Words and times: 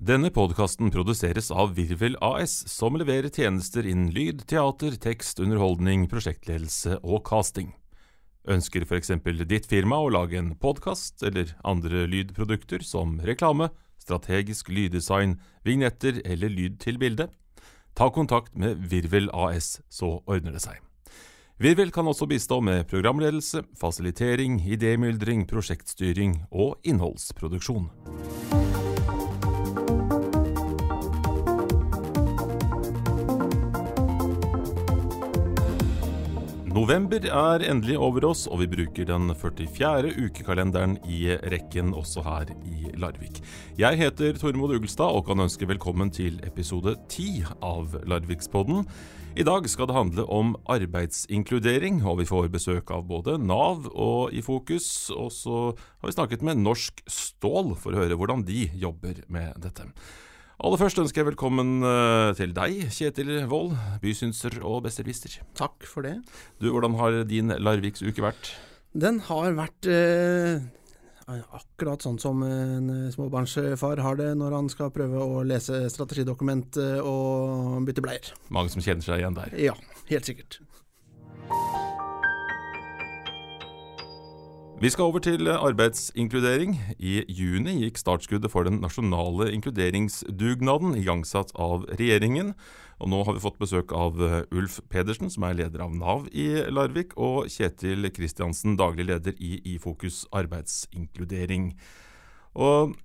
Denne 0.00 0.30
podkasten 0.32 0.88
produseres 0.88 1.50
av 1.52 1.74
Virvel 1.76 2.14
AS, 2.24 2.54
som 2.72 2.94
leverer 2.96 3.28
tjenester 3.28 3.84
innen 3.84 4.08
lyd, 4.16 4.46
teater, 4.48 4.94
tekst, 4.96 5.42
underholdning, 5.44 6.06
prosjektledelse 6.08 6.96
og 7.04 7.20
casting. 7.28 7.74
Ønsker 8.48 8.86
f.eks. 8.86 9.12
ditt 9.44 9.68
firma 9.68 9.98
å 10.00 10.08
lage 10.08 10.38
en 10.40 10.54
podkast 10.56 11.20
eller 11.28 11.52
andre 11.68 12.06
lydprodukter 12.08 12.80
som 12.80 13.18
reklame, 13.20 13.68
strategisk 14.00 14.72
lyddesign, 14.72 15.36
vignetter 15.68 16.22
eller 16.24 16.48
lyd 16.48 16.80
til 16.80 16.96
bilde? 16.96 17.28
Ta 17.92 18.08
kontakt 18.08 18.56
med 18.56 18.80
Virvel 18.88 19.28
AS, 19.36 19.82
så 19.92 20.22
ordner 20.24 20.56
det 20.56 20.64
seg. 20.64 20.80
Virvel 21.60 21.92
kan 21.92 22.08
også 22.08 22.24
bistå 22.24 22.62
med 22.64 22.88
programledelse, 22.88 23.66
fasilitering, 23.76 24.62
idémyldring, 24.64 25.44
prosjektstyring 25.44 26.46
og 26.48 26.78
innholdsproduksjon. 26.88 27.90
November 36.80 37.20
er 37.20 37.60
endelig 37.68 37.98
over 38.00 38.24
oss, 38.30 38.46
og 38.48 38.62
vi 38.62 38.66
bruker 38.72 39.04
den 39.04 39.28
44. 39.36 40.14
ukekalenderen 40.16 40.94
i 41.04 41.34
rekken 41.52 41.90
også 41.92 42.22
her 42.24 42.52
i 42.64 42.88
Larvik. 42.96 43.42
Jeg 43.76 43.98
heter 44.00 44.38
Tormod 44.40 44.72
Ugelstad 44.78 45.12
og 45.12 45.26
kan 45.26 45.44
ønske 45.44 45.68
velkommen 45.68 46.08
til 46.08 46.38
episode 46.46 46.94
10 47.12 47.26
av 47.60 47.98
Larvikspodden. 48.08 48.88
I 49.36 49.44
dag 49.44 49.68
skal 49.68 49.90
det 49.90 49.98
handle 49.98 50.24
om 50.32 50.54
arbeidsinkludering, 50.72 52.00
og 52.00 52.22
vi 52.22 52.30
får 52.30 52.48
besøk 52.54 52.94
av 52.96 53.04
både 53.10 53.36
Nav 53.36 53.90
og 53.92 54.32
i 54.32 54.40
Fokus. 54.40 55.10
Og 55.12 55.28
så 55.36 55.60
har 55.76 56.08
vi 56.08 56.16
snakket 56.16 56.48
med 56.48 56.64
Norsk 56.64 57.04
Stål 57.04 57.74
for 57.76 57.92
å 57.92 58.06
høre 58.06 58.16
hvordan 58.16 58.48
de 58.48 58.70
jobber 58.72 59.20
med 59.28 59.52
dette. 59.60 59.90
Aller 60.60 60.76
først 60.76 60.98
ønsker 61.00 61.22
jeg 61.22 61.30
velkommen 61.30 61.78
eh, 61.88 62.30
til 62.36 62.50
deg, 62.52 62.82
Kjetil 62.92 63.30
Wold, 63.48 63.72
bysynser 64.02 64.58
og 64.60 64.82
besserwisser. 64.84 65.38
Takk 65.56 65.86
for 65.88 66.04
det. 66.04 66.18
Du, 66.60 66.68
Hvordan 66.74 66.98
har 66.98 67.16
din 67.24 67.54
Larviksuke 67.56 68.20
vært? 68.20 68.50
Den 68.92 69.22
har 69.24 69.56
vært 69.56 69.88
eh, 69.88 70.60
akkurat 71.56 72.04
sånn 72.04 72.20
som 72.20 72.44
en 72.44 72.92
småbarnsfar 73.14 74.02
har 74.04 74.20
det 74.20 74.34
når 74.36 74.58
han 74.58 74.68
skal 74.68 74.92
prøve 74.92 75.24
å 75.24 75.40
lese 75.48 75.86
strategidokument 75.94 76.76
eh, 76.82 76.98
og 77.00 77.80
bytte 77.88 78.04
bleier. 78.04 78.34
Mange 78.52 78.74
som 78.74 78.84
kjenner 78.84 79.06
seg 79.06 79.22
igjen 79.22 79.40
der? 79.40 79.56
Ja, 79.70 79.78
helt 80.12 80.28
sikkert. 80.28 80.60
Vi 84.80 84.88
skal 84.88 85.10
over 85.10 85.18
til 85.20 85.44
arbeidsinkludering. 85.44 86.78
I 86.96 87.18
juni 87.28 87.74
gikk 87.82 87.98
startskuddet 88.00 88.48
for 88.48 88.64
den 88.64 88.78
nasjonale 88.80 89.50
inkluderingsdugnaden 89.52 90.94
igangsatt 90.96 91.50
av 91.52 91.82
regjeringen. 91.98 92.54
Og 92.96 93.10
nå 93.12 93.18
har 93.28 93.36
vi 93.36 93.42
fått 93.44 93.58
besøk 93.60 93.92
av 93.92 94.16
eh, 94.24 94.38
Ulf 94.56 94.78
Pedersen, 94.88 95.28
som 95.28 95.44
er 95.44 95.58
leder 95.58 95.84
av 95.84 95.92
Nav 95.92 96.30
i 96.32 96.46
Larvik, 96.72 97.12
og 97.20 97.50
Kjetil 97.52 98.08
Kristiansen, 98.08 98.78
daglig 98.80 99.04
leder 99.10 99.36
i 99.36 99.58
Ifokus 99.74 100.22
arbeidsinkludering. 100.32 101.74
Og 102.56 102.96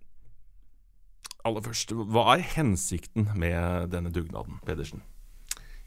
aller 1.44 1.68
først, 1.68 1.92
hva 1.92 2.38
er 2.38 2.48
hensikten 2.56 3.34
med 3.36 3.92
denne 3.92 4.16
dugnaden, 4.16 4.64
Pedersen? 4.64 5.04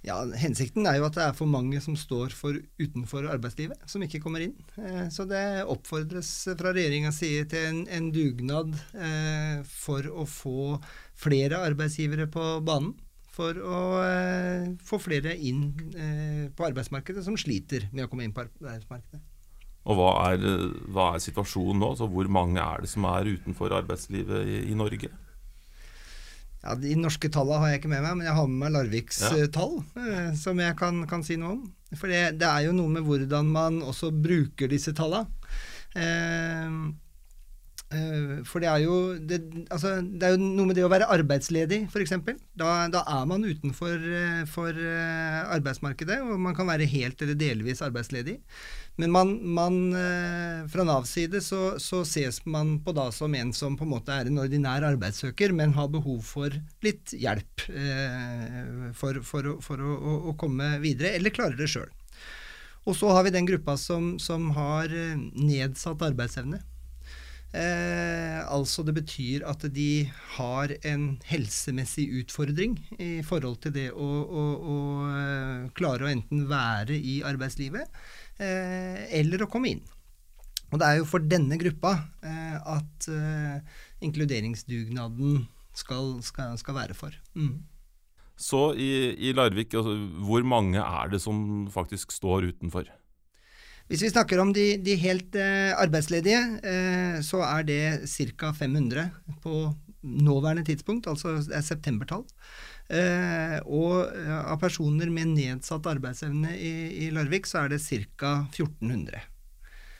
Ja, 0.06 0.20
Hensikten 0.38 0.86
er 0.86 1.00
jo 1.00 1.08
at 1.08 1.16
det 1.16 1.24
er 1.24 1.34
for 1.34 1.50
mange 1.50 1.80
som 1.82 1.96
står 1.98 2.34
for 2.36 2.54
utenfor 2.78 3.26
arbeidslivet, 3.32 3.80
som 3.90 4.04
ikke 4.04 4.20
kommer 4.22 4.44
inn. 4.44 4.54
Eh, 4.78 5.08
så 5.10 5.26
det 5.28 5.64
oppfordres 5.66 6.30
fra 6.58 6.72
regjeringas 6.74 7.18
side 7.18 7.48
til 7.50 7.66
en, 7.72 7.82
en 7.90 8.08
dugnad 8.14 8.76
eh, 8.94 9.58
for 9.66 10.06
å 10.06 10.26
få 10.28 10.78
flere 11.18 11.64
arbeidsgivere 11.66 12.28
på 12.30 12.46
banen. 12.66 12.94
For 13.38 13.58
å 13.58 13.82
eh, 14.02 14.70
få 14.82 14.98
flere 15.02 15.34
inn 15.34 15.68
på 16.54 16.64
arbeidsmarkedet 16.66 17.22
som 17.26 17.36
sliter 17.38 17.86
med 17.92 18.06
å 18.06 18.10
komme 18.10 18.26
inn 18.26 18.34
på 18.34 18.46
arbeidsmarkedet. 18.46 19.22
Og 19.88 19.96
hva 19.96 20.10
er, 20.30 20.42
hva 20.92 21.12
er 21.14 21.22
situasjonen 21.22 21.80
nå? 21.80 21.94
Så 21.96 22.06
hvor 22.12 22.28
mange 22.30 22.60
er 22.60 22.84
det 22.84 22.90
som 22.90 23.06
er 23.08 23.30
utenfor 23.30 23.72
arbeidslivet 23.78 24.46
i, 24.46 24.58
i 24.70 24.78
Norge? 24.78 25.10
Ja, 26.62 26.74
De 26.74 26.94
norske 26.98 27.30
tallene 27.32 27.62
har 27.62 27.72
jeg 27.72 27.82
ikke 27.82 27.92
med 27.92 28.02
meg, 28.04 28.16
men 28.18 28.26
jeg 28.26 28.34
har 28.34 28.48
med 28.50 28.60
meg 28.64 28.74
Larviks 28.74 29.20
ja. 29.22 29.34
Eh, 29.36 29.50
tall, 29.54 29.78
eh, 30.00 30.30
som 30.38 30.58
jeg 30.58 30.74
kan, 30.78 31.04
kan, 31.10 31.22
si 31.26 31.38
noe 31.38 31.54
om. 31.54 31.66
For 31.94 32.10
det, 32.10 32.40
det, 32.40 32.48
er 32.48 32.66
jo 32.66 32.76
noe 32.76 32.92
med 32.98 33.06
hvordan 33.06 33.52
man 33.52 33.82
også 33.86 34.10
bruker 34.12 34.70
disse 34.70 34.92
tallene. 34.96 35.30
Eh, 35.96 36.74
eh, 37.94 38.34
for 38.48 38.64
det 38.64 38.72
er, 38.72 38.82
jo, 38.84 38.98
det, 39.22 39.38
altså, 39.70 39.98
det 40.02 40.26
er 40.26 40.34
jo 40.34 40.42
noe 40.42 40.68
med 40.68 40.76
det 40.78 40.84
å 40.86 40.90
være 40.92 41.08
arbeidsledig, 41.14 41.84
f.eks. 41.88 42.16
Da, 42.58 42.74
da 42.92 43.04
er 43.06 43.30
man 43.30 43.46
utenfor 43.46 43.94
eh, 43.94 44.42
for 44.50 44.74
arbeidsmarkedet, 44.74 46.20
og 46.26 46.42
man 46.42 46.58
kan 46.58 46.68
være 46.68 46.90
helt 46.90 47.22
eller 47.22 47.38
delvis 47.38 47.86
arbeidsledig. 47.86 48.40
Men 48.98 49.12
man, 49.14 49.28
man, 49.54 49.74
eh, 49.94 50.64
fra 50.66 50.82
Navs 50.82 51.12
side 51.14 51.38
så, 51.44 51.76
så, 51.78 52.00
ses 52.02 52.40
man 52.50 52.80
på 52.82 52.90
da 52.96 53.04
som 53.14 53.34
en 53.38 53.52
som 53.54 53.76
på 53.78 53.86
en 53.86 53.92
måte 53.92 54.10
er 54.10 54.26
en 54.26 54.40
ordinær 54.42 54.82
arbeidssøker, 54.88 55.54
men 55.54 55.76
har 55.76 55.92
behov 55.92 56.24
for 56.26 56.56
litt 56.82 57.14
hjelp 57.14 57.68
eh, 57.70 58.90
for, 58.98 59.20
for, 59.22 59.52
for 59.62 59.84
å, 59.86 59.94
å, 59.94 60.16
å, 60.32 60.34
komme 60.40 60.72
videre, 60.82 61.14
eller 61.14 61.34
klarer 61.34 61.54
det 61.60 61.70
sjøl. 61.70 61.92
Og 62.90 62.98
så 62.98 63.14
har 63.14 63.22
vi 63.22 63.36
den 63.36 63.46
gruppa 63.46 63.78
som, 63.78 64.16
som 64.18 64.50
har 64.58 64.90
eh, 64.90 65.14
nedsatt 65.38 66.02
arbeidsevne. 66.02 66.58
Eh, 67.54 68.42
altså 68.50 68.82
det 68.84 68.98
betyr 68.98 69.46
at 69.48 69.62
de 69.72 70.08
har 70.34 70.74
en 70.84 71.12
helsemessig 71.30 72.10
utfordring 72.18 72.74
i 72.98 73.22
forhold 73.24 73.62
til 73.62 73.78
det 73.78 73.88
å, 73.94 74.08
å, 74.26 74.44
å 74.58 74.76
klare 75.78 76.04
å 76.04 76.10
enten 76.10 76.48
være 76.50 76.98
i 76.98 77.22
arbeidslivet 77.24 77.86
eller 78.38 79.42
å 79.42 79.48
komme 79.50 79.72
inn. 79.72 79.80
Og 80.68 80.80
det 80.80 80.88
er 80.88 81.00
jo 81.00 81.08
for 81.08 81.24
denne 81.24 81.56
gruppa 81.60 81.94
eh, 82.20 82.58
at 82.76 83.08
eh, 83.12 83.80
inkluderingsdugnaden 84.04 85.46
skal, 85.76 86.18
skal, 86.24 86.56
skal 86.60 86.76
være 86.76 86.96
for. 86.98 87.14
Mm. 87.38 87.62
Så 88.38 88.72
i, 88.78 89.16
i 89.16 89.32
Larvik, 89.34 89.74
altså, 89.74 89.96
hvor 90.28 90.44
mange 90.46 90.82
er 90.82 91.10
det 91.12 91.22
som 91.24 91.66
faktisk 91.72 92.12
står 92.14 92.50
utenfor? 92.52 92.86
Hvis 93.88 94.04
vi 94.04 94.12
snakker 94.12 94.40
om 94.42 94.52
de, 94.52 94.74
de 94.84 94.98
helt 95.00 95.36
eh, 95.40 95.72
arbeidsledige, 95.72 96.42
eh, 96.60 97.18
så 97.24 97.40
er 97.48 97.64
det 97.66 97.82
ca. 98.36 98.52
500 98.52 99.08
på 99.42 99.70
nåværende 100.04 100.66
tidspunkt, 100.68 101.08
altså 101.08 101.38
det 101.40 101.56
er 101.56 101.64
septembertall. 101.64 102.26
Eh, 102.88 103.58
og 103.68 104.14
eh, 104.16 104.36
av 104.48 104.56
personer 104.62 105.10
med 105.12 105.34
nedsatt 105.34 105.86
arbeidsevne 105.90 106.54
i, 106.56 106.72
i 107.04 107.10
Larvik, 107.12 107.48
så 107.48 107.66
er 107.66 107.74
det 107.74 107.82
ca. 107.84 108.38
1400. 108.48 109.26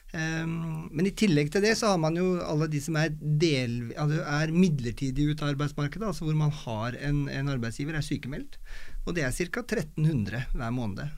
Um, 0.08 0.86
men 0.88 1.04
i 1.04 1.12
tillegg 1.12 1.50
til 1.52 1.60
det 1.66 1.74
så 1.76 1.90
har 1.90 1.98
man 2.00 2.14
jo 2.16 2.38
alle 2.40 2.64
de 2.72 2.80
som 2.80 2.96
er, 2.96 3.10
del, 3.12 3.90
altså 3.92 4.22
er 4.24 4.54
midlertidig 4.56 5.26
ute 5.28 5.44
av 5.44 5.52
arbeidsmarkedet, 5.52 6.06
altså 6.08 6.24
hvor 6.24 6.38
man 6.38 6.54
har 6.64 6.96
en, 7.04 7.26
en 7.28 7.52
arbeidsgiver, 7.52 7.98
er 7.98 8.06
sykemeldt. 8.06 8.56
Og 9.04 9.12
det 9.18 9.26
er 9.26 9.36
ca. 9.36 9.66
1300 9.66 10.56
hver 10.56 10.72
måned. 10.72 11.12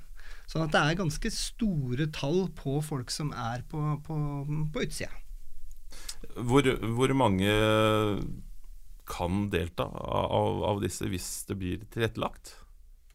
Sånn 0.50 0.66
at 0.66 0.74
det 0.74 0.82
er 0.82 0.98
ganske 0.98 1.30
store 1.30 2.08
tall 2.10 2.48
på 2.58 2.80
folk 2.82 3.14
som 3.14 3.30
er 3.30 3.62
på, 3.70 3.78
på, 4.02 4.16
på 4.74 4.82
utsida. 4.82 5.12
Hvor, 6.34 6.66
hvor 6.98 7.14
mange 7.14 7.54
kan 9.10 9.48
delta 9.52 9.86
av, 9.90 10.64
av 10.70 10.82
disse 10.82 11.08
hvis 11.10 11.30
det 11.50 11.58
blir 11.60 11.86
tilrettelagt. 11.90 12.54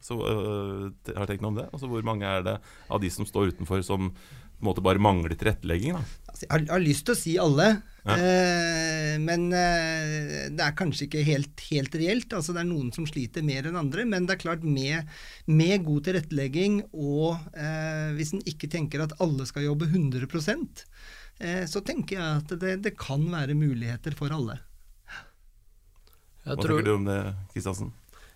Så 0.05 0.19
øh, 0.21 0.89
har 1.15 1.29
tenkt 1.29 1.41
noe 1.41 1.53
om 1.53 1.61
det. 1.61 1.69
Altså, 1.73 1.89
hvor 1.89 2.03
mange 2.05 2.27
er 2.29 2.43
det 2.45 2.59
av 2.93 3.01
de 3.01 3.09
som 3.13 3.25
står 3.25 3.55
utenfor, 3.55 3.81
som 3.85 4.11
på 4.55 4.63
en 4.63 4.69
måte 4.69 4.83
bare 4.85 5.01
mangler 5.01 5.33
tilrettelegging? 5.35 5.97
Altså, 5.97 6.45
jeg, 6.45 6.51
har, 6.51 6.61
jeg, 6.63 6.71
har, 6.71 6.83
lyst 6.83 7.05
til 7.07 7.15
å 7.15 7.19
si 7.19 7.33
alle, 7.41 7.67
ja. 8.05 8.15
eh, 8.15 9.15
men 9.23 9.47
eh, 9.55 10.51
det 10.55 10.63
er 10.63 10.77
kanskje 10.77 11.07
ikke 11.07 11.25
helt, 11.27 11.63
helt, 11.71 11.97
reelt. 11.99 12.35
Altså, 12.37 12.55
det 12.55 12.63
er 12.63 12.69
noen 12.69 12.93
som 12.95 13.07
sliter 13.09 13.45
mer 13.45 13.67
enn 13.67 13.79
andre, 13.79 14.05
men 14.07 14.27
det 14.27 14.37
er 14.37 14.43
klart 14.45 14.63
med, 14.67 15.09
med 15.49 15.83
god 15.87 16.07
tilrettelegging 16.07 16.79
og 16.93 17.41
eh, 17.57 18.13
hvis 18.15 18.35
en 18.37 18.45
ikke 18.47 18.71
tenker 18.71 19.03
at 19.03 19.17
alle 19.23 19.47
skal 19.49 19.67
jobbe 19.67 19.89
100 19.89 20.29
eh, 21.41 21.65
så 21.67 21.83
tenker 21.83 22.19
jeg 22.19 22.43
at 22.43 22.55
det, 22.61 22.77
det 22.85 22.95
kan 22.99 23.25
være 23.33 23.57
muligheter 23.57 24.15
for 24.17 24.31
alle. 24.35 24.61
Hva 26.45 26.55
tror, 26.59 26.77
tenker 26.77 26.91
du 26.91 26.95
om 26.95 27.07
det, 27.07 27.19
Kristiansen? 27.53 27.93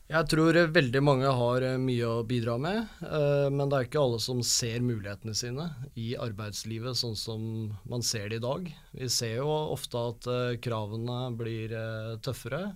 Jeg 0.09 0.25
tror 0.25 0.57
veldig 0.73 1.01
mange 1.05 1.29
har 1.37 1.63
eh, 1.67 1.75
mye 1.77 2.07
å 2.09 2.23
bidra 2.25 2.55
med, 2.57 2.79
eh, 3.05 3.45
men 3.53 3.69
det 3.69 3.77
er 3.77 3.85
ikke 3.85 4.01
alle 4.01 4.17
som 4.23 4.39
ser 4.41 4.81
mulighetene 4.81 5.35
sine 5.37 5.67
i 6.01 6.15
arbeidslivet 6.17 6.97
sånn 6.97 7.13
som 7.13 7.43
man 7.85 8.01
ser 8.01 8.31
det 8.31 8.39
i 8.39 8.41
dag. 8.41 8.71
Vi 8.97 9.09
ser 9.13 9.35
jo 9.43 9.51
ofte 9.75 10.01
at 10.01 10.29
eh, 10.33 10.55
kravene 10.65 11.19
blir 11.37 11.77
tøffere, 12.25 12.71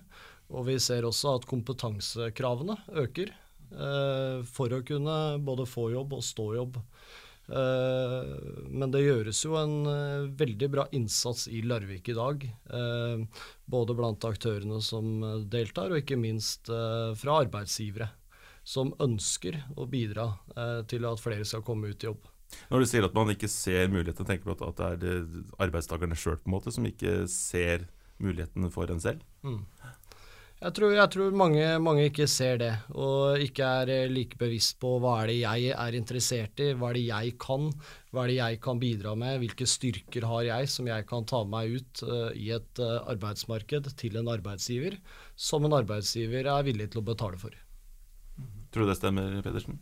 og 0.54 0.68
vi 0.70 0.78
ser 0.78 1.08
også 1.08 1.34
at 1.40 1.48
kompetansekravene 1.50 2.78
øker 3.02 3.34
for 4.54 4.70
å 4.70 4.84
kunne 4.86 5.14
både 5.42 5.64
få 5.66 5.88
jobb 5.90 6.12
og 6.14 6.22
stå 6.22 6.44
jobb. 6.54 6.76
Uh, 7.44 8.24
men 8.72 8.92
det 8.92 9.02
gjøres 9.04 9.42
jo 9.44 9.56
en 9.60 9.74
uh, 9.84 10.28
veldig 10.32 10.68
bra 10.72 10.86
innsats 10.96 11.44
i 11.52 11.60
Larvik 11.66 12.08
i 12.08 12.16
dag. 12.16 12.44
Uh, 12.72 13.24
både 13.68 13.96
blant 13.98 14.24
aktørene 14.24 14.80
som 14.84 15.18
deltar, 15.52 15.92
og 15.92 16.00
ikke 16.00 16.20
minst 16.20 16.68
fra 16.68 17.40
arbeidsgivere. 17.44 18.10
Som 18.64 18.94
ønsker 19.02 19.58
å 19.76 19.84
bidra 19.84 20.30
til 20.88 21.04
at 21.04 21.20
flere 21.20 21.44
skal 21.44 21.60
komme 21.66 21.90
ut 21.92 22.00
i 22.00 22.08
jobb. 22.08 22.22
Når 22.70 22.80
du 22.80 22.86
sier 22.88 23.04
at 23.04 23.16
man 23.16 23.28
ikke 23.32 23.50
ser 23.52 23.90
mulighetene, 23.92 24.28
tenker 24.30 24.48
du 24.48 24.64
at 24.64 24.80
det 25.02 25.10
er 25.10 25.26
arbeidstakerne 25.66 26.16
sjøl 26.16 26.40
som 26.72 26.88
ikke 26.88 27.26
ser 27.28 27.84
mulighetene 28.22 28.70
for 28.72 28.88
en 28.88 29.02
selv? 29.04 29.20
Mm. 29.44 29.60
Jeg 30.64 30.72
tror, 30.78 30.94
jeg 30.96 31.10
tror 31.12 31.34
mange, 31.36 31.64
mange, 31.84 32.06
ikke 32.08 32.24
ser 32.30 32.56
det, 32.62 32.70
og 32.96 33.42
ikke 33.44 33.66
er 33.82 33.90
eh, 33.92 34.08
like 34.08 34.38
bevisst 34.40 34.78
på 34.80 34.94
hva 35.02 35.18
er 35.20 35.28
det 35.28 35.34
jeg 35.42 35.74
er 35.74 35.96
interessert 35.98 36.62
i, 36.64 36.70
hva 36.72 36.88
er 36.88 36.96
det 36.96 37.02
jeg 37.04 37.34
kan, 37.42 37.66
hva 38.14 38.22
er 38.22 38.32
det 38.32 38.38
jeg 38.38 38.60
kan 38.64 38.80
bidra 38.80 39.12
med, 39.20 39.42
hvilke 39.42 39.68
styrker 39.68 40.24
har 40.30 40.46
jeg 40.48 40.70
som 40.72 40.88
jeg 40.88 41.04
kan 41.10 41.28
ta 41.28 41.42
med 41.44 41.52
meg 41.52 41.74
ut 41.76 42.02
uh, 42.08 42.30
i 42.32 42.48
et 42.56 42.80
uh, 42.80 43.04
arbeidsmarked 43.12 43.92
til 44.00 44.16
en 44.16 44.30
arbeidsgiver, 44.32 44.96
som 45.36 45.68
en 45.68 45.76
arbeidsgiver 45.76 46.48
er 46.48 46.64
villig 46.64 46.88
til 46.94 47.02
å 47.02 47.06
betale 47.12 47.42
for. 47.44 47.52
Tror 48.72 48.88
du 48.88 48.94
det 48.94 48.96
stemmer, 49.02 49.36
Pedersen? 49.44 49.76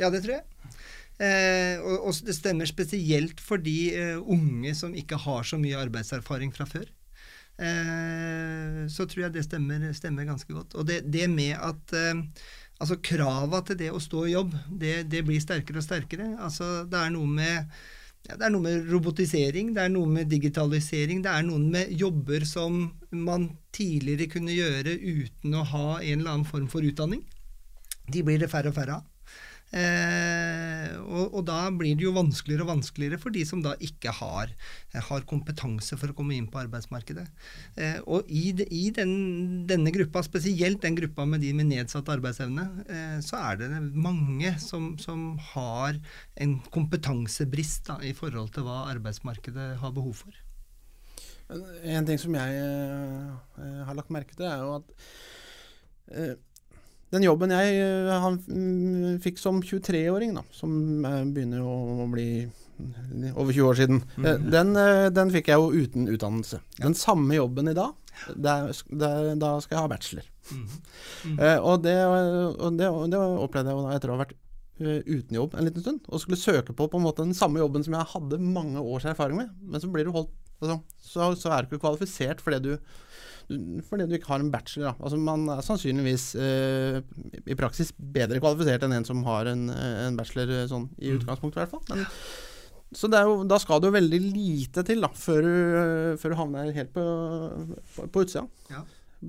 Ja, 0.00 0.08
det 0.08 0.24
tror 0.24 0.38
jeg. 0.38 0.72
Eh, 1.20 1.76
og, 1.84 2.08
og, 2.08 2.24
det 2.24 2.34
stemmer 2.38 2.66
spesielt 2.66 3.44
for 3.44 3.60
de 3.60 3.76
uh, 3.92 4.32
unge 4.32 4.72
som 4.74 4.96
ikke 4.96 5.20
har 5.28 5.44
så 5.44 5.60
mye 5.60 5.84
arbeidserfaring 5.84 6.56
fra 6.56 6.64
før. 6.66 6.88
Eh, 7.60 8.82
så 8.88 9.06
tror 9.06 9.26
jeg 9.26 9.34
det 9.36 9.46
stemmer, 9.46 9.84
stemmer 9.96 10.28
ganske 10.28 10.52
godt. 10.52 10.76
Og 10.78 10.86
det, 10.88 11.02
det 11.12 11.28
med 11.30 11.56
at 11.58 11.96
eh, 11.96 12.22
altså 12.80 12.98
krava 13.04 13.62
til 13.66 13.78
det 13.82 13.90
å 13.92 14.02
stå 14.02 14.26
i 14.26 14.36
jobb, 14.36 14.54
det, 14.68 15.02
det 15.12 15.24
blir 15.26 15.42
sterkere 15.42 15.82
og 15.82 15.86
sterkere. 15.86 16.32
Altså 16.40 16.84
det 16.88 17.02
er 17.02 17.12
noe 17.14 17.28
med 17.28 17.74
ja, 18.22 18.36
det 18.38 18.46
er 18.46 18.52
noe 18.54 18.62
med 18.62 18.86
robotisering, 18.86 19.72
det 19.74 19.82
er 19.82 19.90
noe 19.90 20.06
med 20.06 20.28
digitalisering, 20.30 21.24
det 21.24 21.30
er 21.32 21.42
noe 21.42 21.58
med 21.58 21.90
jobber 21.98 22.44
som 22.46 22.84
man 23.10 23.48
tidligere 23.74 24.30
kunne 24.30 24.54
gjøre 24.54 24.94
uten 24.94 25.56
å 25.58 25.64
ha 25.72 25.86
en 25.98 26.20
eller 26.20 26.36
annen 26.36 26.46
form 26.46 26.68
for 26.70 26.86
utdanning. 26.86 27.24
De 28.06 28.22
blir 28.22 28.38
det 28.38 28.50
færre 28.52 28.70
og 28.70 28.78
færre 28.78 29.00
av. 29.00 29.11
Eh, 29.72 30.90
og, 31.00 31.32
og, 31.32 31.42
da 31.48 31.70
blir 31.72 31.96
det 31.96 32.04
jo 32.04 32.12
vanskeligere 32.12 32.66
og 32.66 32.74
vanskeligere 32.74 33.18
for 33.20 33.32
de 33.32 33.44
som 33.48 33.62
da 33.64 33.72
ikke 33.80 34.12
har, 34.18 34.52
har 34.92 35.24
kompetanse 35.28 35.96
for 35.96 36.12
å 36.12 36.16
komme 36.18 36.36
inn 36.36 36.50
på 36.52 36.60
arbeidsmarkedet. 36.60 37.24
Eh, 37.80 37.96
og 38.04 38.28
i, 38.28 38.50
i 38.68 38.84
den, 38.92 39.64
denne 39.70 39.94
gruppa, 39.94 40.24
spesielt 40.26 40.84
den 40.84 40.98
gruppa 41.00 41.24
med 41.28 41.40
de 41.44 41.54
med 41.56 41.70
nedsatt 41.72 42.12
arbeidsevne, 42.12 42.68
eh, 42.84 43.18
så 43.24 43.40
er 43.40 43.62
det 43.62 43.72
mange 43.96 44.54
som, 44.60 44.92
som 45.00 45.32
har 45.54 45.96
en 46.36 46.58
kompetansebrist 46.74 47.88
da, 47.88 48.00
i 48.04 48.12
forhold 48.16 48.52
til 48.52 48.68
hva 48.68 48.84
arbeidsmarkedet 48.92 49.76
har 49.80 49.96
behov 49.96 50.24
for. 50.26 50.42
En 51.52 52.06
ting 52.08 52.20
som 52.20 52.36
jeg 52.36 52.60
eh, 52.60 53.82
har 53.88 53.96
lagt 53.96 54.12
merke 54.12 54.36
til, 54.36 54.48
er 54.48 54.60
jo 54.60 54.76
at 54.78 54.96
eh, 56.12 56.34
den 57.12 57.26
jobben 57.26 57.52
jeg 57.54 57.78
eh, 57.78 58.10
han, 58.24 58.38
mm, 58.46 59.20
fikk 59.24 59.40
som 59.40 59.60
23-åring, 59.64 60.34
som 60.54 60.74
eh, 61.04 61.22
begynner 61.28 61.64
å 61.64 62.06
bli 62.12 62.28
over 63.36 63.52
20 63.52 63.66
år 63.68 63.78
siden, 63.78 64.00
mm. 64.16 64.46
den, 64.50 64.72
den, 65.14 65.30
fikk 65.30 65.52
jeg 65.52 65.60
jo 65.60 65.84
uten 65.84 66.08
utdannelse. 66.10 66.62
Ja. 66.78 66.86
Den 66.88 66.96
samme 66.98 67.36
jobben 67.36 67.70
i 67.70 67.76
dag, 67.76 67.92
der, 68.34 68.72
der, 68.90 69.34
da 69.38 69.52
skal 69.62 69.76
jeg 69.76 69.84
ha 69.84 69.90
bachelor. 69.92 70.30
Mm. 70.50 70.64
Mm. 70.64 71.36
Og, 71.60 71.76
det, 71.84 71.98
og, 72.02 72.78
det, 72.80 72.88
og, 72.88 73.04
det, 73.12 73.20
opplevde 73.20 73.70
jeg 73.70 73.78
jo 73.78 73.84
da 73.86 73.94
etter 73.94 74.10
å 74.10 74.16
ha 74.16 74.24
vært 74.24 74.38
uten 74.82 75.36
jobb 75.36 75.54
en 75.54 75.68
liten 75.68 75.84
stund, 75.84 76.08
og 76.08 76.22
skulle 76.24 76.40
søke 76.40 76.74
på 76.74 76.88
på 76.90 76.98
en 76.98 77.04
måte 77.04 77.22
den 77.22 77.36
samme 77.38 77.60
jobben 77.62 77.84
som 77.86 77.94
jeg 77.94 78.10
hadde 78.16 78.40
mange 78.42 78.82
års 78.82 79.06
erfaring 79.06 79.38
med. 79.38 79.52
Men 79.62 79.84
så 79.84 79.90
blir 79.92 80.08
du 80.08 80.14
holdt 80.16 80.32
altså, 80.62 80.78
så, 80.98 81.28
så 81.38 81.52
er 81.52 81.62
du 81.62 81.70
ikke 81.70 81.84
kvalifisert 81.84 82.42
for 82.42 82.54
det 82.54 82.64
du 82.64 82.72
fordi 83.88 84.06
du 84.08 84.16
ikke 84.16 84.30
har 84.32 84.42
en 84.42 84.52
bachelor. 84.52 84.94
Altså, 84.98 85.18
man 85.20 85.44
er 85.54 85.64
sannsynligvis 85.66 86.26
eh, 86.40 87.00
i 87.46 87.58
praksis 87.58 87.92
bedre 87.96 88.40
kvalifisert 88.42 88.86
enn 88.86 88.96
en 88.98 89.08
som 89.08 89.22
har 89.26 89.50
en, 89.50 89.68
en 89.72 90.18
bachelor 90.18 90.52
eh, 90.56 90.64
sånn, 90.70 90.88
i 90.98 91.12
mm. 91.12 91.20
utgangspunktet, 91.20 91.58
i 91.58 91.64
hvert 91.64 91.74
fall. 91.74 91.84
Men, 91.92 92.08
så 92.92 93.08
jo, 93.08 93.36
da 93.48 93.56
skal 93.60 93.80
det 93.80 93.88
jo 93.88 93.96
veldig 93.96 94.18
lite 94.26 94.84
til 94.84 95.00
da, 95.04 95.08
før, 95.16 95.46
du, 95.46 96.16
før 96.20 96.34
du 96.34 96.40
havner 96.42 96.74
helt 96.76 96.92
på, 96.92 97.04
på, 97.94 98.08
på 98.12 98.26
utsida. 98.26 98.44
Ja. 98.72 98.82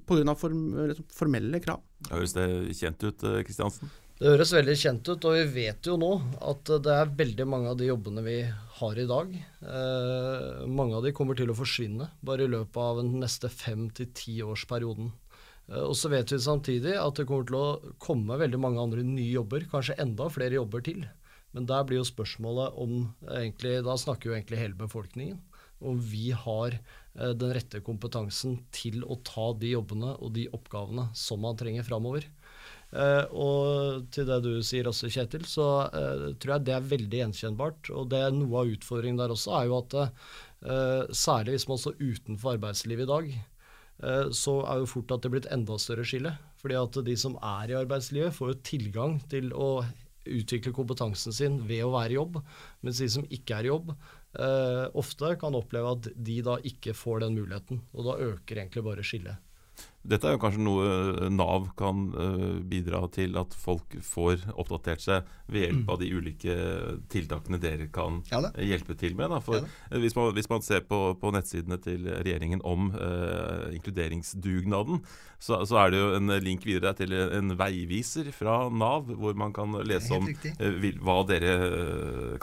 Pga. 0.10 0.34
Form, 0.36 0.64
liksom, 0.90 1.06
formelle 1.14 1.62
krav. 1.64 1.84
Høres 2.10 2.34
det 2.36 2.48
kjent 2.80 3.06
ut, 3.06 3.28
Kristiansen? 3.46 3.92
Eh, 4.24 4.30
det 4.30 4.38
høres 4.38 4.54
veldig 4.56 4.74
kjent 4.80 5.10
ut, 5.10 5.26
og 5.28 5.34
vi 5.36 5.64
vet 5.66 5.88
jo 5.90 5.98
nå 6.00 6.14
at 6.48 6.70
det 6.86 6.92
er 6.96 7.10
veldig 7.12 7.46
mange 7.50 7.72
av 7.74 7.80
de 7.80 7.90
jobbene 7.90 8.22
vi 8.24 8.38
har 8.78 9.00
i 9.02 9.08
dag. 9.10 9.34
Eh, 9.36 10.62
mange 10.64 10.96
av 10.96 11.04
de 11.04 11.12
kommer 11.12 11.36
til 11.36 11.52
å 11.52 11.58
forsvinne 11.58 12.08
bare 12.24 12.46
i 12.46 12.52
løpet 12.52 12.80
av 12.80 13.02
den 13.02 13.18
neste 13.20 13.52
fem 13.52 13.90
til 13.92 14.08
ti 14.16 14.38
årsperioden. 14.46 15.12
Eh, 15.68 15.84
og 15.84 15.92
så 16.00 16.08
vet 16.14 16.32
vi 16.32 16.40
samtidig 16.40 16.96
at 16.96 17.20
det 17.20 17.28
kommer 17.28 17.50
til 17.50 17.60
å 17.60 17.96
komme 18.00 18.40
veldig 18.40 18.62
mange 18.64 18.80
andre 18.86 19.04
nye 19.04 19.28
jobber, 19.28 19.68
kanskje 19.74 20.00
enda 20.00 20.30
flere 20.32 20.56
jobber 20.56 20.86
til. 20.88 21.04
Men 21.52 21.68
der 21.68 21.84
blir 21.84 22.00
jo 22.00 22.08
spørsmålet 22.08 22.80
om 22.80 23.12
egentlig, 23.28 23.84
Da 23.84 23.98
snakker 24.00 24.32
jo 24.32 24.38
egentlig 24.38 24.62
hele 24.64 24.80
befolkningen. 24.80 25.42
Om 25.84 26.00
vi 26.00 26.32
har 26.32 26.80
eh, 26.80 27.36
den 27.36 27.52
rette 27.60 27.84
kompetansen 27.84 28.62
til 28.72 29.04
å 29.04 29.20
ta 29.20 29.52
de 29.52 29.76
jobbene 29.76 30.16
og 30.16 30.32
de 30.40 30.48
oppgavene 30.48 31.10
som 31.12 31.44
man 31.44 31.60
trenger 31.60 31.84
framover. 31.84 32.24
Uh, 32.94 33.26
og 33.34 34.04
til 34.14 34.28
det 34.30 34.38
du 34.46 34.52
sier 34.62 34.86
også, 34.86 35.10
Kjetil, 35.10 35.48
så 35.50 35.66
uh, 35.90 36.28
tror 36.38 36.56
jeg 36.56 36.66
det 36.68 36.76
er 36.76 36.92
veldig 36.92 37.22
gjenkjennbart. 37.24 37.90
Og 37.98 38.12
det 38.12 38.20
er 38.22 38.36
noe 38.36 38.62
av 38.62 38.74
utfordringen 38.76 39.22
der 39.22 39.34
også 39.34 39.56
er 39.58 39.70
jo 39.70 39.80
at 39.80 39.96
uh, 39.98 41.10
særlig 41.10 41.58
hvis 41.58 41.68
man 41.72 41.82
står 41.82 41.98
utenfor 41.98 42.54
arbeidslivet 42.58 43.08
i 43.08 43.12
dag, 43.14 43.34
så 44.36 44.56
er 44.68 44.82
jo 44.82 44.88
fort 44.90 45.12
at 45.14 45.22
det 45.22 45.30
er 45.30 45.32
blitt 45.36 45.46
enda 45.54 45.76
større 45.80 46.04
skille. 46.04 46.32
Fordi 46.60 46.76
at 46.76 46.98
de 47.06 47.14
som 47.20 47.38
er 47.38 47.72
i 47.72 47.76
arbeidslivet, 47.78 48.34
får 48.36 48.50
jo 48.50 48.56
tilgang 48.66 49.14
til 49.32 49.54
å 49.54 49.86
utvikle 50.28 50.74
kompetansen 50.76 51.36
sin 51.36 51.60
ved 51.70 51.86
å 51.86 51.92
være 51.94 52.12
i 52.12 52.18
jobb, 52.18 52.40
mens 52.84 53.00
de 53.00 53.08
som 53.14 53.28
ikke 53.32 53.62
er 53.62 53.70
i 53.70 53.72
jobb, 53.72 53.94
ofte 55.00 55.32
kan 55.40 55.56
oppleve 55.56 55.94
at 55.94 56.10
de 56.18 56.40
da 56.44 56.58
ikke 56.68 56.98
får 56.98 57.24
den 57.24 57.38
muligheten. 57.38 57.84
Og 57.94 58.10
da 58.10 58.18
øker 58.34 58.60
egentlig 58.64 58.84
bare 58.90 59.06
skillet. 59.08 59.53
Dette 60.04 60.28
er 60.28 60.36
jo 60.36 60.40
kanskje 60.42 60.64
noe 60.66 60.84
eh, 60.84 61.30
Nav 61.32 61.70
kan 61.80 62.10
uh, 62.12 62.60
bidra 62.68 63.06
til 63.14 63.38
at 63.40 63.54
folk 63.56 63.96
får 64.04 64.42
oppdatert 64.52 65.00
seg 65.00 65.30
ved 65.48 65.64
hjelp 65.64 65.92
av 65.94 66.00
de 66.02 66.10
ulike 66.12 66.56
tiltakene 67.12 67.60
dere 67.64 67.88
kan 67.94 68.20
ja, 68.28 68.42
hjelpe 68.60 68.98
til 69.00 69.16
med. 69.16 69.32
For 69.46 69.62
ja, 69.62 70.02
hvis, 70.04 70.16
man, 70.18 70.34
hvis, 70.36 70.50
man, 70.52 70.66
ser 70.66 70.84
på, 70.90 71.00
på, 71.22 71.32
nettsidene 71.32 71.80
til 71.84 72.10
regjeringen 72.10 72.64
om 72.68 72.90
uh, 72.98 73.72
inkluderingsdugnaden, 73.72 75.00
så, 75.40 75.62
så, 75.64 75.80
er 75.80 75.94
det 75.94 76.02
jo 76.02 76.10
en 76.18 76.36
link 76.44 76.68
videre 76.68 76.92
til 77.00 77.16
en 77.16 77.56
veiviser 77.60 78.28
fra 78.36 78.66
Nav, 78.68 79.08
hvor 79.08 79.40
man 79.40 79.56
kan 79.56 79.80
lese 79.88 80.12
om 80.20 80.28
uh, 80.28 80.90
hva 81.00 81.22
dere 81.32 81.56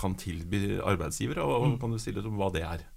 kan 0.00 0.16
tilby 0.16 0.80
arbeidsgivere. 0.80 1.44
og, 1.44 1.58
og 1.60 1.68
mm. 1.74 1.78
kan 1.84 1.92
du 1.92 2.00
stille 2.00 2.24
om 2.24 2.40
hva 2.40 2.48
det 2.56 2.64
er? 2.64 2.88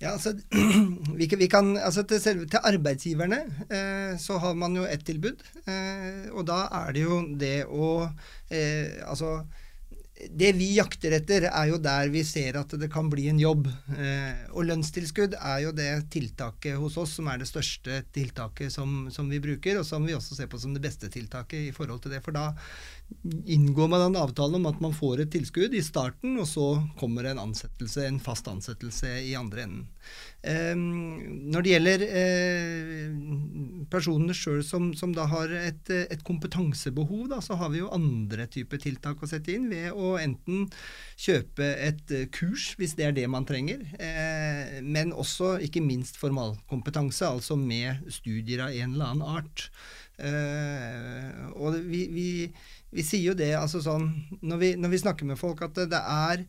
Ja, 0.00 0.14
altså, 0.16 0.32
vi, 1.20 1.28
vi 1.28 1.48
kan, 1.52 1.74
altså 1.76 2.06
til, 2.08 2.20
selve, 2.22 2.46
til, 2.48 2.62
arbeidsgiverne 2.64 3.40
eh, 3.68 4.14
så 4.20 4.38
har 4.40 4.54
man 4.56 4.76
jo 4.78 4.86
ett 4.88 5.04
tilbud. 5.04 5.42
Eh, 5.68 6.30
og 6.32 6.46
da 6.48 6.62
er 6.86 6.94
det 6.96 7.04
jo 7.04 7.20
det 7.40 7.56
å 7.68 7.90
eh, 8.48 9.02
Altså 9.04 9.42
det 10.28 10.50
vi 10.58 10.66
jakter 10.76 11.14
etter, 11.16 11.46
er 11.48 11.68
jo 11.70 11.78
der 11.80 12.10
vi 12.12 12.22
ser 12.26 12.58
at 12.60 12.72
det 12.80 12.90
kan 12.92 13.08
bli 13.12 13.26
en 13.30 13.40
jobb. 13.40 13.68
Eh, 13.96 14.42
og 14.52 14.66
lønnstilskudd 14.68 15.36
er 15.38 15.62
jo 15.64 15.72
det 15.76 15.88
tiltaket 16.12 16.76
hos 16.80 16.98
oss 17.00 17.14
som 17.18 17.30
er 17.32 17.40
det 17.40 17.48
største 17.48 18.02
tiltaket 18.12 18.72
som, 18.74 19.08
som, 19.12 19.30
vi 19.32 19.40
bruker, 19.42 19.80
og 19.80 19.86
som 19.88 20.04
vi 20.06 20.16
også 20.16 20.36
ser 20.36 20.50
på 20.50 20.60
som 20.60 20.74
det 20.76 20.84
beste 20.84 21.08
tiltaket 21.12 21.70
i 21.70 21.74
forhold 21.76 22.02
til 22.04 22.14
det. 22.14 22.22
For 22.24 22.36
da 22.36 22.50
inngår 23.46 23.88
man 23.88 24.00
den 24.00 24.22
avtalen 24.22 24.60
om 24.60 24.66
at 24.70 24.80
man 24.80 24.94
får 24.96 25.24
et 25.24 25.32
tilskudd 25.34 25.74
i 25.76 25.82
starten, 25.84 26.38
og 26.40 26.46
så 26.48 26.66
kommer 27.00 27.26
en 27.28 27.40
ansettelse, 27.42 28.06
en 28.06 28.20
fast 28.22 28.48
ansettelse 28.48 29.10
i 29.26 29.34
andre 29.36 29.66
enden. 29.66 29.86
Eh, 30.40 30.72
når 30.74 31.64
det 31.66 31.72
gjelder 31.74 32.04
eh, 32.06 33.18
personene 33.92 34.36
sjøl 34.36 34.62
som, 34.64 34.88
som, 34.96 35.12
da 35.16 35.26
har 35.28 35.52
et, 35.58 35.92
et 36.00 36.24
kompetansebehov, 36.24 37.26
da, 37.34 37.42
så 37.44 37.58
har 37.60 37.72
vi 37.74 37.82
jo 37.82 37.92
andre 37.92 38.48
typer 38.48 38.80
tiltak 38.80 39.20
å 39.20 39.28
sette 39.28 39.52
inn 39.52 39.68
ved 39.72 39.92
å 39.92 40.14
enten 40.20 40.70
kjøpe 41.20 41.66
et 41.90 42.16
kurs, 42.32 42.70
hvis 42.80 42.96
det 42.96 43.10
er 43.10 43.16
det 43.18 43.28
man 43.28 43.48
trenger, 43.48 43.84
eh, 44.00 44.80
men 44.80 45.12
også 45.12 45.58
ikke 45.66 45.84
minst 45.84 46.16
formalkompetanse, 46.20 47.28
altså 47.28 47.58
med 47.60 48.00
studier 48.08 48.64
av 48.64 48.72
en 48.72 48.94
eller 48.96 49.12
annen 49.12 49.40
art. 49.42 49.68
Eh, 50.20 51.40
og 51.56 51.78
vi, 51.88 52.04
vi, 52.12 52.28
vi, 52.92 53.04
sier 53.06 53.30
jo 53.30 53.36
det 53.38 53.54
altså 53.56 53.80
sånn 53.84 54.10
når 54.44 54.60
vi, 54.60 54.70
når 54.76 54.92
vi 54.92 55.00
snakker 55.00 55.28
med 55.28 55.40
folk, 55.40 55.62
at 55.64 55.80
det 55.88 56.00
er 56.00 56.44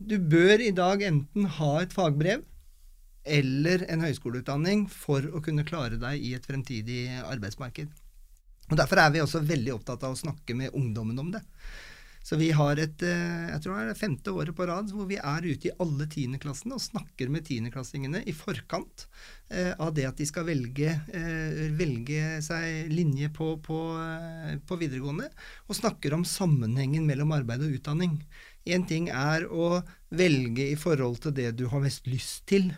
Du 0.00 0.16
bør 0.18 0.62
i 0.64 0.72
dag 0.74 1.02
enten 1.04 1.46
ha 1.58 1.74
et 1.82 1.94
fagbrev 1.94 2.46
eller 3.30 3.84
en 3.92 4.00
høyskoleutdanning 4.00 4.86
for 4.88 5.26
å 5.28 5.42
kunne 5.44 5.66
klare 5.68 5.98
deg 6.00 6.22
i 6.24 6.32
et 6.34 6.46
fremtidig 6.48 7.02
arbeidsmarked. 7.20 7.90
Og 8.70 8.78
Derfor 8.80 9.02
er 9.02 9.12
vi 9.12 9.20
også 9.20 9.42
veldig 9.44 9.74
opptatt 9.74 10.06
av 10.06 10.14
å 10.14 10.18
snakke 10.18 10.56
med 10.56 10.72
ungdommen 10.78 11.18
om 11.20 11.28
det. 11.34 11.42
Så 12.22 12.36
vi 12.36 12.50
har 12.52 12.76
et 12.76 13.02
eh, 13.06 13.48
jeg 13.48 13.62
tror 13.64 13.78
det 13.78 13.94
er 13.94 13.98
femte 13.98 14.32
året 14.36 14.54
på 14.56 14.66
rad 14.68 14.90
hvor 14.92 15.08
vi 15.08 15.16
er 15.16 15.46
ute 15.46 15.70
i 15.70 15.74
alle 15.80 16.06
tiendeklassene 16.10 16.76
og 16.76 16.84
snakker 16.84 17.32
med 17.32 17.46
tiendeklassingene 17.48 18.20
i 18.28 18.34
forkant 18.36 19.06
eh, 19.48 19.72
av 19.80 19.94
det 19.96 20.04
at 20.10 20.20
de 20.20 20.28
skal 20.28 20.44
velge, 20.50 20.92
eh, 21.16 21.62
velge 21.78 22.38
seg 22.44 22.92
linje 22.92 23.32
på, 23.36 23.54
på, 23.64 23.80
på 24.68 24.80
videregående, 24.80 25.30
og 25.66 25.80
snakker 25.80 26.14
om 26.16 26.26
sammenhengen 26.28 27.08
mellom 27.08 27.32
arbeid 27.38 27.64
og 27.64 27.80
utdanning. 27.80 28.20
Én 28.68 28.84
ting 28.84 29.08
er 29.08 29.46
å 29.48 29.80
velge 30.12 30.66
i 30.68 30.76
forhold 30.76 31.22
til 31.24 31.32
det 31.38 31.54
du 31.56 31.66
har 31.72 31.80
mest 31.80 32.04
lyst 32.10 32.44
til. 32.50 32.68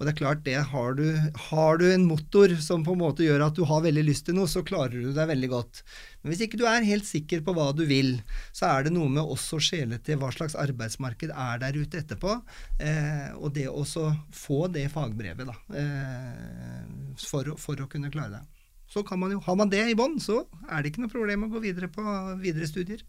Og 0.00 0.06
det 0.06 0.14
er 0.14 0.16
klart, 0.16 0.38
det 0.46 0.56
har 0.70 0.94
du, 0.96 1.04
har 1.50 1.76
du 1.76 1.82
en 1.90 2.06
motor 2.08 2.54
som 2.64 2.80
på 2.86 2.94
en 2.96 3.02
måte 3.02 3.24
gjør 3.26 3.42
at 3.44 3.58
du 3.58 3.66
har 3.68 3.82
veldig 3.84 4.06
lyst 4.06 4.24
til 4.30 4.38
noe, 4.38 4.48
så 4.48 4.62
klarer 4.64 4.96
du 4.96 5.10
deg 5.12 5.28
veldig 5.28 5.50
godt. 5.52 5.82
Men 6.22 6.32
hvis 6.32 6.46
ikke 6.46 6.56
du 6.56 6.64
er 6.70 6.86
helt 6.88 7.04
sikker 7.04 7.42
på 7.44 7.52
hva 7.52 7.66
du 7.76 7.82
vil, 7.84 8.14
så 8.56 8.70
er 8.70 8.88
det 8.88 8.94
noe 8.94 9.12
med 9.12 9.20
også 9.20 9.58
å 9.58 9.66
skjele 9.66 10.00
til 10.00 10.16
hva 10.22 10.32
slags 10.32 10.56
arbeidsmarked 10.56 11.34
er 11.36 11.60
der 11.60 11.76
ute 11.76 12.00
etterpå. 12.00 12.38
Eh, 12.80 13.28
og 13.36 13.52
det 13.58 13.68
å 13.68 13.84
få 13.84 14.62
det 14.72 14.86
fagbrevet, 14.96 15.52
da, 15.52 15.58
eh, 15.84 17.14
for, 17.20 17.52
for, 17.60 17.84
å 17.84 17.90
kunne 17.92 18.12
klare 18.14 18.38
det. 18.40 18.68
Så 18.90 19.04
kan 19.04 19.20
man 19.20 19.36
jo, 19.36 19.44
Har 19.44 19.60
man 19.60 19.68
det 19.68 19.84
i 19.84 19.98
bånn, 20.00 20.16
så 20.16 20.46
er 20.64 20.80
det 20.80 20.94
ikke 20.94 21.04
noe 21.04 21.12
problem 21.12 21.44
å 21.44 21.52
gå 21.52 21.60
videre 21.68 21.92
på 21.92 22.04
videre 22.40 22.72
studier. 22.72 23.04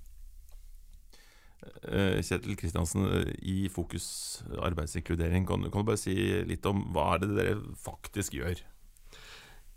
Eh, 1.62 2.22
Kjetil 2.22 2.58
Kristiansen, 2.58 3.06
eh, 3.06 3.32
i 3.42 3.70
Fokus 3.70 4.42
arbeidsinkludering, 4.58 5.46
kan, 5.46 5.64
kan, 5.70 5.82
du 5.82 5.90
bare 5.92 6.02
si 6.02 6.16
litt 6.48 6.66
om 6.70 6.88
hva 6.94 7.16
er 7.16 7.24
det 7.24 7.32
dere 7.38 7.56
faktisk 7.82 8.38
gjør? 8.38 8.62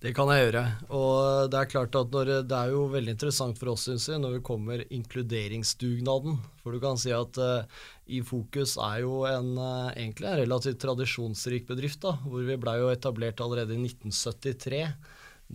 Det 0.04 0.12
kan 0.16 0.28
jeg 0.28 0.42
gjøre. 0.42 0.62
Og 0.92 1.48
det 1.52 1.60
er 1.60 1.70
klart 1.72 1.96
at 1.96 2.12
når, 2.12 2.30
det 2.44 2.56
er 2.56 2.72
jo 2.74 2.82
veldig 2.92 3.14
interessant 3.14 3.56
for 3.56 3.72
oss 3.72 3.86
synes 3.88 4.04
jeg, 4.10 4.20
når 4.20 4.36
vi 4.36 4.42
kommer 4.44 4.82
inkluderingsdugnaden. 4.92 6.36
For 6.60 6.76
du 6.76 6.80
kan 6.82 7.00
si 7.00 7.12
at 7.16 7.40
uh, 7.40 7.64
i 8.12 8.20
Fokus 8.20 8.74
er 8.76 8.98
jo 9.00 9.22
en, 9.24 9.54
uh, 9.56 9.94
egentlig 9.94 10.28
en 10.28 10.42
relativt 10.42 10.82
tradisjonsrik 10.84 11.64
bedrift. 11.70 12.02
da, 12.04 12.18
Hvor 12.20 12.44
vi 12.44 12.58
blei 12.60 12.76
etablert 12.90 13.40
allerede 13.40 13.78
i 13.78 13.80
1973. 13.80 14.84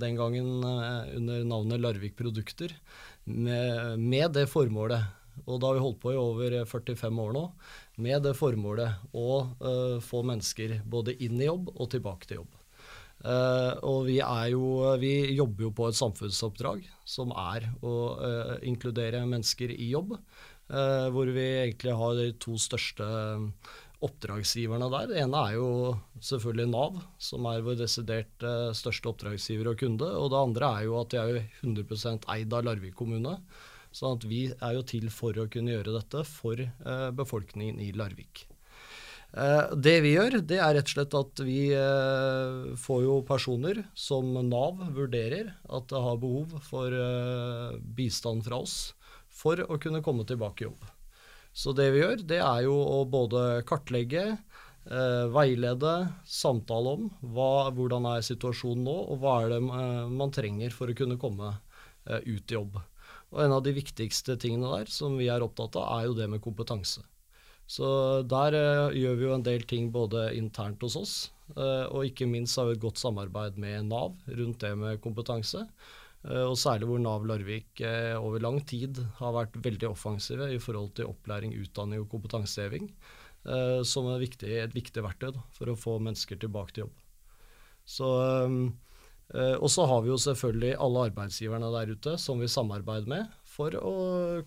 Den 0.01 0.17
gangen 0.17 0.65
under 0.65 1.45
navnet 1.45 1.85
Larvik 1.85 2.17
Produkter. 2.17 2.73
Med, 3.29 4.01
med 4.01 4.33
det 4.33 4.49
formålet 4.49 5.18
og 5.45 5.59
da 5.61 5.69
har 5.69 5.77
vi 5.77 5.83
holdt 5.83 6.01
på 6.03 6.13
i 6.13 6.19
over 6.19 6.55
45 6.67 7.21
år 7.23 7.35
nå 7.35 7.43
med 8.03 8.23
det 8.25 8.35
formålet 8.37 9.11
å 9.17 9.41
uh, 9.59 9.97
få 10.03 10.23
mennesker 10.27 10.79
både 10.89 11.17
inn 11.25 11.39
i 11.41 11.49
jobb 11.49 11.71
og 11.75 11.91
tilbake 11.93 12.29
til 12.29 12.41
jobb. 12.41 12.55
Uh, 13.19 13.75
og 13.83 14.05
vi, 14.07 14.21
jo, 14.53 14.63
vi, 15.01 15.13
jobber 15.35 15.67
jo 15.67 15.73
på 15.75 15.89
et 15.89 15.97
samfunnsoppdrag 15.99 16.85
som 17.03 17.33
er 17.35 17.67
å 17.83 17.95
uh, 18.15 18.55
inkludere 18.63 19.25
mennesker 19.27 19.75
i 19.75 19.91
jobb. 19.91 20.15
hvor 20.69 21.25
vi 21.33 21.43
egentlig 21.63 21.93
har 21.97 22.11
de 22.13 22.27
to 22.37 22.51
største 22.61 23.05
oppdragsgiverne 24.05 24.85
der. 24.93 25.07
Det 25.09 25.17
ene 25.23 25.39
er 25.47 25.55
jo 25.55 25.69
selvfølgelig 26.21 26.69
Nav, 26.69 26.99
som 27.17 27.47
er 27.49 27.63
vår 27.65 27.79
desidert 27.79 28.45
største 28.77 29.09
oppdragsgiver 29.09 29.71
og 29.71 29.81
kunde. 29.81 30.05
Og 30.05 30.29
det 30.29 30.37
andre 30.37 30.69
er 30.77 30.85
jo 30.85 30.99
at 31.01 31.09
de 31.09 31.17
er 31.17 31.41
100 31.63 32.29
eid 32.35 32.53
av 32.53 32.69
Larvik 32.69 32.93
kommune. 33.01 33.33
Sånn 33.91 34.19
at 34.19 34.25
vi 34.29 34.45
er 34.53 34.77
jo 34.77 34.85
til 34.85 35.09
for 35.13 35.37
å 35.39 35.49
kunne 35.51 35.73
gjøre 35.73 35.95
dette 35.97 36.23
for 36.27 36.61
eh, 36.61 37.09
befolkningen 37.17 37.81
i 37.81 37.89
Larvik. 37.97 38.45
Eh, 39.33 39.73
det 39.77 39.95
vi 40.01 40.15
gjør, 40.15 40.39
det 40.45 40.57
er 40.57 40.75
rett 40.77 40.89
og 40.89 40.93
slett 40.95 41.15
at 41.17 41.41
vi 41.45 41.59
eh, 41.77 42.69
får 42.81 43.01
jo 43.05 43.17
personer 43.27 43.83
som 43.97 44.31
Nav 44.49 44.81
vurderer 44.95 45.51
at 45.69 45.89
det 45.91 46.01
har 46.05 46.21
behov 46.21 46.55
for 46.65 46.93
eh, 46.93 47.75
bistand 47.97 48.45
fra 48.45 48.61
oss 48.65 48.77
for 49.29 49.61
å 49.61 49.77
kunne 49.81 50.03
komme 50.05 50.25
tilbake 50.27 50.65
i 50.65 50.69
jobb. 50.69 50.87
Så 51.53 51.73
det 51.77 51.89
vi 51.93 52.01
gjør, 52.01 52.23
det 52.29 52.39
er 52.41 52.63
jo 52.65 52.75
å 52.77 53.03
både 53.09 53.61
kartlegge, 53.69 54.25
eh, 54.89 55.25
veilede, 55.33 55.95
samtale 56.25 56.95
om 56.97 57.09
hva, 57.21 57.69
hvordan 57.73 58.09
er 58.15 58.25
situasjonen 58.25 58.85
nå, 58.85 58.97
og 59.13 59.21
hva 59.21 59.39
er 59.43 59.53
det 59.53 59.61
eh, 59.61 60.13
man 60.13 60.33
trenger 60.33 60.73
for 60.73 60.89
å 60.89 60.97
kunne 60.97 61.21
komme 61.21 61.57
ut 62.09 62.49
i 62.49 62.55
jobb. 62.55 62.79
Og 63.33 63.43
en 63.43 63.53
av 63.53 63.63
de 63.65 63.75
viktigste 63.75 64.35
tingene 64.41 64.71
der 64.79 64.91
som 64.91 65.17
vi 65.19 65.29
er 65.29 65.43
opptatt 65.45 65.77
av, 65.77 65.99
er 65.99 66.09
jo 66.09 66.17
det 66.17 66.29
med 66.31 66.41
kompetanse. 66.43 67.03
Så 67.69 67.87
der 68.25 68.55
eh, 68.57 68.97
gjør 68.97 69.17
vi 69.19 69.27
jo 69.27 69.33
en 69.35 69.45
del 69.45 69.65
ting 69.69 69.91
både 69.93 70.31
internt 70.37 70.81
hos 70.81 70.95
oss, 70.97 71.15
eh, 71.53 71.85
og 71.85 72.07
ikke 72.07 72.25
minst 72.29 72.57
har 72.57 72.65
vi 72.65 72.77
et 72.77 72.81
godt 72.81 72.97
samarbeid 72.97 73.59
med 73.61 73.91
Nav 73.91 74.15
rundt 74.25 74.65
det 74.65 74.73
med 74.79 75.01
kompetanse. 75.03 75.67
Eh, 76.25 76.45
og 76.47 76.57
særlig 76.57 76.89
hvor 76.89 77.03
Nav 77.03 77.27
Larvik 77.29 77.83
over 78.17 78.41
lang 78.41 78.57
tid 78.65 78.97
har 79.21 79.37
vært 79.37 79.61
veldig 79.61 79.91
offensive 79.91 80.49
i 80.55 80.57
forhold 80.61 80.95
til 80.97 81.11
opplæring, 81.11 81.53
utdanning 81.61 82.01
og 82.01 82.09
kompetanseheving, 82.11 82.89
som 83.87 84.09
er 84.11 84.19
viktig, 84.19 84.49
et 84.59 84.73
viktig 84.75 84.99
verktøy 84.99 85.29
da, 85.31 85.41
for 85.55 85.71
å 85.71 85.77
få 85.79 85.93
mennesker 86.03 86.35
tilbake 86.41 86.75
til 86.75 86.83
jobb. 86.83 86.97
Så 87.87 88.09
Eh, 88.19 88.49
og 89.29 89.69
så 89.69 89.83
har 89.85 89.99
vi 90.01 90.09
jo 90.09 90.15
selvfølgelig 90.17 90.71
alle 90.81 91.03
arbeidsgiverne 91.11 91.67
der 91.75 91.91
ute 91.93 92.15
som 92.17 92.39
vi 92.41 92.47
samarbeider 92.49 93.11
med 93.11 93.27
for 93.59 93.75
å 93.75 93.93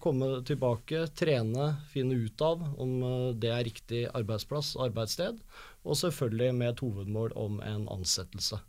komme 0.01 0.41
tilbake, 0.49 1.05
trene, 1.19 1.73
finne 1.93 2.17
ut 2.17 2.45
av 2.45 2.63
om 2.81 2.95
eh, 3.05 3.31
det 3.37 3.51
er 3.53 3.67
riktig 3.69 4.03
arbeidsplass, 4.17 4.75
arbeidssted, 4.81 5.43
og 5.83 5.99
selvfølgelig 5.99 6.53
med 6.57 6.73
et 6.73 6.85
hovedmål 6.85 7.35
om 7.39 7.59
en 7.67 7.89
ansettelse. 7.93 8.61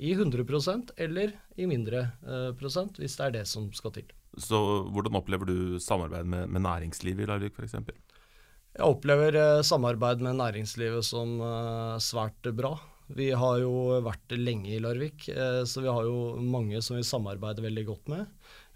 I 0.00 0.14
100% 0.14 0.94
eller 1.02 1.34
i 1.60 1.66
mindre 1.68 2.06
eh, 2.22 2.50
prosent, 2.60 3.00
hvis 3.02 3.18
det 3.18 3.26
er 3.26 3.36
det 3.40 3.46
som 3.50 3.66
skal 3.76 3.96
til. 3.98 4.14
Så 4.38 4.60
Hvordan 4.94 5.18
opplever 5.18 5.48
du 5.48 5.80
samarbeid 5.82 6.28
med, 6.28 6.46
med 6.54 6.64
næringslivet 6.68 7.26
i 7.26 7.28
Larvik 7.32 7.58
f.eks.? 7.58 7.74
Jeg 8.70 8.86
opplever 8.86 9.34
samarbeid 9.66 10.22
med 10.22 10.38
næringslivet 10.38 11.02
som 11.02 11.40
svært 11.98 12.46
bra. 12.54 12.76
Vi 13.10 13.30
har 13.34 13.58
jo 13.58 14.00
vært 14.04 14.36
lenge 14.38 14.70
i 14.70 14.80
Larvik, 14.82 15.28
eh, 15.32 15.62
så 15.66 15.82
vi 15.82 15.90
har 15.90 16.06
jo 16.06 16.36
mange 16.38 16.78
som 16.84 16.98
vi 16.98 17.06
samarbeider 17.06 17.64
veldig 17.64 17.84
godt 17.88 18.10
med. 18.12 18.28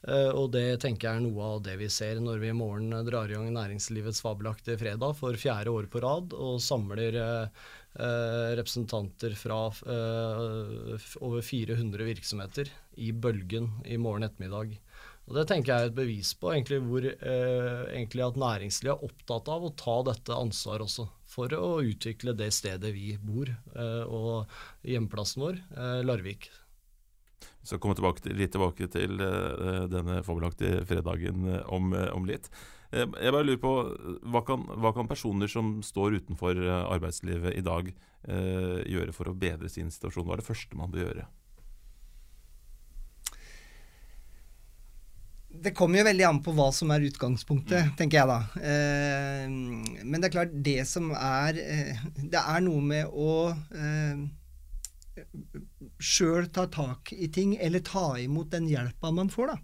Eh, 0.09 0.31
og 0.35 0.51
det 0.57 0.81
tenker 0.83 1.07
jeg 1.07 1.21
er 1.21 1.25
noe 1.25 1.51
av 1.55 1.63
det 1.65 1.77
vi 1.81 1.89
ser 1.93 2.19
når 2.21 2.43
vi 2.43 2.51
i 2.51 2.57
morgen 2.57 2.91
drar 3.07 3.31
i 3.31 3.39
gang 3.39 3.53
Næringslivets 3.55 4.21
fabelaktige 4.25 4.81
fredag 4.81 5.15
for 5.17 5.39
fjerde 5.41 5.73
år 5.73 5.89
på 5.89 6.03
rad 6.05 6.35
og 6.35 6.59
samler 6.61 7.17
eh, 7.23 7.65
representanter 8.59 9.37
fra 9.39 9.69
over 11.23 11.41
400 11.47 12.09
virksomheter 12.11 12.73
i 12.99 13.13
Bølgen 13.15 13.71
i 13.87 14.01
morgen 14.03 14.27
ettermiddag. 14.27 14.75
Og 15.25 15.39
Det 15.39 15.47
tenker 15.49 15.71
jeg 15.71 15.87
er 15.87 15.93
et 15.93 15.97
bevis 15.97 16.35
på 16.37 16.51
egentlig 16.51 16.83
hvor 16.85 17.07
egentlig 17.07 18.27
at 18.27 18.41
næringslivet 18.43 18.99
er 18.99 19.07
opptatt 19.07 19.47
av 19.55 19.63
å 19.65 19.73
ta 19.79 20.01
dette 20.11 20.37
ansvaret 20.37 20.85
også 20.85 21.07
for 21.35 21.55
å 21.59 21.79
utvikle 21.85 22.35
det 22.39 22.53
stedet 22.55 22.93
vi 22.95 23.15
bor, 23.21 23.51
eh, 23.51 24.05
og 24.05 24.51
hjemplassen 24.87 25.43
vår, 25.43 25.59
eh, 25.75 26.01
Larvik. 26.07 26.51
Vi 27.45 27.69
skal 27.69 27.81
komme 27.81 27.97
tilbake 27.97 28.23
til, 28.25 28.37
litt 28.39 28.53
tilbake 28.53 28.89
til 28.93 29.21
uh, 29.21 29.85
denne 29.89 30.19
fabelaktige 30.25 30.83
fredagen 30.89 31.47
om, 31.73 31.95
om, 32.13 32.27
litt. 32.29 32.51
jeg 32.93 33.33
bare 33.33 33.45
lurer 33.45 33.61
på, 33.61 33.73
hva 34.33 34.43
kan, 34.45 34.67
hva 34.81 34.93
kan, 34.97 35.09
personer 35.09 35.49
som 35.49 35.79
står 35.85 36.19
utenfor 36.21 36.61
arbeidslivet 36.69 37.57
i 37.57 37.65
dag 37.65 37.89
gjøre 38.29 39.17
for 39.17 39.29
å 39.29 39.37
bedre 39.37 39.69
sin 39.73 39.89
situasjon? 39.93 40.29
Hva 40.29 40.37
er 40.37 40.45
det 40.45 40.49
første 40.49 40.77
man 40.77 40.93
bør 40.93 41.07
gjøre? 41.07 41.27
Det 45.63 45.75
kommer 45.77 46.01
jo 46.01 46.07
veldig 46.09 46.25
an 46.27 46.41
på 46.45 46.53
hva 46.57 46.71
som 46.75 46.91
er 46.95 47.05
utgangspunktet, 47.07 47.91
mm. 47.91 47.93
tenker 47.99 48.21
jeg 48.21 48.31
da. 48.31 48.39
Eh, 48.71 49.45
men 50.03 50.17
det 50.19 50.29
er 50.29 50.35
klart, 50.35 50.57
det 50.67 50.81
som 50.91 51.13
er 51.15 51.61
eh, 51.63 52.01
Det 52.19 52.41
er 52.41 52.65
noe 52.65 52.83
med 52.85 53.13
å 53.13 53.53
eh, 53.53 54.25
sjøl 56.03 56.51
ta 56.55 56.67
tak 56.73 57.15
i 57.15 57.31
ting, 57.33 57.55
eller 57.61 57.85
ta 57.87 58.15
imot 58.21 58.51
den 58.55 58.67
hjelpa 58.71 59.13
man 59.15 59.31
får, 59.33 59.55
da. 59.55 59.61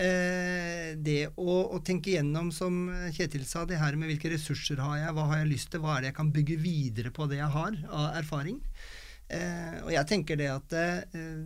Eh, 0.00 0.96
det 0.96 1.34
å, 1.36 1.56
å, 1.74 1.78
tenke 1.84 2.14
gjennom, 2.14 2.48
som 2.54 2.86
Kjetil 3.12 3.44
sa, 3.44 3.66
det 3.68 3.80
her 3.82 3.98
med 4.00 4.08
hvilke 4.08 4.32
ressurser 4.32 4.80
har 4.80 4.96
jeg, 5.02 5.14
hva 5.16 5.26
har 5.28 5.42
jeg 5.42 5.50
lyst 5.50 5.70
til, 5.74 5.82
hva 5.84 5.96
er 5.96 6.06
det 6.06 6.12
jeg 6.12 6.18
kan 6.22 6.32
bygge 6.32 6.56
videre 6.62 7.12
på 7.12 7.28
det 7.28 7.42
jeg 7.42 7.52
har 7.52 7.76
av 7.90 8.06
erfaring. 8.22 8.62
Eh, 9.30 9.74
og 9.84 9.92
jeg 9.94 10.06
tenker 10.10 10.38
det 10.40 10.48
at 10.50 10.64
det, 10.72 10.86
eh, 11.14 11.42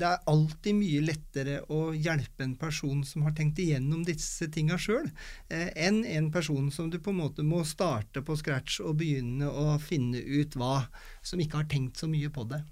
det, 0.00 0.08
er 0.08 0.24
alltid 0.30 0.74
mye 0.74 1.02
lettere 1.06 1.60
å 1.70 1.92
hjelpe 1.94 2.42
en 2.42 2.56
person 2.58 3.04
som 3.06 3.22
har 3.28 3.36
tenkt 3.38 3.60
igjennom 3.62 4.00
disse 4.06 4.48
tinga 4.50 4.78
sjøl, 4.80 5.06
eh, 5.46 5.68
enn 5.86 6.00
en 6.02 6.32
person 6.34 6.66
som 6.74 6.88
du 6.90 6.98
på 6.98 7.14
en 7.14 7.20
måte 7.20 7.46
må 7.46 7.62
starte 7.68 8.24
på 8.26 8.34
scratch 8.40 8.80
og 8.82 8.98
begynne 8.98 9.46
å 9.46 9.76
finne 9.78 10.18
ut 10.18 10.58
hva, 10.58 10.88
som 11.22 11.38
ikke 11.38 11.62
har 11.62 11.70
tenkt 11.70 12.02
så 12.02 12.10
mye 12.10 12.32
på 12.34 12.48
det. 12.50 12.64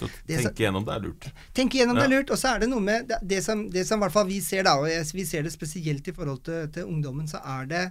Så 0.00 0.08
tenke 0.24 0.64
gjennom 0.64 0.86
det 0.86 0.94
er 0.94 1.04
lurt. 1.04 1.26
Tenke 1.56 1.80
gjennom 1.80 1.98
ja. 1.98 2.04
det 2.04 2.06
er 2.06 2.14
lurt. 2.14 2.30
Og 2.32 2.40
så 2.40 2.54
er 2.54 2.62
det 2.62 2.70
noe 2.70 2.84
med 2.84 3.10
det, 3.10 3.42
som, 3.44 3.66
det 3.74 3.84
som 3.88 4.00
i 4.00 4.06
hvert 4.06 4.14
fall 4.14 4.30
vi 4.30 4.38
ser, 4.44 4.64
da, 4.64 4.78
og 4.80 5.12
vi 5.18 5.26
ser 5.28 5.44
det 5.44 5.52
spesielt 5.52 6.08
i 6.08 6.14
forhold 6.16 6.40
til, 6.46 6.70
til 6.72 6.88
ungdommen, 6.88 7.28
så 7.28 7.42
er 7.58 7.68
det 7.68 7.84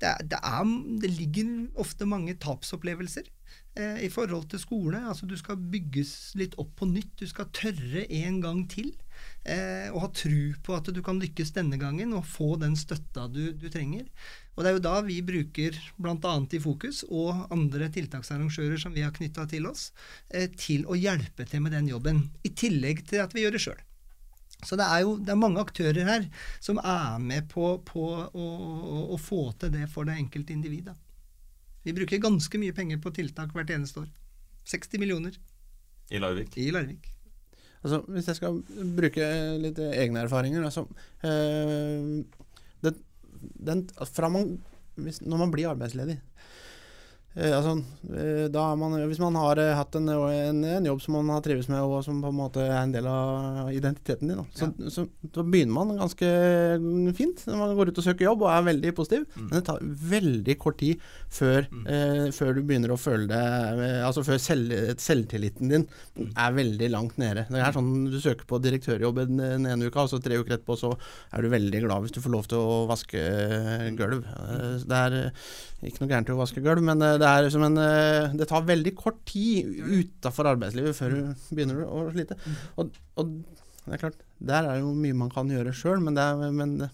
det, 0.00 0.14
det, 0.30 0.38
er, 0.38 0.68
det, 1.02 1.10
ligger 1.12 1.50
ofte 1.80 2.06
mange 2.08 2.36
tapsopplevelser. 2.40 3.26
Eh, 3.80 4.02
i 4.06 4.10
forhold 4.12 4.50
til 4.52 4.62
skole. 4.62 5.00
Altså 5.08 5.28
du 5.28 5.36
skal 5.40 5.60
bygges 5.72 6.34
litt 6.40 6.56
opp 6.60 6.74
på 6.80 6.88
nytt. 6.90 7.14
Du 7.20 7.26
skal 7.30 7.50
tørre 7.56 8.04
en 8.20 8.40
gang 8.44 8.66
til. 8.70 8.92
Eh, 9.44 9.88
og 9.90 10.02
ha 10.04 10.08
tru 10.12 10.52
på 10.64 10.76
at 10.76 10.88
du 10.92 11.00
kan 11.04 11.20
lykkes 11.20 11.54
denne 11.56 11.80
gangen 11.80 12.12
og 12.16 12.28
få 12.28 12.54
den 12.60 12.76
støtta 12.78 13.26
du, 13.32 13.50
du 13.56 13.68
trenger. 13.72 14.06
Og 14.54 14.64
det 14.64 14.70
er 14.70 14.76
jo 14.76 14.84
da 14.84 14.94
vi 15.06 15.20
bruker 15.24 15.76
bl.a. 15.96 16.32
i 16.52 16.60
Fokus 16.60 17.02
og 17.08 17.46
andre 17.54 17.88
tiltaksarrangører 17.94 18.80
som 18.80 18.92
vi 18.96 19.04
har 19.06 19.14
knytta 19.16 19.46
til 19.48 19.68
oss, 19.70 19.90
eh, 20.28 20.50
til 20.52 20.84
å 20.84 20.98
hjelpe 20.98 21.48
til 21.48 21.64
med 21.64 21.72
den 21.76 21.88
jobben. 21.88 22.26
I 22.44 22.52
tillegg 22.52 23.06
til 23.08 23.24
at 23.24 23.36
vi 23.36 23.46
gjør 23.46 23.56
det 23.56 23.64
sjøl. 23.64 23.86
Så 24.60 24.76
det 24.76 24.84
er 24.84 25.04
jo 25.06 25.14
det 25.16 25.32
er 25.32 25.40
mange 25.40 25.62
aktører 25.62 26.04
her 26.04 26.26
som 26.60 26.80
er 26.82 27.20
med 27.22 27.48
på, 27.48 27.78
på 27.86 28.02
å, 28.12 28.26
å, 28.36 28.98
å, 29.14 29.20
få 29.20 29.46
til 29.60 29.72
det 29.72 29.86
for 29.92 30.08
det 30.08 30.18
enkelte 30.20 30.52
individ. 30.52 30.90
Vi 31.86 31.94
bruker 31.96 32.20
ganske 32.22 32.60
mye 32.60 32.74
penger 32.76 33.00
på 33.00 33.12
tiltak 33.16 33.54
hvert 33.56 33.72
eneste 33.72 34.02
år. 34.02 34.10
60 34.68 35.00
millioner. 35.00 35.36
I 36.10 36.20
Larvik? 36.20 36.56
I 36.58 36.70
Larvik. 36.74 37.08
Altså, 37.80 38.02
hvis 38.12 38.28
jeg 38.28 38.36
skal 38.36 38.58
bruke 38.96 39.28
litt 39.62 39.78
egne 39.80 40.26
erfaringer 40.26 40.66
altså, 40.68 40.84
øh, 41.24 42.20
det, 42.84 42.92
den, 43.40 43.86
man, 44.34 44.50
hvis, 45.00 45.22
Når 45.22 45.40
man 45.40 45.52
blir 45.54 45.70
arbeidsledig 45.70 46.18
altså, 47.30 47.76
er 48.10 48.78
man, 48.78 48.96
hvis 49.06 49.20
man 49.22 49.36
har 49.38 49.60
eh, 49.62 49.72
hatt 49.78 49.94
en, 49.94 50.08
en, 50.10 50.64
en, 50.66 50.86
jobb 50.88 51.02
som 51.02 51.14
man 51.14 51.28
har 51.30 51.44
trives 51.44 51.68
med, 51.70 51.78
og 51.78 52.02
som 52.02 52.18
på 52.18 52.32
en 52.32 52.38
måte 52.40 52.64
er 52.64 52.80
en 52.80 52.94
del 52.94 53.06
av 53.06 53.68
identiteten 53.70 54.32
din, 54.32 54.40
da, 54.40 54.46
så, 54.50 54.66
ja. 54.66 54.90
så, 54.90 55.04
så, 55.30 55.44
begynner 55.46 55.76
man 55.76 56.00
ganske 56.00 56.30
fint 57.14 57.44
når 57.46 57.60
man 57.60 57.74
går 57.78 57.92
ut 57.92 58.00
og 58.02 58.06
søker 58.08 58.26
jobb 58.26 58.42
og 58.42 58.50
er 58.50 58.66
veldig 58.66 58.94
positiv. 58.98 59.28
Mm. 59.36 59.44
Men 59.44 59.54
det 59.54 59.62
tar 59.68 59.86
veldig 60.10 60.56
kort 60.64 60.80
tid 60.82 61.06
før, 61.30 61.68
mm. 61.70 61.84
eh, 61.94 62.24
før 62.34 62.58
du 62.58 62.64
begynner 62.66 62.94
å 62.94 62.98
føle 63.00 63.28
det 63.30 63.40
Altså 64.00 64.22
før 64.24 64.38
selv, 64.42 64.74
selvtilliten 65.00 65.70
din 65.70 65.86
mm. 65.86 66.32
er 66.34 66.56
veldig 66.56 66.90
langt 66.90 67.18
nede. 67.20 67.46
Det 67.50 67.62
er 67.62 67.74
sånn 67.74 68.08
Du 68.10 68.18
søker 68.22 68.48
på 68.48 68.58
direktørjobb 68.62 69.22
den 69.28 69.68
ene 69.70 69.86
uka, 69.86 70.02
og 70.02 70.10
så 70.10 70.18
tre 70.22 70.40
uker 70.40 70.56
etterpå 70.56 70.78
så 70.80 70.92
er 71.30 71.44
du 71.44 71.52
veldig 71.52 71.84
glad 71.86 72.04
hvis 72.04 72.16
du 72.16 72.20
får 72.24 72.34
lov 72.34 72.50
til 72.50 72.58
å 72.58 72.84
vaske 72.90 73.22
gulv. 73.98 74.26
Det 74.82 74.98
er 74.98 75.18
ikke 75.86 76.02
noe 76.02 76.10
gærent 76.10 76.30
i 76.32 76.34
å 76.34 76.40
vaske 76.40 76.64
gulv, 76.64 76.84
men 76.84 77.04
det, 77.20 77.28
er 77.28 77.58
en, 77.60 77.80
eh, 77.80 78.36
det 78.40 78.48
tar 78.50 78.66
veldig 78.68 78.94
kort 78.98 79.20
tid 79.28 79.68
utafor 79.84 80.50
arbeidslivet 80.54 80.96
før 80.96 81.16
du 81.16 81.44
begynner 81.54 81.84
å 81.86 82.06
slite. 82.12 82.38
Mm. 82.40 82.56
Og, 82.82 82.96
og, 83.20 83.36
det 83.86 83.96
er 83.96 84.02
klart, 84.02 84.24
der 84.50 84.66
er 84.70 84.80
jo 84.82 84.94
mye 84.96 85.16
man 85.16 85.30
kan 85.32 85.50
gjøre 85.50 85.74
sjøl, 85.76 86.02
men, 86.04 86.16
det 86.16 86.24
er, 86.24 86.52
men 86.54 86.74
det, 86.82 86.90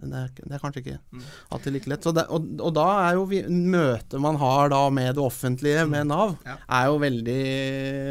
det, 0.00 0.10
er, 0.10 0.28
det 0.38 0.52
er, 0.54 0.62
kanskje 0.62 0.82
ikke 0.84 0.98
mm. 1.00 1.24
alltid 1.56 1.76
like 1.76 1.92
lett. 1.92 2.10
Det, 2.18 2.26
og, 2.32 2.50
og, 2.60 2.72
da 2.76 2.86
er 3.06 3.16
jo 3.18 3.24
vi, 3.30 3.40
møtet 3.48 4.20
man 4.22 4.38
har 4.40 4.72
da 4.72 4.82
med 4.94 5.14
det 5.18 5.24
offentlige, 5.24 5.86
med 5.88 6.06
mm. 6.06 6.12
Nav, 6.12 6.36
er 6.46 6.90
jo 6.90 7.00
veldig 7.04 7.40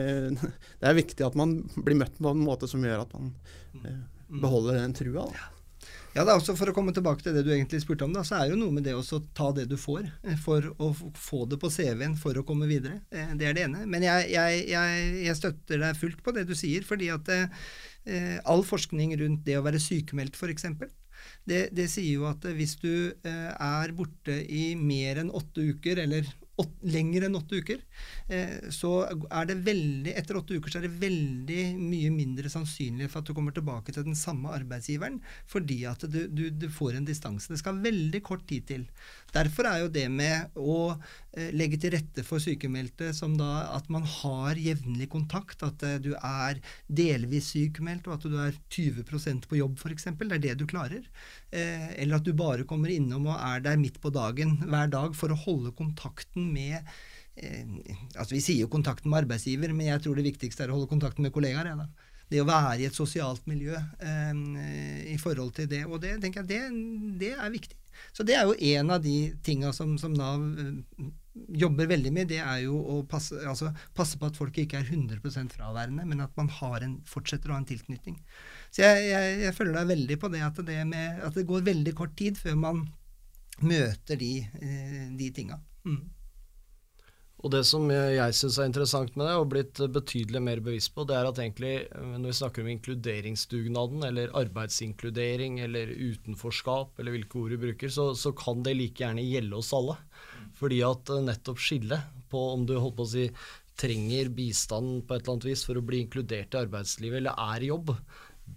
Det 0.80 0.90
er 0.90 1.00
viktig 1.00 1.28
at 1.28 1.38
man 1.40 1.60
blir 1.78 2.00
møtt 2.00 2.18
på 2.20 2.34
en 2.34 2.44
måte 2.46 2.70
som 2.72 2.84
gjør 2.86 3.06
at 3.06 3.16
man 3.18 3.32
eh, 3.84 4.04
beholder 4.42 4.82
den 4.82 4.98
trua. 4.98 5.30
Da. 5.30 5.48
Ja, 6.20 6.26
da, 6.28 6.34
også 6.36 6.52
For 6.60 6.68
å 6.68 6.74
komme 6.76 6.92
tilbake 6.92 7.24
til 7.24 7.32
det 7.32 7.46
du 7.48 7.54
egentlig 7.54 7.80
spurte 7.80 8.04
om, 8.04 8.12
da, 8.12 8.26
så 8.28 8.36
er 8.36 8.50
det 8.50 8.52
jo 8.58 8.60
noe 8.60 8.76
med 8.76 8.84
det 8.84 8.92
å 8.92 9.20
ta 9.38 9.54
det 9.56 9.70
du 9.72 9.78
får, 9.80 10.10
eh, 10.28 10.36
for 10.44 10.66
å 10.76 10.90
få 11.16 11.46
det 11.48 11.62
på 11.62 11.70
CV-en 11.72 12.18
for 12.20 12.36
å 12.36 12.44
komme 12.44 12.68
videre. 12.68 12.98
Eh, 13.08 13.32
det 13.40 13.48
er 13.48 13.56
det 13.56 13.64
ene. 13.70 13.86
Men 13.88 14.04
jeg, 14.04 14.26
jeg, 14.34 14.66
jeg, 14.68 15.06
jeg 15.30 15.40
støtter 15.40 15.80
deg 15.80 16.02
fullt 16.02 16.20
på 16.26 16.34
det 16.36 16.44
du 16.50 16.52
sier, 16.60 16.84
fordi 16.84 17.08
at 17.16 17.32
eh, 17.32 18.36
all 18.44 18.66
forskning 18.68 19.16
rundt 19.22 19.46
det 19.48 19.56
å 19.62 19.64
være 19.64 19.80
sykemeldt, 19.80 20.36
f.eks., 20.36 20.68
det, 21.48 21.62
det 21.76 21.88
sier 21.92 22.20
jo 22.20 22.28
at 22.28 22.44
hvis 22.56 22.76
du 22.84 22.92
eh, 23.24 23.50
er 23.56 23.96
borte 23.96 24.36
i 24.44 24.74
mer 24.76 25.24
enn 25.24 25.32
åtte 25.32 25.64
uker, 25.72 26.04
eller 26.04 26.28
lenger 26.94 27.26
enn 27.28 27.38
åtte 27.40 27.60
uker, 27.62 27.82
eh, 28.28 28.70
så 28.74 28.92
er 29.08 29.50
det 29.50 29.60
veldig 29.66 30.14
Etter 30.20 30.40
åtte 30.40 30.58
uker 30.58 30.74
så 30.74 30.80
er 30.80 30.88
det 30.88 31.00
veldig 31.02 31.62
mye 31.80 32.12
mindre 32.14 32.52
sannsynlig 32.52 33.10
for 33.10 33.22
at 33.22 33.30
du 33.30 33.36
kommer 33.38 33.56
tilbake 33.56 33.94
til 33.96 34.06
den 34.08 34.18
samme 34.18 34.52
arbeidsgiveren, 34.56 35.20
fordi 35.50 35.84
at 35.90 36.04
du, 36.10 36.22
du, 36.28 36.48
du 36.50 36.68
får 36.74 36.98
en 36.98 37.08
distanse. 37.08 37.52
Det 37.52 37.62
skal 37.62 37.82
veldig 37.84 38.24
kort 38.26 38.46
tid 38.50 38.68
til. 38.70 38.88
Derfor 39.36 39.70
er 39.70 39.84
jo 39.84 39.92
det 39.94 40.06
med 40.12 40.58
å 40.58 40.78
eh, 40.92 41.52
legge 41.56 41.80
til 41.82 41.94
rette 41.94 42.24
for 42.26 42.42
sykemeldte 42.44 43.12
som 43.16 43.36
da 43.40 43.70
at 43.76 43.90
man 43.94 44.08
har 44.08 44.60
jevnlig 44.60 45.10
kontakt, 45.14 45.64
at 45.66 45.86
eh, 45.86 46.00
du 46.02 46.12
er 46.16 46.62
delvis 46.88 47.52
sykemeldt, 47.54 48.10
og 48.10 48.18
at 48.18 48.28
du 48.28 48.40
er 48.42 48.58
20% 48.74 49.50
på 49.50 49.60
jobb 49.62 49.78
f.eks., 49.78 50.10
det 50.20 50.40
er 50.40 50.46
det 50.48 50.58
du 50.60 50.66
klarer. 50.70 51.06
Eh, 51.52 51.94
eller 52.02 52.20
at 52.20 52.28
du 52.28 52.34
bare 52.38 52.68
kommer 52.70 52.94
innom 52.94 53.30
og 53.30 53.38
er 53.38 53.64
der 53.66 53.80
midt 53.82 54.02
på 54.02 54.14
dagen 54.14 54.58
hver 54.66 54.92
dag 54.92 55.16
for 55.18 55.34
å 55.34 55.42
holde 55.48 55.76
kontakten 55.78 56.52
med 56.54 56.80
altså 57.40 58.34
Vi 58.34 58.42
sier 58.44 58.66
jo 58.66 58.68
kontakten 58.68 59.08
med 59.08 59.22
arbeidsgiver, 59.22 59.72
men 59.72 59.88
jeg 59.88 60.02
tror 60.04 60.18
det 60.20 60.26
viktigste 60.26 60.66
er 60.66 60.74
å 60.74 60.76
holde 60.76 60.90
kontakten 60.92 61.24
med 61.24 61.32
kollegaer. 61.32 61.70
Ja, 61.72 61.86
det 62.30 62.44
å 62.44 62.48
være 62.48 62.84
i 62.84 62.88
et 62.88 62.98
sosialt 62.98 63.46
miljø 63.50 63.74
eh, 63.74 64.42
i 65.14 65.18
forhold 65.22 65.56
til 65.58 65.70
det. 65.72 65.84
Og 65.88 66.02
det 66.04 66.18
tenker 66.22 66.44
jeg, 66.44 66.50
det, 66.52 67.22
det 67.22 67.34
er 67.36 67.54
viktig. 67.54 67.78
Så 68.16 68.26
det 68.28 68.36
er 68.38 68.50
jo 68.50 68.76
en 68.76 68.94
av 68.96 69.02
de 69.04 69.16
tinga 69.46 69.72
som, 69.76 69.96
som, 70.02 70.14
Nav 70.18 70.44
eh, 70.60 71.08
jobber 71.62 71.90
veldig 71.92 72.12
med. 72.14 72.30
Det 72.32 72.40
er 72.44 72.64
jo 72.66 72.78
å 72.80 73.00
passe, 73.10 73.38
altså, 73.48 73.72
passe 73.98 74.20
på 74.20 74.30
at 74.30 74.38
folk 74.40 74.58
ikke 74.62 74.82
er 74.82 74.92
100% 74.92 75.56
fraværende, 75.56 76.06
men 76.10 76.26
at 76.26 76.36
man 76.40 76.52
en, 76.84 77.00
fortsetter 77.08 77.52
å 77.52 77.58
ha 77.58 77.64
en 77.64 77.70
tilknytning. 77.70 78.20
Så 78.70 78.84
jeg, 78.84 79.10
jeg, 79.12 79.42
jeg, 79.46 79.58
følger 79.58 79.80
deg 79.80 79.92
veldig 79.96 80.20
på 80.22 80.32
det 80.34 80.46
at, 80.46 80.64
det 80.68 80.80
med, 80.90 81.20
at 81.26 81.38
det 81.38 81.48
går 81.50 81.68
veldig 81.68 81.96
kort 81.98 82.16
tid 82.20 82.40
før 82.40 82.58
man 82.60 82.86
møter 83.60 84.20
de, 84.20 84.34
eh, 84.62 85.06
de 85.20 85.32
tinga. 85.36 85.60
Mm. 85.88 86.04
Og 87.40 87.54
det 87.54 87.62
som 87.64 87.86
jeg 87.88 88.36
syns 88.36 88.58
er 88.60 88.68
interessant 88.68 89.14
med 89.16 89.30
det, 89.30 89.36
og 89.40 89.52
blitt 89.54 89.80
betydelig 89.96 90.42
mer 90.44 90.60
bevisst 90.64 90.92
på, 90.92 91.06
det 91.08 91.16
er 91.16 91.30
at 91.30 91.40
egentlig 91.40 91.72
eh, 91.86 92.10
når 92.18 92.34
vi 92.34 92.36
snakker 92.42 92.66
om 92.66 92.72
inkluderingsdugnaden, 92.74 94.04
eller 94.10 94.34
arbeidsinkludering, 94.42 95.62
eller 95.64 95.94
utenforskap, 95.94 97.00
eller 97.00 97.16
hvilke 97.16 97.40
ord 97.40 97.56
vi 97.56 97.62
bruker, 97.64 97.94
så, 97.96 98.10
så 98.12 98.34
kan 98.36 98.66
det 98.66 98.76
like 98.76 99.06
gjerne 99.06 99.24
gjelde 99.24 99.56
oss 99.62 99.72
alle. 99.78 99.96
Fordi 100.60 100.82
at 100.84 101.14
eh, 101.16 101.24
nettopp 101.30 101.64
skillet 101.64 102.20
på 102.30 102.44
om 102.58 102.68
du 102.68 102.76
holdt 102.76 103.00
på 103.00 103.08
å 103.08 103.14
si 103.14 103.30
trenger 103.80 104.28
bistand 104.36 105.06
på 105.08 105.16
et 105.16 105.24
eller 105.24 105.38
annet 105.38 105.48
vis 105.48 105.64
for 105.64 105.80
å 105.80 105.86
bli 105.86 106.04
inkludert 106.04 106.56
i 106.56 106.60
arbeidslivet, 106.66 107.22
eller 107.22 107.40
er 107.56 107.64
i 107.64 107.72
jobb, 107.72 107.94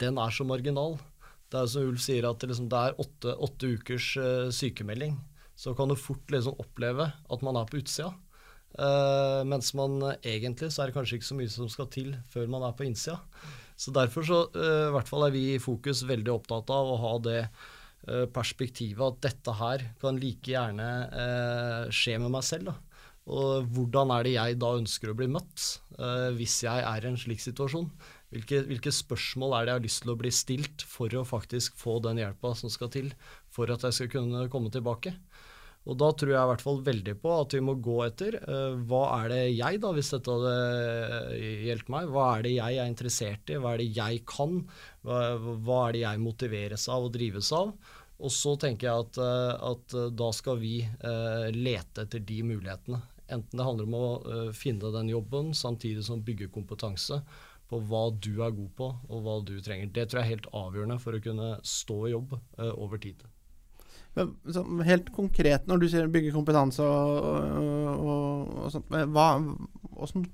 den 0.03 0.19
er 0.19 0.35
så 0.35 0.47
marginal. 0.49 0.99
Det 1.53 1.61
er 1.61 1.71
som 1.71 1.87
Ulf 1.87 2.03
sier, 2.03 2.27
at 2.27 2.43
det, 2.43 2.51
liksom, 2.51 2.67
det 2.73 2.81
er 2.81 2.99
åtte, 2.99 3.37
åtte 3.47 3.71
ukers 3.77 4.09
uh, 4.19 4.51
sykemelding. 4.51 5.19
Så 5.55 5.77
kan 5.79 5.93
du 5.93 5.95
fort 6.01 6.33
liksom 6.33 6.59
oppleve 6.59 7.13
at 7.13 7.45
man 7.45 7.61
er 7.61 7.69
på 7.69 7.79
utsida. 7.79 8.11
Uh, 8.73 9.43
mens 9.45 9.75
man 9.77 9.99
uh, 10.01 10.15
egentlig 10.25 10.71
så 10.73 10.83
er 10.83 10.89
det 10.89 10.97
kanskje 10.97 11.19
ikke 11.19 11.29
så 11.29 11.37
mye 11.37 11.53
som 11.53 11.69
skal 11.69 11.91
til 11.93 12.15
før 12.33 12.49
man 12.53 12.65
er 12.65 12.77
på 12.77 12.87
innsida. 12.87 13.19
Så 13.77 13.93
derfor 13.93 14.25
så 14.25 14.39
uh, 14.55 14.89
hvert 14.95 15.11
fall 15.11 15.27
er 15.27 15.35
vi 15.35 15.45
i 15.53 15.61
Fokus 15.61 16.05
veldig 16.09 16.33
opptatt 16.33 16.73
av 16.73 16.93
å 16.95 17.01
ha 17.05 17.15
det 17.29 17.43
perspektivet 18.35 18.99
at 18.99 19.19
dette 19.29 19.53
her 19.55 19.83
kan 20.03 20.17
like 20.19 20.51
gjerne 20.51 20.87
skje 21.95 22.17
med 22.19 22.33
meg 22.35 22.43
selv. 22.43 22.73
Da. 22.73 23.05
Og 23.31 23.69
hvordan 23.77 24.11
er 24.11 24.27
det 24.27 24.33
jeg 24.33 24.57
da 24.59 24.73
ønsker 24.75 25.13
å 25.13 25.15
bli 25.21 25.29
møtt 25.31 25.69
hvis 26.35 26.57
jeg 26.65 26.83
er 26.83 27.07
i 27.07 27.13
en 27.13 27.21
slik 27.23 27.39
situasjon? 27.45 27.87
Hvilke, 28.35 28.65
hvilke, 28.67 28.91
spørsmål 28.97 29.55
er 29.55 29.63
det 29.63 29.71
jeg 29.71 29.79
har 29.79 29.87
lyst 29.87 30.03
til 30.03 30.11
å 30.17 30.19
bli 30.19 30.35
stilt 30.35 30.83
for 30.89 31.15
å 31.15 31.23
faktisk 31.29 31.79
få 31.79 32.01
den 32.03 32.19
hjelpa 32.25 32.57
som 32.59 32.75
skal 32.75 32.91
til 32.91 33.13
for 33.55 33.71
at 33.71 33.87
jeg 33.87 34.01
skal 34.01 34.11
kunne 34.17 34.49
komme 34.51 34.75
tilbake? 34.75 35.15
Og 35.83 35.99
da 35.99 36.13
tror 36.15 36.31
jeg 36.31 36.39
i 36.39 36.51
hvert 36.53 36.63
fall 36.63 36.79
veldig 36.87 37.15
på 37.23 37.31
at 37.35 37.55
vi 37.57 37.63
må 37.67 37.75
gå 37.83 37.97
etter 38.05 38.37
uh, 38.45 38.79
hva 38.87 39.03
er 39.17 39.33
det 39.33 39.41
jeg, 39.57 39.81
da, 39.83 39.91
hvis 39.97 40.13
dette 40.15 40.37
hadde 40.37 40.53
eh, 41.35 41.65
hjulpet 41.67 41.91
meg, 41.95 42.13
hva 42.15 42.27
er 42.37 42.47
det 42.47 42.53
jeg 42.55 42.79
er 42.79 42.91
interessert 42.91 43.51
i, 43.51 43.59
hva 43.59 43.75
er 43.75 43.83
det 43.83 43.89
jeg 43.97 44.23
kan, 44.31 44.61
hva, 45.03 45.25
hva 45.67 45.81
er 45.89 45.97
det 45.97 46.05
jeg 46.05 46.23
motiveres 46.23 46.87
av 46.87 47.09
og 47.09 47.17
drives 47.17 47.51
av. 47.59 47.75
Og 48.23 48.31
så 48.31 48.55
tenker 48.63 48.87
jeg 48.87 49.09
at, 49.09 49.19
uh, 49.19 49.73
at 49.73 49.99
da 50.15 50.31
skal 50.37 50.61
vi 50.63 50.77
lete 51.57 52.07
etter 52.07 52.23
de 52.23 52.39
mulighetene. 52.47 53.03
Enten 53.33 53.59
det 53.59 53.67
handler 53.67 53.89
om 53.89 53.97
å 53.97 54.53
finne 54.55 54.93
den 54.95 55.11
jobben 55.11 55.51
samtidig 55.57 56.05
som 56.07 56.23
bygge 56.23 56.51
kompetanse 56.53 57.23
på 57.71 57.81
hva 57.89 58.05
du 58.13 58.35
er 58.45 58.53
god 58.55 58.73
på 58.77 58.91
og 58.93 59.23
hva 59.25 59.39
du 59.49 59.57
trenger. 59.65 59.91
Det 59.91 60.11
tror 60.11 60.21
jeg 60.21 60.29
er 60.29 60.35
helt 60.37 60.51
avgjørende 60.53 61.03
for 61.03 61.17
å 61.17 61.23
kunne 61.25 61.55
stå 61.67 62.03
i 62.07 62.13
jobb 62.13 62.37
over 62.77 63.01
tid. 63.03 63.25
Men, 64.19 64.33
så, 64.53 64.63
helt 64.85 65.09
konkret, 65.15 65.65
når 65.69 65.81
du 65.81 65.87
sier 65.89 66.11
bygge 66.13 66.35
kompetanse 66.35 66.85
og, 66.85 67.29
og, 67.93 68.51
og 68.65 68.75
sånt, 68.75 68.93
hva, 69.15 69.29
hvordan, 69.97 70.27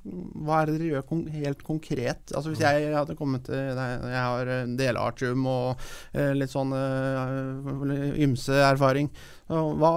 hva, 0.42 0.56
er 0.58 0.70
det 0.70 0.74
dere 0.78 0.88
gjør 0.88 1.06
kon 1.06 1.22
helt 1.30 1.62
konkret? 1.66 2.32
Altså 2.32 2.50
Hvis 2.50 2.64
jeg 2.64 2.90
hadde 2.96 3.16
kommet 3.18 3.46
til 3.46 3.70
deg, 3.78 4.08
jeg 4.10 4.24
har 4.24 4.52
delartium 4.80 5.46
og 5.46 5.86
eh, 6.12 6.34
litt 6.34 6.54
sånn 6.54 6.74
eh, 6.74 8.20
ymse 8.26 8.58
erfaring, 8.66 9.12
hva 9.48 9.94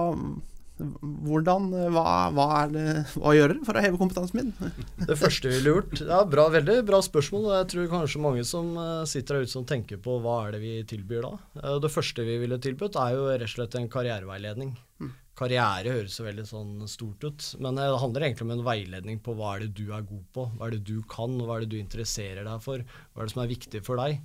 hvordan, 0.80 1.68
hva, 1.92 2.04
hva, 2.32 2.46
er 2.62 2.70
det, 2.72 2.84
hva 3.20 3.34
gjør 3.36 3.52
dere 3.52 3.66
for 3.66 3.76
å 3.76 3.82
heve 3.84 3.98
kompetansen 4.00 4.38
min? 4.38 4.52
Det 5.10 5.16
første 5.20 5.50
vi 5.50 5.58
ville 5.58 5.74
gjort 5.74 6.00
ja, 6.00 6.22
bra, 6.28 6.46
Veldig 6.52 6.78
bra 6.88 7.02
spørsmål. 7.04 7.48
Jeg 7.58 7.68
tror 7.72 7.90
kanskje 7.92 8.22
mange 8.24 8.44
som 8.48 8.70
eh, 8.80 9.02
sitter 9.10 9.38
der 9.38 9.46
ute 9.46 9.52
som 9.52 9.66
tenker 9.68 10.00
på 10.02 10.16
hva 10.24 10.38
er 10.46 10.56
det 10.56 10.62
vi 10.62 10.76
tilbyr 10.88 11.26
da. 11.26 11.32
Eh, 11.60 11.76
det 11.82 11.92
første 11.92 12.24
vi 12.26 12.38
ville 12.40 12.58
tilbudt, 12.62 12.96
er 12.98 13.18
jo 13.18 13.26
rett 13.28 13.48
og 13.50 13.52
slett 13.56 13.76
en 13.78 13.90
karriereveiledning. 13.92 14.72
Mm. 15.02 15.10
karriere 15.34 15.94
høres 15.96 16.14
jo 16.18 16.24
veldig 16.26 16.44
sånn 16.46 16.72
stort 16.86 17.24
ut, 17.24 17.46
men 17.64 17.78
det 17.80 17.88
handler 17.98 18.26
egentlig 18.26 18.44
om 18.46 18.52
en 18.54 18.64
veiledning 18.66 19.20
på 19.24 19.34
hva 19.34 19.56
er 19.56 19.64
det 19.64 19.72
du 19.80 19.88
er 19.90 20.04
god 20.06 20.24
på, 20.36 20.44
hva 20.54 20.68
er 20.68 20.76
det 20.76 20.84
du 20.86 21.00
kan, 21.10 21.36
og 21.40 21.48
hva 21.48 21.56
er 21.56 21.64
det 21.64 21.72
du 21.72 21.80
interesserer 21.80 22.46
deg 22.46 22.62
for, 22.62 22.84
hva 22.84 23.22
er 23.22 23.28
det 23.28 23.34
som 23.34 23.42
er 23.42 23.50
viktig 23.50 23.80
for 23.86 23.98
deg. 23.98 24.20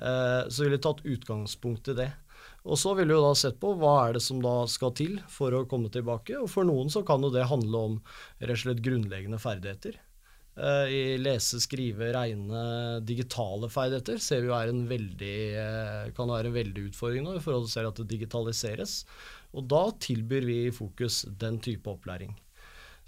Så 0.00 0.62
vi 0.62 0.68
ville 0.68 0.80
tatt 0.80 1.02
utgangspunkt 1.04 1.90
i 1.90 1.96
det. 1.98 2.06
Og 2.64 2.76
så 2.76 2.92
ville 2.96 3.14
vi 3.14 3.16
jo 3.16 3.24
da 3.24 3.32
sett 3.38 3.56
på 3.62 3.72
hva 3.80 3.94
er 4.02 4.16
det 4.16 4.24
som 4.24 4.42
da 4.44 4.62
skal 4.68 4.92
til 4.96 5.16
for 5.32 5.54
å 5.56 5.64
komme 5.70 5.88
tilbake. 5.92 6.36
Og 6.40 6.50
for 6.52 6.68
noen 6.68 6.92
så 6.92 7.02
kan 7.06 7.24
jo 7.24 7.32
det 7.32 7.48
handle 7.48 7.84
om 7.88 7.98
rett 8.42 8.56
og 8.58 8.62
slett 8.64 8.84
grunnleggende 8.84 9.40
ferdigheter. 9.40 9.96
Eh, 10.60 10.92
I 10.92 11.02
lese, 11.22 11.60
skrive, 11.62 12.10
regne, 12.12 13.00
digitale 13.06 13.70
ferdigheter 13.72 14.20
ser 14.20 14.42
vi 14.42 14.50
jo 14.50 14.56
er 14.58 14.72
en 14.72 14.84
veldig, 14.90 15.36
eh, 15.62 16.12
kan 16.16 16.28
være 16.28 16.50
en 16.50 16.58
veldig 16.58 16.88
utfordring 16.90 17.24
nå 17.24 17.38
i 17.38 17.44
forhold 17.44 17.70
til 17.72 17.88
at 17.88 18.02
det 18.02 18.10
digitaliseres. 18.12 19.04
Og 19.56 19.66
da 19.70 19.86
tilbyr 19.96 20.46
vi 20.46 20.58
i 20.66 20.74
Fokus 20.74 21.24
den 21.40 21.58
type 21.64 21.88
opplæring. 21.90 22.36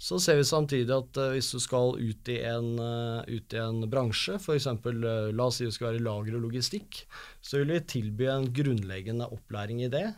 Så 0.03 0.17
ser 0.19 0.35
vi 0.35 0.43
samtidig 0.43 0.91
at 0.91 1.15
uh, 1.21 1.29
hvis 1.31 1.53
du 1.53 1.61
skal 1.63 1.95
ut 1.95 2.31
i 2.31 2.41
en, 2.43 2.73
uh, 2.75 3.23
ut 3.23 3.55
i 3.55 3.61
en 3.61 3.85
bransje, 3.87 4.35
f.eks. 4.35 4.67
Uh, 4.83 5.29
la 5.31 5.47
oss 5.47 5.61
si 5.61 5.69
du 5.69 5.71
skal 5.71 5.93
være 5.93 6.01
i 6.01 6.03
lager 6.03 6.35
og 6.35 6.43
logistikk, 6.49 7.05
så 7.39 7.61
vil 7.61 7.71
vi 7.77 7.85
tilby 7.93 8.27
en 8.27 8.49
grunnleggende 8.51 9.29
opplæring 9.31 9.85
i 9.85 9.91
det. 9.93 10.09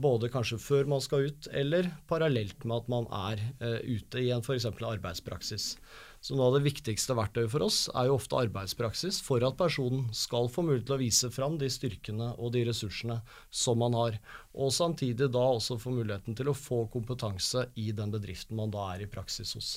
Både 0.00 0.30
kanskje 0.32 0.56
før 0.56 0.86
man 0.88 1.02
skal 1.04 1.26
ut, 1.28 1.46
eller 1.52 1.90
parallelt 2.08 2.62
med 2.64 2.80
at 2.80 2.86
man 2.88 3.08
er 3.12 3.42
ute 3.84 4.22
i 4.22 4.30
en 4.32 4.40
f.eks. 4.40 4.64
arbeidspraksis. 4.64 5.74
Så 6.20 6.36
noe 6.36 6.50
av 6.50 6.58
det 6.58 6.66
viktigste 6.66 7.14
verktøyet 7.16 7.48
for 7.48 7.64
oss 7.64 7.78
er 7.96 8.10
jo 8.10 8.18
ofte 8.18 8.36
arbeidspraksis 8.42 9.22
for 9.24 9.40
at 9.46 9.56
personen 9.56 10.10
skal 10.16 10.50
få 10.52 10.66
mulighet 10.66 10.90
til 10.90 10.98
å 10.98 11.00
vise 11.00 11.30
fram 11.32 11.56
de 11.60 11.70
styrkene 11.72 12.34
og 12.36 12.52
de 12.56 12.66
ressursene 12.68 13.22
som 13.48 13.80
man 13.80 13.96
har. 13.96 14.18
Og 14.52 14.68
samtidig 14.76 15.30
da 15.32 15.46
også 15.56 15.78
få 15.80 15.94
muligheten 15.96 16.36
til 16.36 16.52
å 16.52 16.56
få 16.56 16.84
kompetanse 16.92 17.70
i 17.80 17.88
den 17.96 18.12
bedriften 18.12 18.60
man 18.60 18.74
da 18.74 18.90
er 18.92 19.06
i 19.06 19.08
praksis 19.08 19.56
hos. 19.56 19.70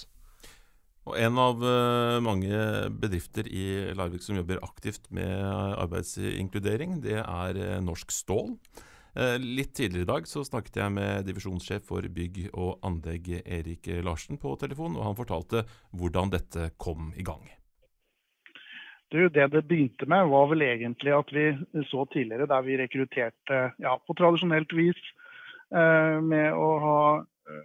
Og 1.08 1.15
En 1.19 1.39
av 1.39 1.63
uh, 1.63 2.19
mange 2.23 2.60
bedrifter 2.95 3.47
i 3.47 3.65
Larvik 3.95 4.23
som 4.23 4.38
jobber 4.39 4.62
aktivt 4.63 5.10
med 5.15 5.32
arbeidsinkludering, 5.79 6.99
det 7.03 7.19
er 7.23 7.60
uh, 7.60 7.79
Norsk 7.84 8.12
Stål. 8.12 8.53
Eh, 9.13 9.36
litt 9.38 9.76
tidligere 9.78 10.08
i 10.08 10.10
dag 10.10 10.28
så 10.30 10.41
snakket 10.45 10.80
jeg 10.82 10.93
med 10.95 11.28
divisjonssjef 11.28 11.84
for 11.86 12.06
bygg 12.15 12.47
og 12.54 12.80
anlegg 12.88 13.30
Erik 13.43 13.89
Larsen 14.06 14.39
på 14.41 14.56
telefon, 14.62 14.95
og 14.97 15.06
han 15.06 15.19
fortalte 15.19 15.65
hvordan 15.93 16.34
dette 16.34 16.71
kom 16.82 17.12
i 17.13 17.26
gang. 17.26 17.45
Du, 19.13 19.19
det 19.30 19.52
det 19.54 19.67
begynte 19.69 20.08
med, 20.10 20.32
var 20.32 20.47
vel 20.49 20.65
egentlig 20.65 21.13
at 21.13 21.30
vi 21.30 21.45
så 21.91 22.08
tidligere 22.10 22.49
der 22.49 22.65
vi 22.65 22.80
rekrutterte 22.82 23.60
ja, 23.78 23.93
på 24.02 24.15
tradisjonelt 24.17 24.73
vis 24.73 24.97
eh, 25.69 26.17
med 26.17 26.49
å 26.58 26.69
ha 26.82 26.97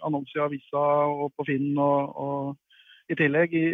annonser 0.05 0.43
i 0.43 0.45
avisa 0.45 0.85
og 1.09 1.33
på 1.39 1.49
Finn. 1.49 1.71
Og, 1.81 2.13
og 2.13 3.09
i 3.09 3.17
tillegg 3.17 3.55
i, 3.57 3.67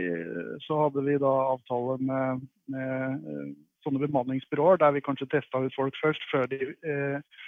så 0.62 0.84
hadde 0.84 1.02
vi 1.02 1.18
da 1.18 1.32
avtale 1.56 1.98
med, 1.98 2.46
med 2.70 3.26
eh, 3.34 3.48
sånne 3.82 4.04
bemanningsbyråer 4.06 4.78
der 4.84 4.94
vi 4.94 5.02
kanskje 5.04 5.32
testa 5.32 5.64
ut 5.64 5.74
folk 5.74 5.98
først, 5.98 6.22
før 6.30 6.46
de 6.52 6.60
eh, 6.70 7.42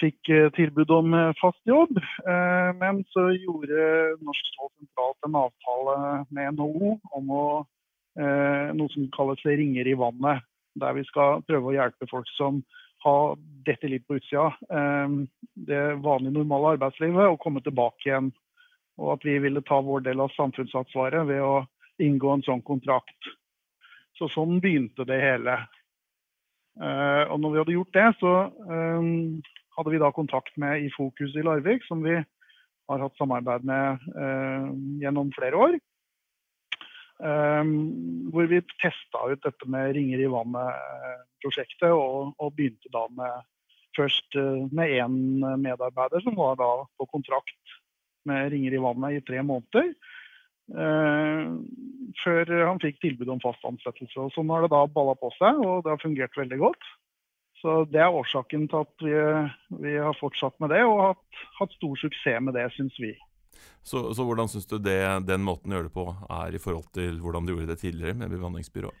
fikk 0.00 0.30
eh, 0.32 0.48
tilbud 0.56 0.90
om 0.94 1.14
eh, 1.14 1.34
fast 1.40 1.60
jobb. 1.68 1.98
Eh, 1.98 2.70
men 2.80 3.02
så 3.12 3.28
gjorde 3.34 4.16
Norsk 4.24 4.52
Stål 4.52 4.70
sentralt 4.76 5.28
en 5.28 5.38
avtale 5.42 5.96
med 6.34 6.58
NHO 6.58 6.94
om 7.18 7.34
å, 7.34 7.48
noe 8.18 8.90
som 8.90 9.04
kalles 9.14 9.44
ringer 9.46 9.86
i 9.86 9.94
vannet. 9.94 10.42
Der 10.78 10.94
vi 10.96 11.04
skal 11.06 11.44
prøve 11.46 11.70
å 11.70 11.74
hjelpe 11.76 12.08
folk 12.10 12.26
som 12.34 12.56
har 13.04 13.36
dette 13.66 13.86
litt 13.86 14.08
på 14.10 14.16
utsida, 14.18 14.48
det 15.54 15.82
vanlige, 16.02 16.34
normale 16.34 16.72
arbeidslivet, 16.74 17.28
og 17.30 17.38
komme 17.44 17.62
tilbake 17.62 18.08
igjen. 18.08 18.32
Og 18.98 19.12
at 19.14 19.26
vi 19.26 19.36
ville 19.44 19.62
ta 19.62 19.78
vår 19.86 20.02
del 20.08 20.24
av 20.24 20.34
samfunnsansvaret 20.34 21.28
ved 21.30 21.44
å 21.46 21.60
inngå 22.02 22.32
en 22.32 22.42
sånn 22.48 22.64
kontrakt. 22.66 23.30
Så 24.18 24.26
sånn 24.34 24.58
begynte 24.64 25.06
det 25.06 25.20
hele. 25.22 25.54
Og 26.74 27.38
når 27.38 27.54
vi 27.54 27.62
hadde 27.62 27.78
gjort 27.78 28.00
det, 28.00 28.08
så 28.18 28.34
hadde 29.78 29.94
vi 29.94 30.00
da 30.02 30.10
kontakt 30.14 30.56
med 30.58 30.82
i 30.82 30.90
Fokus 30.90 31.36
i 31.38 31.44
Larvik, 31.46 31.84
som 31.86 32.02
vi 32.02 32.16
har 32.88 33.04
hatt 33.04 33.20
samarbeid 33.20 33.66
med 33.68 34.08
eh, 34.16 34.66
gjennom 35.04 35.30
flere 35.36 35.60
år. 35.66 35.78
Eh, 37.18 37.70
hvor 38.32 38.50
vi 38.50 38.62
testa 38.78 39.24
ut 39.30 39.44
dette 39.44 39.70
med 39.70 39.94
Ringer 39.96 40.24
i 40.24 40.32
vannet-prosjektet, 40.32 41.90
og, 41.92 42.34
og, 42.38 42.52
begynte 42.56 42.90
da 42.94 43.06
med 43.14 43.46
først 43.98 44.36
uh, 44.38 44.68
med 44.70 44.92
én 44.94 45.14
medarbeider 45.58 46.22
som 46.22 46.36
var 46.38 46.54
da 46.60 46.68
på 47.00 47.06
kontrakt 47.10 47.72
med 48.28 48.52
Ringer 48.52 48.76
i 48.76 48.82
vannet 48.84 49.16
i 49.16 49.24
tre 49.26 49.42
måneder. 49.42 49.88
Uh, 50.68 51.56
før 52.22 52.52
han 52.68 52.78
fikk 52.78 53.00
tilbud 53.02 53.32
om 53.32 53.42
fast 53.42 53.64
ansettelse. 53.66 54.20
Og 54.22 54.30
sånn 54.36 54.52
har 54.54 54.62
det 54.62 54.70
da 54.70 54.84
balla 54.92 55.16
på 55.18 55.32
seg, 55.34 55.58
og 55.64 55.82
det 55.82 55.90
har 55.94 56.04
fungert 56.04 56.38
veldig 56.38 56.60
godt. 56.62 56.90
Så 57.62 57.84
Det 57.90 58.00
er 58.00 58.14
årsaken 58.14 58.68
til 58.70 58.84
at 58.84 59.02
vi, 59.02 59.14
vi 59.82 59.96
har 59.98 60.14
fortsatt 60.20 60.58
med 60.62 60.70
det, 60.70 60.84
og 60.86 61.00
hatt, 61.08 61.42
hatt 61.58 61.74
stor 61.74 61.98
suksess 61.98 62.42
med 62.44 62.54
det, 62.54 62.68
syns 62.76 62.98
vi. 63.02 63.14
Så, 63.82 64.12
så 64.14 64.24
hvordan 64.26 64.50
syns 64.50 64.68
du 64.70 64.76
det, 64.78 65.00
den 65.26 65.42
måten 65.46 65.72
å 65.72 65.78
gjøre 65.78 65.88
det 65.88 65.96
på 65.96 66.06
er 66.38 66.54
i 66.54 66.62
forhold 66.62 66.90
til 66.94 67.18
hvordan 67.22 67.46
du 67.46 67.54
gjorde 67.54 67.70
det 67.72 67.80
tidligere 67.82 68.18
med 68.20 68.30
bemanningsbyrå? 68.34 68.92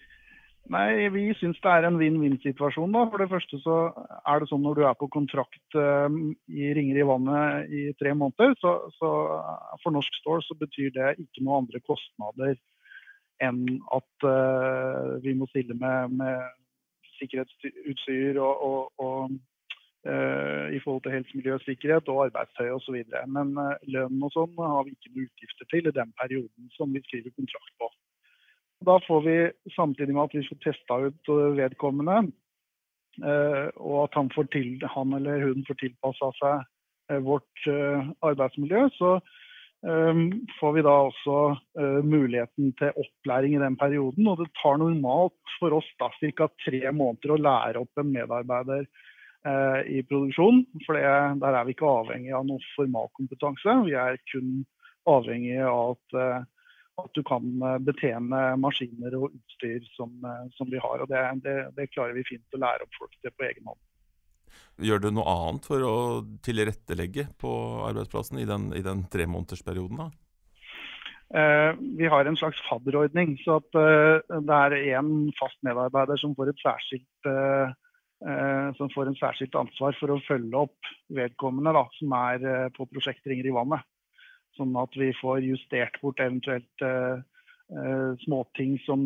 Nei, 0.68 1.08
Vi 1.08 1.30
syns 1.38 1.56
det 1.64 1.70
er 1.72 1.86
en 1.88 1.96
vinn-vinn-situasjon. 2.00 2.92
da. 2.92 3.06
For 3.08 3.22
det 3.22 3.30
første 3.30 3.60
så 3.62 3.76
er 4.28 4.40
det 4.40 4.50
sånn 4.50 4.64
når 4.66 4.76
du 4.76 4.82
er 4.84 4.98
på 5.00 5.08
kontrakt 5.12 5.76
uh, 5.78 6.12
i 6.52 6.72
ringer 6.76 7.00
i 7.00 7.06
vannet 7.08 7.72
i 7.72 7.84
tre 8.00 8.12
måneder, 8.12 8.52
så, 8.60 8.74
så 8.98 9.12
for 9.82 9.94
Norsk 9.94 10.20
Stål 10.20 10.44
så 10.44 10.58
betyr 10.60 10.92
det 10.96 11.14
ikke 11.24 11.44
noen 11.44 11.64
andre 11.64 11.80
kostnader 11.88 12.58
enn 13.40 13.62
at 13.94 14.28
uh, 14.28 15.16
vi 15.24 15.32
må 15.38 15.48
stille 15.48 15.76
med, 15.78 16.18
med 16.20 16.36
sikkerhetsutstyr 17.18 18.40
og, 18.40 18.62
og, 18.68 19.04
og 19.04 19.30
uh, 20.08 20.66
i 20.74 20.80
forhold 20.84 21.02
til 21.04 21.14
helse, 21.16 21.36
miljø, 21.36 21.58
sikkerhet 21.64 22.10
og 22.12 22.24
arbeidstøy 22.26 22.70
osv. 22.76 22.98
Men 23.36 23.54
uh, 23.58 23.74
lønn 23.94 24.22
og 24.24 24.34
sånn 24.34 24.54
har 24.58 24.86
vi 24.86 24.94
ikke 24.94 25.14
noe 25.14 25.28
utgifter 25.28 25.70
til 25.72 25.90
i 25.90 25.96
den 26.00 26.12
perioden 26.20 26.70
som 26.76 26.94
vi 26.94 27.04
skriver 27.06 27.34
kontrakt 27.36 27.74
på. 27.80 27.90
Da 28.86 28.98
får 29.08 29.24
vi 29.26 29.38
samtidig 29.74 30.14
med 30.14 30.28
at 30.28 30.36
vi 30.38 30.46
får 30.46 30.60
testa 30.62 31.00
ut 31.08 31.32
vedkommende, 31.58 32.20
uh, 33.24 33.66
og 33.76 33.98
at 34.06 34.20
han, 34.20 34.32
til, 34.54 34.74
han, 34.94 35.18
eller 35.18 35.48
hun 35.48 35.66
får 35.68 35.82
tilpassa 35.84 36.32
seg 36.42 36.66
vårt 37.24 37.62
arbeidsmiljø, 38.20 38.82
så 38.92 39.14
får 39.80 40.72
vi 40.74 40.82
da 40.82 40.94
også 41.06 41.36
eh, 41.78 42.00
muligheten 42.02 42.72
til 42.78 42.96
opplæring 42.98 43.54
i 43.54 43.62
den 43.62 43.76
perioden. 43.78 44.26
Og 44.26 44.40
det 44.40 44.50
tar 44.58 44.80
normalt 44.80 45.54
for 45.58 45.76
oss 45.78 45.88
da 46.00 46.10
ca. 46.18 46.48
tre 46.64 46.90
måneder 46.90 47.34
å 47.34 47.40
lære 47.42 47.84
opp 47.84 48.02
en 48.02 48.10
medarbeider 48.12 48.86
eh, 49.46 49.80
i 49.98 50.02
produksjon. 50.02 50.64
For 50.86 50.98
der 50.98 51.54
er 51.54 51.64
vi 51.64 51.76
ikke 51.76 51.90
avhengig 52.02 52.34
av 52.34 52.46
noe 52.48 52.62
formalkompetanse. 52.74 53.80
Vi 53.86 53.94
er 53.94 54.18
kun 54.32 54.64
avhengig 55.08 55.60
av 55.62 55.94
at, 55.94 56.18
eh, 56.18 56.40
at, 57.04 57.12
du 57.14 57.22
kan 57.22 57.46
betjene 57.86 58.56
maskiner 58.58 59.14
og 59.20 59.30
utstyr 59.30 59.86
som, 59.94 60.10
som 60.58 60.70
vi 60.72 60.82
har. 60.82 61.04
Og 61.04 61.12
det, 61.12 61.22
det, 61.46 61.58
det 61.78 61.92
klarer 61.94 62.18
vi 62.18 62.26
fint 62.26 62.58
å 62.58 62.64
lære 62.66 62.88
opp 62.88 62.98
folk 62.98 63.14
til 63.22 63.34
på 63.36 63.46
egen 63.46 63.70
hånd. 63.70 63.82
Gjør 64.78 65.02
du 65.02 65.10
noe 65.10 65.26
annet 65.26 65.66
for 65.66 65.82
å 65.82 65.96
tilrettelegge 66.46 67.26
på 67.42 67.50
arbeidsplassen 67.88 68.38
i 68.38 68.46
den, 68.46 68.70
i 68.78 68.82
den 68.86 69.02
tremånedersperioden? 69.10 70.04
da? 70.04 70.10
Eh, 71.34 71.72
vi 71.98 72.06
har 72.08 72.24
en 72.24 72.36
slags 72.36 72.60
fadderordning. 72.70 73.36
så 73.44 73.58
eh, 73.76 74.22
Det 74.28 74.58
er 74.64 74.76
én 74.96 75.28
fast 75.36 75.58
medarbeider 75.66 76.16
som 76.16 76.34
får, 76.36 76.54
særskilt, 76.62 77.28
eh, 77.28 78.70
som 78.78 78.92
får 78.94 79.10
en 79.10 79.18
særskilt 79.18 79.58
ansvar 79.58 79.96
for 80.00 80.14
å 80.14 80.22
følge 80.28 80.62
opp 80.64 80.92
vedkommende 81.12 81.74
da, 81.76 81.84
som 81.98 82.14
er 82.16 82.70
på 82.76 82.88
prosjekt 82.88 83.26
Ringer 83.26 83.50
i 83.50 83.56
vannet. 83.56 83.84
Sånn 84.56 84.72
at 84.80 84.94
vi 84.96 85.12
får 85.20 85.44
justert 85.44 86.00
bort 86.02 86.18
eventuelt 86.18 86.86
småting 88.24 88.78
som 88.82 89.02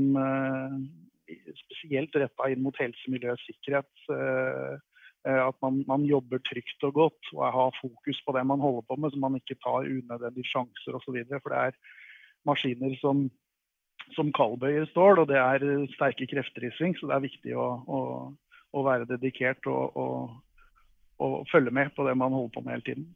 spesielt 1.59 2.15
retta 2.17 2.47
inn 2.49 2.63
mot 2.63 2.77
helse, 2.79 3.11
miljø, 3.11 3.35
sikkerhet 3.43 3.91
at 5.23 5.57
man, 5.63 5.83
man, 5.87 6.05
jobber 6.09 6.41
trygt 6.43 6.83
og 6.89 6.95
godt 6.97 7.29
og 7.37 7.45
har 7.55 7.77
fokus 7.79 8.19
på 8.27 8.35
det 8.37 8.43
man 8.47 8.61
holder 8.61 8.83
på 8.89 8.97
med, 8.99 9.13
så 9.13 9.21
man 9.23 9.39
ikke 9.39 9.59
tar 9.63 9.87
unødvendige 9.87 10.51
sjanser 10.51 10.99
osv. 10.99 11.19
For 11.31 11.55
det 11.55 11.61
er 11.61 11.77
maskiner 12.49 12.97
som, 12.99 13.29
som 14.17 14.33
kaldbøyer 14.35 14.89
stål, 14.91 15.23
og 15.23 15.31
det 15.31 15.39
er 15.39 15.87
sterke 15.95 16.27
krefter 16.31 16.67
i 16.67 16.73
sving. 16.79 16.97
Så 16.99 17.07
det 17.07 17.17
er 17.17 17.27
viktig 17.29 17.55
å, 17.55 17.69
å, 17.87 18.01
å 18.75 18.87
være 18.87 19.11
dedikert 19.15 19.67
og, 19.71 19.97
og, 19.97 20.39
og 21.23 21.43
følge 21.53 21.75
med 21.75 21.95
på 21.97 22.09
det 22.09 22.17
man 22.19 22.35
holder 22.35 22.57
på 22.57 22.65
med 22.67 22.79
hele 22.79 22.89
tiden. 22.91 23.11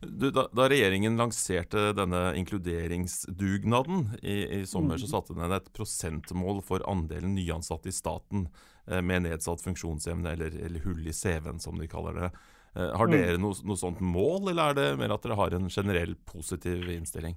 Du, 0.00 0.30
da, 0.30 0.46
da, 0.50 0.66
regjeringen 0.70 1.18
lanserte 1.18 1.92
denne 1.96 2.32
inkluderingsdugnaden 2.38 4.08
i, 4.22 4.38
i 4.58 4.66
sommer, 4.66 4.98
mm. 4.98 5.02
så 5.04 5.10
satte 5.12 5.36
den 5.38 5.54
et 5.54 5.70
prosentmål 5.76 6.62
for 6.66 6.84
andelen 6.90 7.36
nyansatte 7.36 7.90
i 7.90 7.94
staten 7.94 8.46
eh, 8.48 8.77
med 9.04 9.26
nedsatt 9.26 9.64
funksjonsevne, 9.64 10.32
eller, 10.32 10.54
eller, 10.66 10.80
hull 10.84 11.06
i 11.06 11.14
CV-en 11.14 11.60
som 11.60 11.78
de 11.78 11.88
kaller 11.90 12.16
det. 12.22 12.30
Eh, 12.76 12.96
har 12.96 13.08
Mm. 13.08 13.16
dere 13.16 13.38
noe, 13.38 13.54
noe 13.64 13.76
sånt 13.76 14.00
mål, 14.00 14.50
eller 14.50 14.70
er 14.70 14.74
det 14.74 14.98
mer 14.98 15.14
at 15.14 15.22
dere 15.22 15.36
har 15.36 15.54
en 15.54 15.68
generell 15.68 16.14
positiv 16.26 16.88
innstilling? 16.88 17.36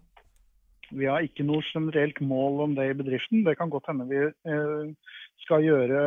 Vi 0.91 1.05
har 1.07 1.23
ikke 1.23 1.45
noe 1.47 1.63
generelt 1.73 2.19
mål 2.19 2.61
om 2.65 2.75
det 2.75 2.89
i 2.89 2.97
bedriften. 2.99 3.45
Det 3.45 3.57
kan 3.57 3.69
godt 3.71 3.87
hende 3.87 4.09
vi 4.09 4.19
eh, 4.27 4.93
skal 5.45 5.63
gjøre, 5.63 6.01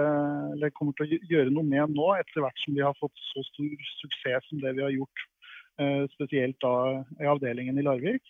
eller 0.52 0.70
kommer 0.76 0.92
til 0.92 1.06
å 1.06 1.20
gjøre 1.30 1.50
noe 1.50 1.64
med 1.64 1.94
nå, 1.96 2.08
etter 2.20 2.44
hvert 2.44 2.60
som 2.64 2.74
vi 2.76 2.84
har 2.84 2.94
fått 3.00 3.16
så 3.32 3.42
stor 3.48 3.88
suksess 4.02 4.48
som 4.50 4.60
det 4.60 4.74
vi 4.76 4.84
har 4.84 4.92
gjort, 4.92 5.24
eh, 5.80 6.04
spesielt 6.14 6.60
da 6.60 7.02
i 7.20 7.30
avdelingen 7.32 7.78
i 7.78 7.86
Larvik. 7.86 8.22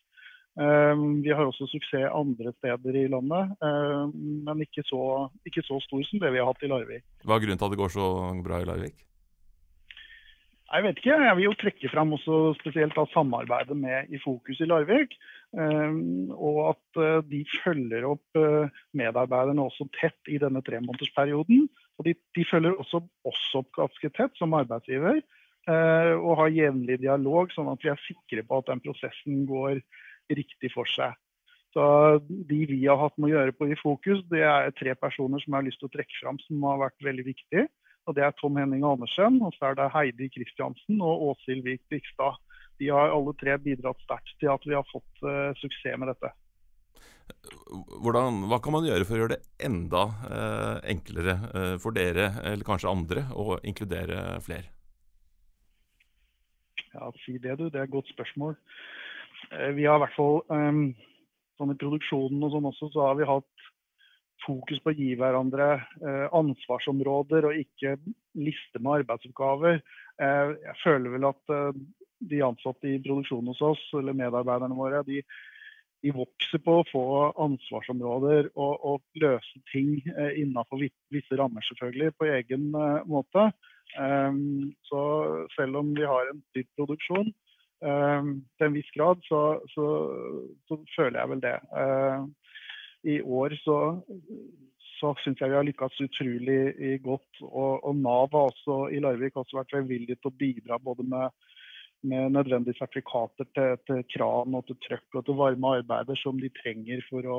Eh, 0.55 1.01
vi 1.25 1.33
har 1.35 1.49
også 1.49 1.67
suksess 1.67 2.13
andre 2.15 2.53
steder 2.61 2.99
i 3.01 3.09
landet, 3.11 3.57
eh, 3.59 4.05
men 4.47 4.61
ikke 4.63 4.85
så, 4.87 5.27
ikke 5.47 5.65
så 5.67 5.81
stor 5.83 6.05
som 6.07 6.23
det 6.23 6.31
vi 6.31 6.39
har 6.39 6.47
hatt 6.47 6.63
i 6.63 6.71
Larvik. 6.71 7.03
Hva 7.27 7.39
er 7.39 7.43
grunnen 7.43 7.59
til 7.59 7.67
at 7.67 7.75
det 7.75 7.81
går 7.83 7.95
så 7.97 8.07
bra 8.45 8.61
i 8.63 8.69
Larvik? 8.69 9.01
Jeg 10.75 10.83
vet 10.83 10.99
ikke. 10.99 11.17
Jeg 11.23 11.37
vil 11.39 11.45
jo 11.45 11.57
trekke 11.59 11.89
fram 11.93 12.15
også 12.17 12.37
spesielt 12.59 12.97
samarbeidet 13.13 13.77
med 13.79 14.11
I 14.11 14.19
Fokus 14.23 14.59
i 14.59 14.67
Larvik. 14.67 15.13
Um, 15.55 16.33
og 16.35 16.73
at 16.73 16.99
uh, 16.99 17.21
de 17.31 17.45
følger 17.63 18.09
opp 18.09 18.39
uh, 18.41 18.67
medarbeiderne 18.91 19.63
også 19.63 19.87
tett 19.95 20.19
i 20.27 20.41
denne 20.43 20.65
tremånedersperioden. 20.67 21.69
Og 21.99 22.09
de, 22.09 22.17
de 22.35 22.47
følger 22.51 22.75
også 22.75 23.05
oss 23.29 23.45
opp 23.55 23.71
ganske 23.77 24.11
tett 24.17 24.35
som 24.41 24.57
arbeidsgiver. 24.59 25.21
Uh, 25.69 26.19
og 26.19 26.41
har 26.43 26.57
jevnlig 26.57 26.99
dialog, 27.05 27.55
sånn 27.55 27.71
at 27.71 27.85
vi 27.85 27.93
er 27.93 28.03
sikre 28.09 28.43
på 28.43 28.59
at 28.59 28.73
den 28.73 28.83
prosessen 28.83 29.45
går 29.47 29.79
riktig 30.31 30.73
for 30.75 30.89
seg. 30.91 31.15
Så 31.75 31.85
De 32.29 32.61
vi 32.71 32.85
har 32.87 33.01
hatt 33.01 33.17
med 33.19 33.33
å 33.33 33.35
gjøre 33.35 33.55
på 33.57 33.67
I 33.73 33.79
Fokus, 33.81 34.23
det 34.31 34.45
er 34.47 34.75
tre 34.79 34.95
personer 34.95 35.43
som 35.43 35.51
jeg 35.51 35.59
har 35.59 35.67
lyst 35.67 35.83
til 35.83 35.91
å 35.91 35.95
trekke 35.97 36.21
fram 36.21 36.39
som 36.45 36.69
har 36.71 36.85
vært 36.87 37.09
veldig 37.09 37.27
viktige. 37.27 37.67
Og 38.07 38.15
Det 38.15 38.23
er 38.23 38.37
Tom 38.39 38.57
Henning 38.61 38.85
Andersen, 38.85 39.41
og 39.43 39.55
så 39.57 39.71
er 39.71 39.79
det 39.81 39.91
Heidi 39.95 40.29
Kristiansen 40.31 41.01
og 41.03 41.31
Åshild 41.31 41.65
Vik 41.65 41.83
Bikstad. 41.91 42.39
De 42.79 42.91
har 42.93 43.15
alle 43.15 43.35
tre 43.41 43.57
bidratt 43.59 44.01
sterkt 44.05 44.35
til 44.39 44.51
at 44.53 44.67
vi 44.67 44.75
har 44.77 44.87
fått 44.91 45.23
uh, 45.25 45.55
suksess 45.57 45.99
med 45.99 46.11
dette. 46.13 46.31
Hvordan, 48.05 48.45
hva 48.51 48.59
kan 48.63 48.75
man 48.75 48.87
gjøre 48.87 49.07
for 49.09 49.17
å 49.17 49.23
gjøre 49.23 49.37
det 49.37 49.65
enda 49.65 50.03
eh, 50.29 50.75
enklere 50.93 51.35
eh, 51.57 51.75
for 51.81 51.97
dere, 51.97 52.27
eller 52.51 52.67
kanskje 52.67 52.91
andre, 52.91 53.25
å 53.33 53.57
inkludere 53.65 54.39
flere? 54.45 54.69
Ja, 56.93 57.09
si 57.25 57.39
det 57.43 57.57
du. 57.59 57.67
Det 57.71 57.81
er 57.81 57.89
et 57.89 57.95
godt 57.95 58.13
spørsmål. 58.13 58.59
Eh, 59.51 59.69
vi 59.69 59.87
har 59.87 59.99
i 59.99 60.05
hvert 60.05 60.17
fall 60.17 60.41
um, 60.49 60.87
sånn 61.59 61.75
i 61.75 61.79
produksjonen 61.81 62.45
og 62.45 62.55
sånn 62.55 62.69
også, 62.71 62.91
så 62.95 63.09
har 63.09 63.19
vi 63.19 63.29
hatt 63.29 63.67
fokus 64.45 64.81
på 64.85 64.93
å 64.93 64.97
gi 64.99 65.15
hverandre 65.17 65.69
eh, 65.79 66.27
ansvarsområder 66.37 67.47
og 67.49 67.61
ikke 67.63 67.95
liste 68.37 68.81
med 68.81 69.01
arbeidsoppgaver. 69.01 69.81
Eh, 70.21 70.55
jeg 70.67 70.77
føler 70.83 71.15
vel 71.15 71.29
at 71.31 71.55
de 72.25 72.41
ansatte 72.45 72.91
i 72.91 73.01
produksjonen 73.05 73.53
hos 73.53 73.63
oss, 73.65 73.85
eller 73.97 74.17
medarbeiderne 74.17 74.77
våre, 74.77 75.01
de, 75.07 75.23
de 76.05 76.13
vokser 76.17 76.61
på 76.65 76.81
å 76.81 76.89
få 76.91 77.05
ansvarsområder 77.47 78.51
og, 78.53 78.75
og 78.91 79.23
løse 79.23 79.63
ting 79.73 79.97
innenfor 80.05 80.83
visse 81.13 81.39
rammer, 81.41 81.65
selvfølgelig, 81.69 82.15
på 82.17 82.29
egen 82.33 82.71
måte. 83.11 83.49
Um, 83.95 84.73
så 84.89 85.01
selv 85.55 85.83
om 85.83 85.93
vi 85.95 86.07
har 86.09 86.31
en 86.31 86.41
dyp 86.57 86.71
produksjon 86.79 87.29
til 87.85 88.67
en 88.67 88.77
viss 88.77 88.91
grad, 88.97 89.21
så, 89.29 89.41
så, 89.75 89.87
så 90.69 90.79
føler 90.97 91.21
jeg 91.21 91.33
vel 91.35 91.43
det. 91.45 91.57
Uh, 91.71 92.25
I 93.15 93.19
år 93.23 93.57
så, 93.61 93.79
så 94.97 95.13
syns 95.21 95.43
jeg 95.43 95.53
vi 95.53 95.59
har 95.59 95.67
lykkes 95.69 96.05
utrolig 96.07 96.95
godt. 97.05 97.43
Og, 97.45 97.85
og 97.85 97.97
Nav 98.01 98.31
har 98.33 98.53
også 98.53 98.79
i 98.95 99.03
Larvik 99.05 99.37
også 99.37 99.61
vært 99.61 99.77
velvillig 99.77 100.17
til 100.17 100.33
å 100.33 100.39
bidra 100.45 100.81
både 100.81 101.07
med 101.09 101.45
med 102.05 102.35
nødvendige 102.35 102.77
sertifikater 102.79 103.47
til, 103.57 103.79
til, 103.89 104.03
kran 104.13 104.57
og 104.59 104.67
til 104.69 104.77
trøkk 104.85 105.19
og 105.19 105.25
til 105.25 105.39
varme 105.39 105.71
arbeider 105.79 106.19
som 106.21 106.41
de 106.41 106.51
trenger 106.59 107.01
for 107.09 107.29
å, 107.37 107.39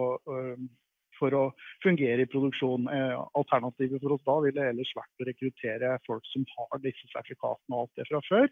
for 1.20 1.36
å 1.38 1.44
fungere 1.84 2.26
i 2.26 2.30
produksjon. 2.32 2.90
Alternativet 3.38 4.04
for 4.04 4.16
oss 4.16 4.26
da 4.28 4.38
ville 4.46 4.68
ellers 4.72 4.92
vært 4.98 5.24
å 5.24 5.30
rekruttere 5.30 5.96
folk 6.08 6.26
som 6.32 6.46
har 6.56 6.84
disse 6.84 7.10
sertifikatene 7.14 7.78
og 7.78 7.86
alt 7.86 8.02
det 8.02 8.08
fra 8.10 8.22
før. 8.30 8.48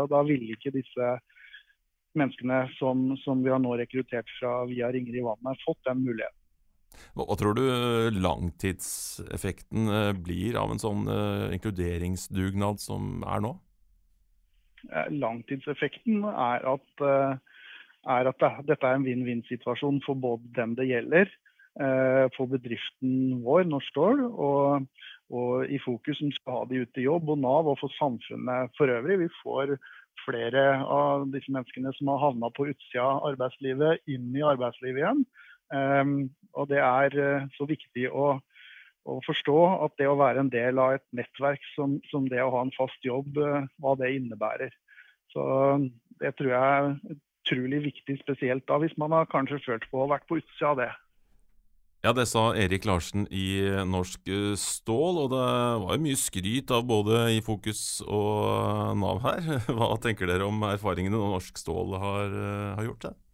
Og 0.00 0.10
da 0.12 0.24
ville 0.28 0.56
ikke 0.56 0.74
disse 0.74 1.14
menneskene 2.18 2.64
som, 2.78 3.10
som 3.22 3.42
vi 3.44 3.52
har 3.52 3.62
nå 3.62 3.76
rekruttert 3.78 4.30
fra 4.40 4.64
via 4.70 4.90
Ringer 4.90 5.20
i 5.20 5.24
vannet, 5.24 5.64
fått 5.66 5.82
den 5.86 6.02
muligheten. 6.02 6.36
Hva, 7.14 7.24
tror 7.38 7.54
du 7.54 7.62
langtidseffekten 8.18 9.90
blir 10.24 10.58
av 10.58 10.72
en 10.74 10.82
sånn 10.82 11.06
inkluderingsdugnad 11.54 12.82
som 12.82 13.22
er 13.22 13.44
nå? 13.44 13.54
Langtidseffekten 15.12 16.24
er 16.30 16.66
at, 16.74 17.04
er 18.10 18.30
at 18.32 18.44
dette 18.66 18.80
er 18.80 18.98
en 18.98 19.06
vinn-vinn-situasjon 19.06 20.02
for 20.06 20.18
både 20.18 20.50
dem 20.58 20.74
det 20.78 20.88
gjelder, 20.90 21.30
for 22.34 22.50
bedriften 22.50 23.40
vår, 23.44 23.62
Norsk 23.70 23.92
Stål, 23.92 24.24
og, 24.26 24.88
og 25.30 25.70
i 25.70 25.78
fokus 25.80 26.18
som 26.18 26.32
skal 26.34 26.56
ha 26.56 26.64
de 26.68 26.82
ute 26.82 27.00
i 27.00 27.06
jobb, 27.06 27.30
og 27.30 27.38
Nav 27.40 27.70
og 27.70 27.78
for 27.80 27.94
samfunnet 27.94 28.74
for 28.76 28.90
øvrig. 28.90 29.20
Vi 29.22 29.28
får 29.38 29.76
flere 30.24 30.64
av 30.82 31.28
disse 31.32 31.52
menneskene 31.54 31.94
som 31.96 32.10
har 32.12 32.24
havna 32.26 32.50
på 32.52 32.66
utsida 32.72 33.06
av 33.06 33.30
arbeidslivet, 33.30 34.02
inn 34.10 34.34
i 34.34 34.44
arbeidslivet 34.44 35.00
igjen. 35.00 35.24
Og 36.58 36.68
det 36.68 36.82
er 36.82 37.16
så 37.56 37.68
viktig 37.70 38.10
å 38.10 38.34
å 39.08 39.18
forstå 39.24 39.58
at 39.86 39.96
det 40.00 40.08
å 40.10 40.18
være 40.20 40.44
en 40.44 40.52
del 40.52 40.80
av 40.80 40.98
et 40.98 41.06
nettverk 41.16 41.62
som, 41.74 41.98
som, 42.10 42.28
det 42.28 42.42
å 42.42 42.52
ha 42.52 42.64
en 42.66 42.74
fast 42.76 43.04
jobb, 43.06 43.38
hva 43.80 43.96
det 44.00 44.12
innebærer. 44.16 44.74
Så 45.32 45.42
Det 46.20 46.34
tror 46.36 46.50
jeg 46.52 46.60
er 46.60 47.14
utrolig 47.14 47.80
viktig, 47.86 48.18
spesielt 48.20 48.66
da 48.68 48.76
hvis 48.82 48.96
man 49.00 49.14
har 49.16 49.30
kanskje 49.30 49.62
følt 49.64 49.86
på 49.90 50.02
å 50.02 50.10
vært 50.10 50.26
på 50.28 50.36
utsida 50.40 50.74
av 50.74 50.82
det. 50.82 50.90
Ja, 52.00 52.14
det 52.16 52.24
sa 52.30 52.54
Erik 52.56 52.86
Larsen 52.88 53.26
i 53.28 53.60
Norsk 53.84 54.30
Stål, 54.56 55.18
og 55.20 55.26
det 55.34 55.48
var 55.82 55.98
jo 55.98 56.04
mye 56.06 56.16
skryt 56.16 56.72
av 56.72 56.86
både 56.88 57.26
i 57.34 57.42
Fokus 57.44 58.00
og 58.06 58.96
Nav 58.96 59.20
her. 59.26 59.50
Hva 59.76 59.90
tenker 60.00 60.30
dere 60.30 60.46
om 60.48 60.64
erfaringene 60.64 61.20
Norsk 61.20 61.60
Stål 61.60 61.98
har, 62.00 62.38
har 62.78 62.88
gjort? 62.88 63.04
Det? 63.04 63.29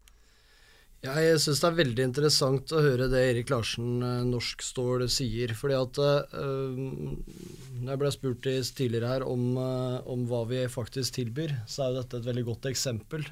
Ja, 1.06 1.14
jeg 1.22 1.38
syns 1.38 1.60
det 1.62 1.66
er 1.68 1.76
veldig 1.76 2.04
interessant 2.08 2.72
å 2.74 2.80
høre 2.82 3.06
det 3.12 3.20
Erik 3.28 3.50
Larsen, 3.52 4.00
Norsk 4.26 4.64
Stål, 4.66 5.04
sier. 5.12 5.52
fordi 5.54 5.76
at 5.78 6.00
øh, 6.02 6.80
Når 6.80 7.92
jeg 7.92 8.00
ble 8.00 8.10
spurt 8.10 8.48
tidligere 8.48 9.12
her 9.12 9.24
om, 9.26 9.44
øh, 9.54 10.00
om, 10.10 10.24
hva 10.26 10.42
vi 10.50 10.64
faktisk 10.72 11.20
tilbyr, 11.20 11.54
så 11.70 11.84
er 11.84 11.92
jo 11.92 12.00
dette 12.00 12.18
et 12.18 12.26
veldig 12.26 12.44
godt 12.48 12.66
eksempel. 12.72 13.22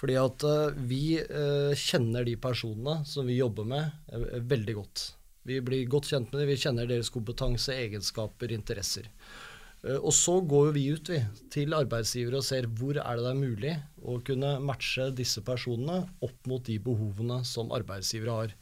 Fordi 0.00 0.16
at 0.16 0.46
øh, 0.48 0.80
vi 0.88 1.20
kjenner 1.76 2.24
de 2.24 2.38
personene 2.40 3.02
som 3.04 3.28
vi 3.28 3.36
jobber 3.36 3.68
med, 3.68 3.92
veldig 4.54 4.78
godt. 4.80 5.06
Vi 5.44 5.60
blir 5.64 5.84
godt 5.92 6.08
kjent 6.08 6.32
med 6.32 6.40
dem, 6.40 6.48
vi 6.54 6.60
kjenner 6.62 6.88
deres 6.88 7.12
kompetanse, 7.12 7.76
egenskaper, 7.76 8.56
interesser. 8.56 9.12
Og 9.80 10.12
så 10.12 10.34
går 10.44 10.74
vi 10.76 10.82
ut 10.92 11.08
vi, 11.08 11.18
til 11.52 11.72
arbeidsgivere 11.72 12.42
og 12.42 12.44
ser 12.44 12.68
hvor 12.76 12.98
er 13.00 13.16
det 13.16 13.30
er 13.30 13.38
mulig 13.38 13.72
å 14.04 14.18
kunne 14.24 14.58
matche 14.60 15.08
disse 15.16 15.40
personene 15.46 16.02
opp 16.20 16.50
mot 16.50 16.64
de 16.66 16.76
behovene 16.84 17.40
som 17.48 17.72
arbeidsgivere 17.72 18.36
har. 18.42 18.54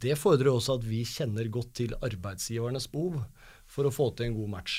Det 0.00 0.16
fordrer 0.16 0.54
også 0.54 0.78
at 0.78 0.88
vi 0.88 1.04
kjenner 1.08 1.52
godt 1.52 1.76
til 1.82 1.94
arbeidsgivernes 2.00 2.88
behov 2.92 3.20
for 3.68 3.88
å 3.88 3.92
få 3.92 4.10
til 4.16 4.30
en 4.30 4.38
god 4.40 4.52
match. 4.56 4.78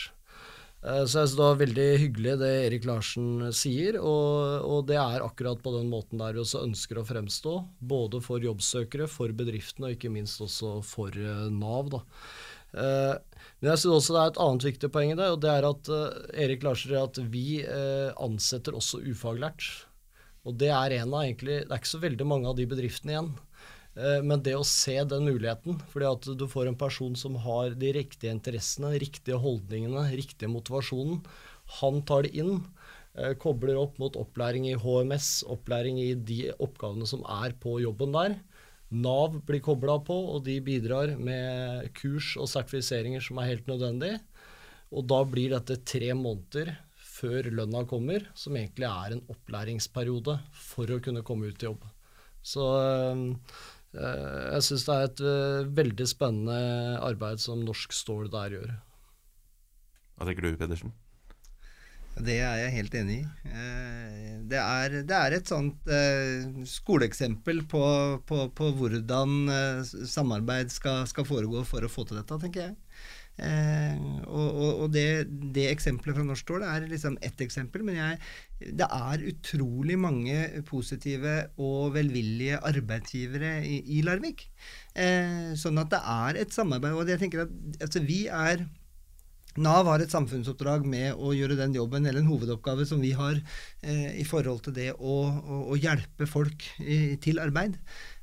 Så 0.86 0.98
jeg 1.02 1.10
synes 1.10 1.32
det 1.34 1.42
var 1.42 1.56
veldig 1.58 1.86
hyggelig 1.98 2.34
det 2.38 2.50
Erik 2.68 2.84
Larsen 2.86 3.30
sier, 3.58 3.96
og, 3.98 4.66
og, 4.70 4.84
det 4.86 5.00
er 5.02 5.24
akkurat 5.26 5.64
på 5.64 5.74
den 5.74 5.88
måten 5.90 6.22
der 6.22 6.36
vi 6.36 6.44
også 6.44 6.62
ønsker 6.62 7.00
å 7.02 7.06
fremstå. 7.08 7.54
Både 7.82 8.22
for 8.22 8.44
jobbsøkere, 8.46 9.08
for 9.10 9.34
bedriftene 9.34 9.90
og 9.90 9.96
ikke 9.96 10.14
minst 10.14 10.44
også 10.46 10.76
for 10.86 11.18
Nav. 11.50 11.90
da. 11.96 12.04
Uh, 12.76 13.16
men 13.62 13.72
jeg 13.72 13.82
synes 13.82 14.02
også 14.02 14.16
det 14.16 14.22
er 14.22 14.32
et 14.34 14.42
annet 14.46 14.68
viktig 14.68 14.92
poeng 14.92 15.14
i 15.14 15.18
det, 15.18 15.28
og 15.32 15.42
det 15.44 15.52
er 15.52 15.68
at 15.70 15.92
uh, 15.92 16.24
Erik 16.36 16.66
Larsen 16.66 16.92
sier 16.92 17.08
at 17.08 17.20
vi 17.32 17.62
uh, 17.64 18.12
ansetter 18.26 18.76
også 18.76 19.00
ufaglært. 19.06 19.68
Og 20.46 20.58
det 20.60 20.70
er 20.76 21.00
en 21.00 21.14
av 21.16 21.24
egentlig 21.24 21.62
Det 21.64 21.72
er 21.72 21.80
ikke 21.80 21.96
så 21.96 22.04
veldig 22.04 22.26
mange 22.30 22.50
av 22.52 22.58
de 22.58 22.68
bedriftene 22.70 23.16
igjen. 23.16 23.32
Men 24.28 24.42
det 24.44 24.52
å 24.60 24.66
se 24.68 24.94
den 25.08 25.24
muligheten, 25.24 25.78
fordi 25.88 26.06
at 26.10 26.26
du 26.38 26.44
får 26.52 26.68
en 26.68 26.76
person 26.78 27.14
som 27.16 27.38
har 27.40 27.78
de 27.80 27.94
riktige 27.96 28.34
interessene, 28.36 28.92
riktige 29.00 29.40
holdningene, 29.40 30.04
riktige 30.12 30.52
motivasjonen, 30.52 31.22
han 31.80 32.02
tar 32.06 32.28
det 32.28 32.34
inn. 32.44 32.60
Kobler 33.40 33.80
opp 33.80 33.96
mot 34.04 34.20
opplæring 34.20 34.68
i 34.68 34.76
HMS, 34.76 35.46
opplæring 35.48 36.04
i 36.04 36.12
de 36.14 36.42
oppgavene 36.60 37.08
som 37.08 37.24
er 37.40 37.56
på 37.64 37.80
jobben 37.86 38.14
der. 38.14 38.36
Nav 38.94 39.40
blir 39.48 39.64
kobla 39.66 39.98
på, 40.06 40.16
og 40.36 40.44
de 40.46 40.60
bidrar 40.64 41.16
med 41.18 41.90
kurs 41.98 42.36
og 42.38 42.50
sertifiseringer 42.52 43.24
som 43.24 43.40
er 43.42 43.50
helt 43.54 43.70
nødvendig. 43.70 44.14
Og 44.94 45.08
da 45.10 45.24
blir 45.28 45.56
dette 45.56 45.80
tre 45.88 46.14
måneder 46.14 46.76
før 47.16 47.50
lønna 47.50 47.86
kommer, 47.90 48.28
som 48.38 48.58
egentlig 48.60 48.88
er 48.90 49.16
en 49.16 49.24
opplæringsperiode 49.32 50.38
for 50.54 50.92
å 50.92 51.00
kunne 51.04 51.24
komme 51.26 51.50
ut 51.50 51.64
i 51.64 51.70
jobb. 51.70 51.86
Så 52.46 52.66
øh, 52.78 53.24
jeg 53.96 54.68
syns 54.68 54.86
det 54.86 54.96
er 54.96 55.08
et 55.10 55.24
øh, 55.26 55.72
veldig 55.80 56.08
spennende 56.12 56.60
arbeid 57.02 57.42
som 57.42 57.64
Norsk 57.66 57.96
Stål 57.96 58.30
der 58.34 58.60
gjør. 58.60 58.76
Hva 60.16 60.30
tenker 60.30 60.46
du, 60.46 60.54
Pedersen? 60.60 60.94
Det 62.16 62.38
er 62.40 62.62
jeg 62.62 62.76
helt 62.78 62.96
enig 62.96 63.18
i. 63.20 63.26
Eh, 63.52 64.30
det 64.48 64.60
er, 64.62 65.02
det 65.08 65.18
er 65.18 65.36
et 65.36 65.50
sånt 65.52 65.90
eh, 65.92 66.46
skoleeksempel 66.70 67.66
på, 67.68 67.84
på, 68.30 68.46
på, 68.56 68.72
hvordan 68.80 69.52
eh, 69.52 69.84
samarbeid 70.08 70.72
skal, 70.72 71.04
skal, 71.12 71.28
foregå 71.28 71.66
for 71.68 71.84
å 71.84 71.92
få 71.92 72.08
til 72.08 72.22
dette, 72.22 72.40
tenker 72.46 72.70
jeg. 72.70 72.80
og, 74.32 74.60
og, 74.64 74.86
det, 74.94 75.26
det, 75.28 75.66
eksempelet 75.68 76.16
fra 76.16 76.24
Norsk 76.24 76.46
Stål 76.46 76.64
er 76.64 76.86
liksom 76.88 77.18
ett 77.20 77.42
eksempel, 77.44 77.84
men 77.84 77.98
jeg, 78.00 78.20
det 78.80 78.88
er 78.88 79.26
utrolig 79.34 79.98
mange 80.00 80.38
positive 80.70 81.34
og 81.60 81.98
velvillige 81.98 82.62
arbeidsgivere 82.64 83.58
i, 83.68 83.82
i 83.98 84.00
Larvik. 84.08 84.48
sånn 85.60 85.84
at 85.84 85.92
det 85.92 86.00
er 86.00 86.42
et 86.46 86.56
samarbeid. 86.56 86.96
Og 86.96 87.12
jeg 87.12 87.26
tenker 87.26 87.44
at 87.44 87.84
altså, 87.84 88.06
vi 88.08 88.24
er 88.32 88.64
Nav 89.56 89.88
har 89.88 90.02
et 90.04 90.12
samfunnsoppdrag 90.12 90.84
med 90.90 91.16
å 91.16 91.32
gjøre 91.32 91.56
den 91.56 91.76
jobben, 91.78 92.04
eller 92.04 92.20
en 92.20 92.28
hovedoppgave 92.28 92.84
som 92.88 93.00
vi 93.00 93.14
har 93.16 93.38
eh, 93.40 94.18
i 94.20 94.26
forhold 94.28 94.66
til 94.66 94.76
det 94.76 94.90
å, 94.98 95.16
å, 95.32 95.60
å 95.72 95.78
hjelpe 95.80 96.28
folk 96.28 96.66
i, 96.84 97.16
til 97.24 97.40
arbeid. 97.40 97.78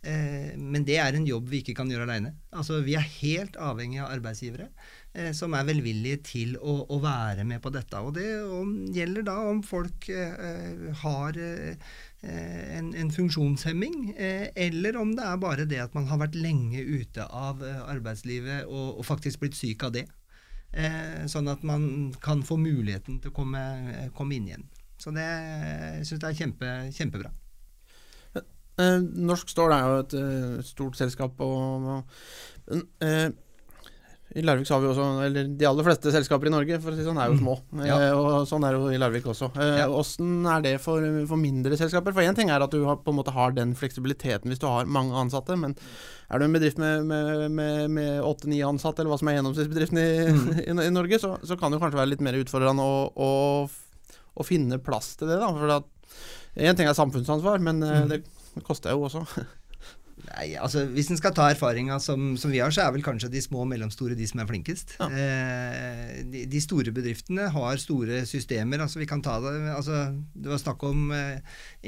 Eh, 0.05 0.53
men 0.61 0.85
det 0.85 0.99
er 1.01 1.17
en 1.17 1.29
jobb 1.29 1.49
vi 1.49 1.63
ikke 1.63 1.77
kan 1.79 1.89
gjøre 1.89 2.05
aleine. 2.05 2.35
Altså, 2.53 2.83
vi 2.85 2.99
er 3.01 3.09
helt 3.23 3.57
avhengig 3.57 4.03
av 4.05 4.13
arbeidsgivere 4.13 4.69
eh, 5.17 5.33
som 5.37 5.57
er 5.57 5.67
velvillige 5.73 6.21
til 6.29 6.55
å, 6.61 6.83
å, 6.85 7.01
være 7.01 7.49
med 7.49 7.65
på 7.65 7.73
dette. 7.73 8.05
Og 8.05 8.13
det 8.21 8.29
om, 8.45 8.77
gjelder 8.93 9.25
da 9.33 9.41
om 9.49 9.65
folk 9.65 10.13
eh, 10.13 10.89
har 11.01 11.41
eh, 11.41 11.93
en, 12.23 12.93
en, 12.93 13.09
funksjonshemming, 13.11 14.13
eller 14.15 15.01
om 15.01 15.17
det 15.17 15.25
er 15.27 15.41
bare 15.43 15.65
det 15.67 15.81
at 15.83 15.97
man 15.97 16.05
har 16.13 16.21
vært 16.21 16.37
lenge 16.39 16.79
ute 16.79 17.25
av 17.25 17.65
arbeidslivet 17.65 18.69
og, 18.69 19.01
og 19.01 19.07
faktisk 19.09 19.43
blitt 19.43 19.59
syk 19.59 19.89
av 19.89 19.97
det. 19.97 20.11
Eh, 20.73 21.25
sånn 21.29 21.51
at 21.53 21.65
man 21.69 22.15
kan 22.25 22.41
få 22.47 22.57
muligheten 22.57 23.19
til 23.21 23.33
å 23.33 23.37
komme, 23.37 23.61
komme 24.17 24.39
inn 24.39 24.49
igjen. 24.49 24.67
Så 24.97 25.13
det 25.13 25.29
syns 26.07 26.23
jeg 26.23 26.29
er 26.31 26.39
kjempe, 26.39 26.75
kjempebra. 26.97 27.33
Eh, 28.81 28.99
Norsk 29.29 29.51
Stål 29.53 29.75
er 29.77 29.83
jo 29.85 29.97
et 30.01 30.15
uh, 30.17 30.61
stort 30.65 30.97
selskap. 30.97 31.41
og, 31.45 32.05
og 32.73 33.03
i 34.35 34.43
Larvik 34.43 34.67
så 34.67 34.75
har 34.75 34.81
vi 34.81 34.89
også 34.89 35.07
Eller 35.27 35.49
de 35.59 35.67
aller 35.69 35.85
fleste 35.87 36.13
selskaper 36.15 36.49
i 36.49 36.53
Norge 36.55 36.79
for 36.81 36.95
å 36.95 36.97
si 36.97 37.05
sånn 37.05 37.19
er 37.21 37.29
jo 37.29 37.37
mm. 37.37 37.43
små. 37.43 37.57
Mm. 37.73 37.83
Ja. 37.85 37.99
Eh, 38.01 38.17
og 38.17 38.47
Sånn 38.49 38.65
er 38.65 38.75
det 38.75 38.81
jo 38.81 38.93
i 38.95 39.01
Larvik 39.01 39.29
også. 39.29 39.51
Åssen 39.93 40.33
eh, 40.47 40.51
er 40.55 40.65
det 40.65 40.73
for, 40.85 41.05
for, 41.29 41.41
mindre 41.41 41.77
selskaper? 41.79 42.15
For 42.17 42.25
Én 42.25 42.39
ting 42.39 42.53
er 42.53 42.65
at 42.65 42.73
du 42.73 42.81
har, 42.89 43.01
på 43.05 43.13
en 43.13 43.19
måte 43.19 43.35
har 43.37 43.55
den 43.57 43.75
fleksibiliteten 43.79 44.53
hvis 44.53 44.63
du 44.63 44.69
har 44.71 44.89
mange 44.89 45.17
ansatte. 45.19 45.57
Men 45.61 45.77
er 46.33 46.41
du 46.41 46.47
en 46.47 46.57
bedrift 46.57 46.81
med 46.81 48.13
åtte-ni 48.25 48.63
ansatte, 48.65 49.03
eller 49.03 49.13
hva 49.13 49.21
som 49.21 49.31
er 49.31 49.39
gjennomsnittsbedriften 49.39 50.01
i, 50.01 50.11
mm. 50.33 50.45
i, 50.65 50.77
i, 50.89 50.93
Norge, 50.95 51.21
så, 51.21 51.35
så, 51.45 51.59
kan 51.61 51.75
det 51.75 51.83
kanskje 51.83 52.01
være 52.01 52.15
litt 52.15 52.25
mer 52.25 52.39
utfordrende 52.41 52.87
å, 52.89 53.03
å, 53.13 54.21
å 54.33 54.47
finne 54.49 54.81
plass 54.83 55.15
til 55.21 55.33
det. 55.33 55.41
da 55.43 55.53
For 55.53 56.63
Én 56.63 56.77
ting 56.77 56.89
er 56.89 56.97
samfunnsansvar, 56.97 57.61
men 57.65 57.85
eh, 57.85 58.05
mm. 58.05 58.13
det 58.13 58.65
koster 58.67 58.97
jo 58.97 59.09
også. 59.09 59.27
Nei, 60.29 60.53
altså 60.61 60.85
Hvis 60.93 61.11
en 61.13 61.19
skal 61.19 61.35
ta 61.37 61.49
erfaringa 61.51 61.99
som, 62.03 62.33
som, 62.41 62.53
vi 62.53 62.61
har, 62.63 62.73
så 62.75 62.85
er 62.85 62.93
vel 62.95 63.05
kanskje 63.05 63.31
de 63.33 63.43
små 63.43 63.65
og 63.65 63.71
mellomstore 63.73 64.17
de 64.19 64.27
som 64.29 64.43
er 64.43 64.49
flinkest. 64.49 64.97
Ja. 65.01 65.09
Eh, 65.11 66.23
de, 66.31 66.45
de, 66.51 66.63
store 66.63 66.95
bedriftene 66.95 67.49
har 67.53 67.81
store 67.83 68.23
systemer. 68.29 68.83
altså 68.85 69.03
vi 69.03 69.09
kan 69.11 69.23
ta 69.25 69.39
Det 69.43 69.53
altså 69.73 70.05
det 70.33 70.51
var 70.53 70.61
snakk 70.63 70.85
om 70.87 71.11
eh, 71.17 71.43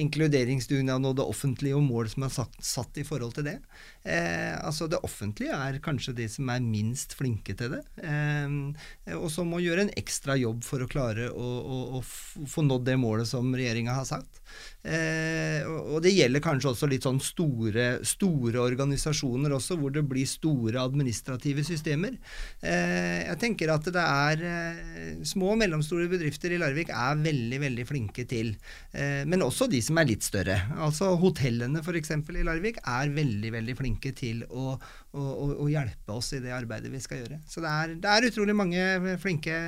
inkluderingsdugnaden 0.05 1.09
og 1.09 1.17
det 1.19 1.27
offentlige 1.27 1.79
og 1.79 1.85
mål 1.87 2.11
som 2.13 2.27
er 2.27 2.35
satt, 2.35 2.59
satt 2.61 3.01
i 3.01 3.07
forhold 3.07 3.37
til 3.39 3.49
det. 3.49 3.59
Eh, 4.03 4.55
altså 4.59 4.89
Det 4.91 5.03
offentlige 5.07 5.55
er 5.55 5.81
kanskje 5.85 6.17
de 6.19 6.29
som 6.29 6.51
er 6.53 6.65
minst 6.65 7.15
flinke 7.19 7.57
til 7.59 7.77
det. 7.77 7.83
Eh, 8.03 9.17
og 9.17 9.31
som 9.33 9.51
må 9.51 9.63
gjøre 9.65 9.87
en 9.87 9.95
ekstra 9.97 10.37
jobb 10.41 10.65
for 10.67 10.85
å 10.85 10.91
klare 10.91 11.31
å, 11.31 11.51
å, 11.65 12.01
å 12.01 12.47
få 12.51 12.67
nådd 12.67 12.89
det 12.89 12.99
målet 13.01 13.31
som 13.31 13.55
regjeringa 13.55 13.95
har 13.97 14.09
sagt. 14.09 14.43
Eh, 14.85 15.65
og 15.65 16.03
det 16.05 16.13
gjelder 16.13 16.43
kanskje 16.45 16.75
også 16.75 16.89
litt 16.91 17.07
sånn 17.07 17.21
store, 17.25 17.87
store, 18.05 18.34
organisasjoner 18.61 19.55
også, 19.57 19.77
hvor 19.81 19.93
det 19.95 20.05
blir 20.09 20.27
store 20.29 20.83
administrative 20.83 21.65
systemer. 21.67 22.17
Eh, 22.63 23.25
jeg 23.29 23.39
tenker 23.43 23.73
at 23.75 23.89
det 23.95 24.03
er 24.05 24.45
eh, 24.49 25.23
Små 25.25 25.53
og 25.55 25.61
mellomstore 25.61 26.09
bedrifter 26.11 26.53
i 26.53 26.59
Larvik 26.61 26.91
er 26.93 27.21
veldig, 27.23 27.61
veldig 27.63 27.87
flinke 27.89 28.27
til. 28.29 28.53
Eh, 28.93 29.23
men 29.29 29.45
også 29.47 29.69
de 29.71 29.81
som 29.85 29.99
er 30.01 30.11
litt 30.11 30.27
større. 30.27 30.59
Altså 30.85 31.13
hotellene 31.21 31.83
f.eks. 31.85 32.13
i 32.13 32.45
Larvik 32.47 32.83
er 32.83 33.15
veldig, 33.15 33.55
veldig 33.55 33.79
flinke 33.79 34.15
til 34.17 34.45
å, 34.51 34.75
å, 34.75 35.25
å, 35.55 35.69
hjelpe 35.71 36.19
oss 36.19 36.35
i 36.37 36.43
det 36.45 36.53
arbeidet 36.55 36.93
vi 36.93 37.03
skal 37.03 37.23
gjøre. 37.23 37.41
Så 37.49 37.65
det 37.65 37.73
er, 37.73 37.97
det 38.03 38.13
er 38.13 38.29
utrolig 38.31 38.57
mange 38.59 39.17
flinke 39.23 39.59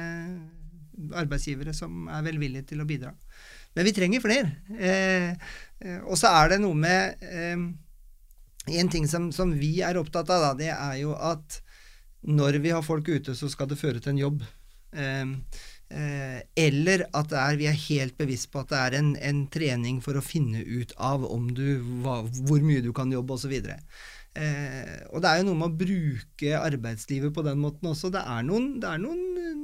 arbeidsgivere 1.16 1.74
som 1.76 2.06
er 2.08 2.24
velvillige 2.26 2.72
til 2.72 2.82
å 2.82 2.88
bidra. 2.88 3.12
Men 3.76 3.84
vi 3.84 3.92
trenger 3.92 4.22
flere. 4.24 4.52
Eh, 4.80 5.98
og 6.08 6.16
så 6.16 6.32
er 6.32 6.54
det 6.54 6.62
noe 6.62 6.76
med 6.78 7.26
eh, 7.28 7.66
En 8.66 8.90
ting 8.90 9.06
som, 9.08 9.30
som, 9.32 9.52
vi 9.54 9.78
er 9.84 9.98
opptatt 10.00 10.30
av, 10.32 10.42
da, 10.42 10.52
det 10.58 10.72
er 10.74 10.98
jo 11.02 11.14
at 11.14 11.60
når 12.26 12.58
vi 12.64 12.72
har 12.74 12.82
folk 12.82 13.08
ute, 13.08 13.36
så 13.38 13.48
skal 13.50 13.68
det 13.70 13.78
føre 13.78 14.02
til 14.02 14.16
en 14.16 14.22
jobb. 14.24 14.44
Eh, 14.96 15.24
eh 15.94 16.40
eller 16.58 17.04
at 17.14 17.30
er, 17.30 17.58
vi 17.60 17.68
er 17.70 17.78
helt 17.86 18.16
bevisst 18.18 18.50
på 18.50 18.64
at 18.64 18.72
det 18.72 18.80
er 18.80 18.98
en, 18.98 19.12
en, 19.22 19.44
trening 19.52 20.00
for 20.02 20.18
å 20.18 20.24
finne 20.24 20.64
ut 20.66 20.96
av 20.98 21.28
du, 21.54 21.78
hva, 22.02 22.24
hvor 22.48 22.64
mye 22.64 22.82
du 22.82 22.90
kan 22.96 23.12
jobbe, 23.12 23.38
osv. 23.38 23.54
Eh, 24.36 24.96
og 25.14 25.22
det 25.24 25.30
er 25.30 25.40
jo 25.40 25.46
noe 25.48 25.58
med 25.62 25.70
å 25.70 25.78
bruke 25.80 26.58
arbeidslivet 26.58 27.32
på 27.32 27.44
den 27.46 27.60
måten 27.62 27.88
også. 27.88 28.10
Det 28.12 28.20
er 28.20 28.44
noen, 28.44 28.74
det 28.82 28.90
er 28.90 29.00
noen, 29.00 29.22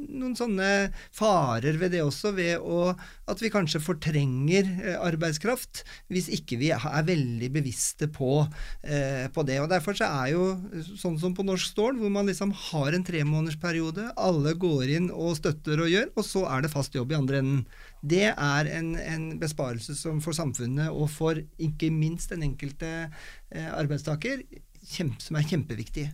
noen 0.09 0.37
sånne 0.39 0.69
farer 1.15 1.77
ved 1.81 1.93
det 1.93 2.01
også, 2.05 2.33
ved 2.37 2.63
å, 2.65 2.95
at 3.29 3.43
vi 3.43 3.53
kanskje 3.53 3.83
fortrenger 3.85 4.71
eh, 4.81 4.97
arbeidskraft 4.97 5.85
hvis 6.13 6.31
ikke 6.33 6.59
vi 6.63 6.73
er 6.73 7.07
veldig 7.09 7.51
bevisste 7.53 8.09
på, 8.13 8.47
eh, 8.87 9.29
på, 9.33 9.47
det. 9.49 9.61
Og 9.61 9.71
Derfor 9.73 9.99
så 9.99 10.09
er 10.23 10.33
jo 10.33 10.49
sånn 10.97 11.21
som 11.21 11.37
på 11.37 11.45
Norsk 11.47 11.75
Stål, 11.75 12.01
hvor 12.01 12.13
man 12.15 12.31
liksom 12.31 12.55
har 12.71 12.97
en 12.97 13.07
tremånedersperiode, 13.07 14.13
alle 14.17 14.57
går 14.57 14.97
inn 14.97 15.13
og 15.13 15.37
støtter 15.41 15.85
og 15.85 15.93
gjør, 15.93 16.13
og 16.17 16.29
så 16.29 16.47
er 16.49 16.65
det 16.65 16.73
fast 16.73 16.97
jobb 16.97 17.13
i 17.13 17.21
andre 17.21 17.43
enden. 17.45 17.65
Det 18.03 18.27
er 18.33 18.69
en, 18.75 18.93
en 18.99 19.27
besparelse 19.39 19.95
som 19.95 20.19
for 20.25 20.35
samfunnet 20.35 20.91
og 20.91 21.07
for 21.13 21.39
ikke 21.63 21.93
minst 21.95 22.35
den 22.35 22.43
enkelte 22.49 22.91
eh, 23.07 23.71
arbeidstaker 23.71 24.43
kjempe, 24.83 25.23
som 25.23 25.39
er 25.39 25.47
kjempeviktig. 25.47 26.09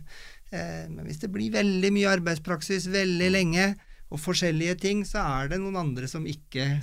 Eh, 0.53 0.85
men 0.89 1.07
hvis 1.07 1.21
det 1.23 1.31
blir 1.33 1.53
veldig 1.55 1.93
mye 1.95 2.11
arbeidspraksis 2.19 2.91
veldig 2.93 3.31
lenge, 3.33 3.71
og 4.09 4.17
forskjellige 4.17 4.73
ting, 4.81 5.01
så 5.05 5.21
er 5.21 5.51
det 5.51 5.59
noen 5.61 5.77
andre 5.77 6.07
som 6.09 6.23
ikke 6.25 6.79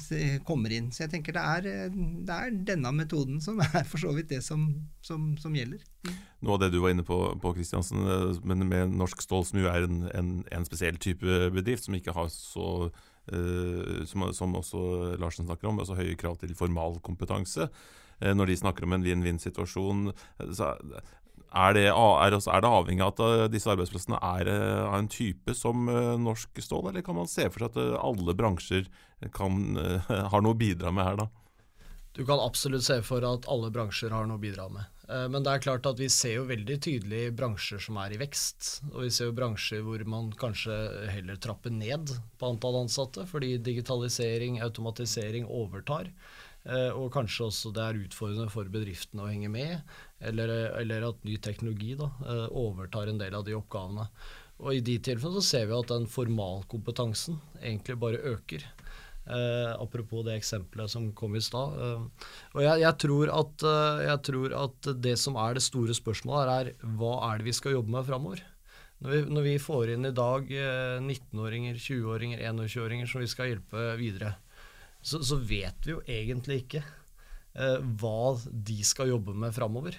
kommer 0.46 0.70
inn. 0.70 0.92
Så 0.94 1.04
jeg 1.04 1.12
tenker 1.16 1.34
det 1.34 1.42
er, 1.42 1.66
eh, 1.66 1.96
det 2.26 2.36
er 2.36 2.60
denne 2.68 2.92
metoden 2.94 3.40
som 3.42 3.58
er 3.66 3.82
for 3.88 3.98
så 4.02 4.12
vidt 4.14 4.30
det 4.30 4.44
som, 4.46 4.68
som, 5.02 5.32
som 5.42 5.56
gjelder. 5.58 5.82
Noe 6.46 6.54
av 6.54 6.62
det 6.62 6.70
du 6.74 6.78
var 6.84 6.94
inne 6.94 7.06
på, 7.06 7.18
på 7.42 7.54
Kristiansen, 7.56 8.06
men 8.46 8.62
med 8.70 8.94
Norsk 8.94 9.24
Stål, 9.24 9.42
som 9.48 9.58
jo 9.58 9.66
er 9.70 9.88
en, 9.88 10.04
en, 10.14 10.32
en 10.54 10.68
spesiell 10.68 11.00
type 11.02 11.50
bedrift, 11.54 11.88
som 11.88 11.98
ikke 11.98 12.14
har 12.14 12.30
så 12.30 12.90
som, 14.06 14.26
som, 14.36 14.54
også 14.54 15.16
Larsen 15.18 15.48
snakker 15.48 15.70
om, 15.70 15.80
altså 15.82 15.98
høye 15.98 16.16
krav 16.18 16.36
til 16.40 16.54
formalkompetanse. 16.54 17.68
Eh, 18.20 18.34
når 18.34 18.50
de 18.50 18.58
snakker 18.62 18.86
om 18.86 18.96
en 18.96 19.04
vinn-vinn-situasjon, 19.04 20.10
så 20.56 20.72
er 21.56 21.76
det, 21.76 21.86
er, 21.88 22.30
det, 22.32 22.70
avhengig 22.70 23.04
av 23.04 23.14
at 23.14 23.24
eh, 23.26 23.46
disse 23.52 23.70
arbeidsplassene 23.72 24.20
er 24.20 24.50
av 24.52 24.98
en 24.98 25.10
type 25.12 25.56
som 25.56 25.88
Norsk 26.22 26.62
Stål, 26.62 26.90
eller 26.90 27.04
kan 27.06 27.18
man 27.18 27.30
se 27.30 27.48
for 27.50 27.64
seg 27.64 27.74
at 27.74 27.98
alle 28.00 28.36
bransjer 28.36 28.88
kan, 29.36 29.76
har 30.32 30.44
noe 30.44 30.56
å 30.56 30.60
bidra 30.60 30.94
med 30.94 31.08
her, 31.08 31.20
da? 31.24 31.30
Du 32.16 32.22
kan 32.24 32.40
absolutt 32.40 32.86
se 32.86 33.02
for 33.04 33.24
at 33.28 33.44
alle 33.52 33.68
bransjer 33.72 34.14
har 34.14 34.24
noe 34.24 34.38
å 34.38 34.40
bidra 34.40 34.70
med. 34.72 34.88
Eh, 35.08 35.26
men 35.30 35.44
det 35.46 35.52
er 35.52 35.62
klart 35.62 35.86
at 35.86 36.00
vi 36.00 36.08
ser 36.12 36.40
jo 36.40 36.48
veldig 36.48 36.78
tydelig 36.82 37.22
bransjer 37.38 37.82
som 37.82 37.98
er 38.02 38.14
i 38.14 38.20
vekst. 38.20 38.70
Og 38.92 39.04
vi 39.04 39.12
ser 39.14 39.30
jo 39.30 39.36
bransjer 39.36 39.84
hvor 39.86 40.02
man 40.08 40.32
kanskje 40.38 40.76
heller 41.12 41.38
trapper 41.42 41.74
ned 41.74 42.12
på 42.38 42.50
antall 42.50 42.82
ansatte, 42.82 43.26
fordi 43.30 43.56
digitalisering, 43.62 44.60
automatisering 44.66 45.46
overtar. 45.46 46.10
Eh, 46.66 46.90
og 46.90 47.12
kanskje 47.14 47.46
også 47.46 47.70
det 47.74 47.84
er 47.84 48.00
utfordrende 48.08 48.50
for 48.50 48.72
bedriftene 48.72 49.22
å 49.22 49.30
henge 49.30 49.50
med, 49.52 49.94
eller, 50.18 50.50
eller 50.80 51.12
at 51.12 51.22
ny 51.26 51.36
teknologi 51.42 51.94
da, 51.98 52.10
eh, 52.26 52.48
overtar 52.50 53.12
en 53.12 53.22
del 53.22 53.38
av 53.38 53.46
de 53.46 53.54
oppgavene. 53.54 54.08
Og 54.56 54.72
I 54.72 54.80
de 54.80 54.96
tilfellene 55.04 55.42
så 55.44 55.50
ser 55.50 55.68
vi 55.68 55.76
at 55.76 55.92
den 55.92 56.08
formalkompetansen 56.10 57.38
egentlig 57.60 57.98
bare 58.00 58.22
øker. 58.32 58.64
Eh, 59.26 59.72
apropos 59.82 60.22
det 60.22 60.36
eksempelet 60.38 60.90
som 60.90 61.08
kom 61.18 61.34
i 61.34 61.42
stad. 61.42 61.74
Eh, 61.82 62.26
og 62.54 62.60
jeg, 62.62 62.82
jeg, 62.84 62.94
tror 63.02 63.32
at, 63.34 63.64
eh, 63.66 64.02
jeg, 64.06 64.20
tror 64.28 64.54
at, 64.54 64.90
det 65.02 65.16
som 65.18 65.38
er 65.42 65.56
det 65.58 65.64
store 65.66 65.96
spørsmålet, 65.98 66.52
er 66.52 66.92
hva 66.98 67.16
er 67.32 67.40
det 67.40 67.48
vi 67.48 67.56
skal 67.56 67.74
jobbe 67.74 67.96
med 67.96 68.06
framover? 68.06 68.44
Når, 69.02 69.26
når, 69.28 69.42
vi 69.44 69.56
får 69.60 69.92
inn 69.92 70.08
i 70.08 70.14
dag 70.14 70.46
19-åringer, 71.02 71.76
20-åringer, 71.76 72.40
21-åringer 72.40 73.10
som 73.10 73.20
vi 73.20 73.28
skal 73.28 73.50
hjelpe 73.50 73.90
videre, 73.98 74.36
så, 75.02 75.20
så, 75.22 75.36
vet 75.36 75.84
vi 75.84 75.92
jo 75.92 76.04
egentlig 76.06 76.62
ikke 76.62 76.80
eh, 76.82 77.82
hva 78.00 78.36
de 78.46 78.78
skal 78.86 79.10
jobbe 79.12 79.34
med 79.36 79.54
framover. 79.54 79.98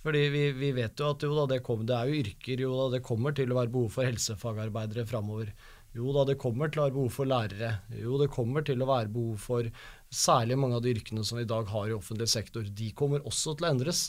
Fordi 0.00 0.22
vi, 0.32 0.46
vi, 0.56 0.70
vet 0.72 0.96
jo 0.96 1.10
at 1.12 1.26
jo 1.26 1.34
da, 1.36 1.44
det, 1.50 1.60
kom, 1.66 1.82
det, 1.86 1.98
er 1.98 2.08
jo 2.08 2.22
yrker, 2.22 2.62
jo 2.64 2.72
da, 2.78 2.86
det 2.96 3.04
kommer 3.04 3.34
til 3.36 3.52
å 3.52 3.58
være 3.58 3.72
behov 3.74 3.92
for 3.98 4.08
helsefagarbeidere 4.08 5.04
framover. 5.10 5.52
Jo 5.96 6.12
da, 6.14 6.22
det 6.28 6.38
kommer 6.38 6.70
til 6.70 6.82
å 6.82 6.84
være 6.86 6.94
behov 6.94 7.14
for 7.16 7.30
lærere. 7.30 7.70
Jo, 7.98 8.18
det 8.20 8.30
kommer 8.30 8.62
til 8.66 8.82
å 8.82 8.88
være 8.90 9.10
behov 9.10 9.40
for 9.42 9.70
særlig 10.14 10.58
mange 10.60 10.78
av 10.78 10.84
de 10.84 10.92
yrkene 10.94 11.24
som 11.26 11.40
vi 11.40 11.46
i 11.46 11.50
dag 11.50 11.66
har 11.72 11.88
i 11.90 11.96
offentlig 11.96 12.28
sektor. 12.30 12.62
De 12.62 12.92
kommer 12.94 13.24
også 13.26 13.56
til 13.58 13.66
å 13.66 13.72
endres. 13.74 14.04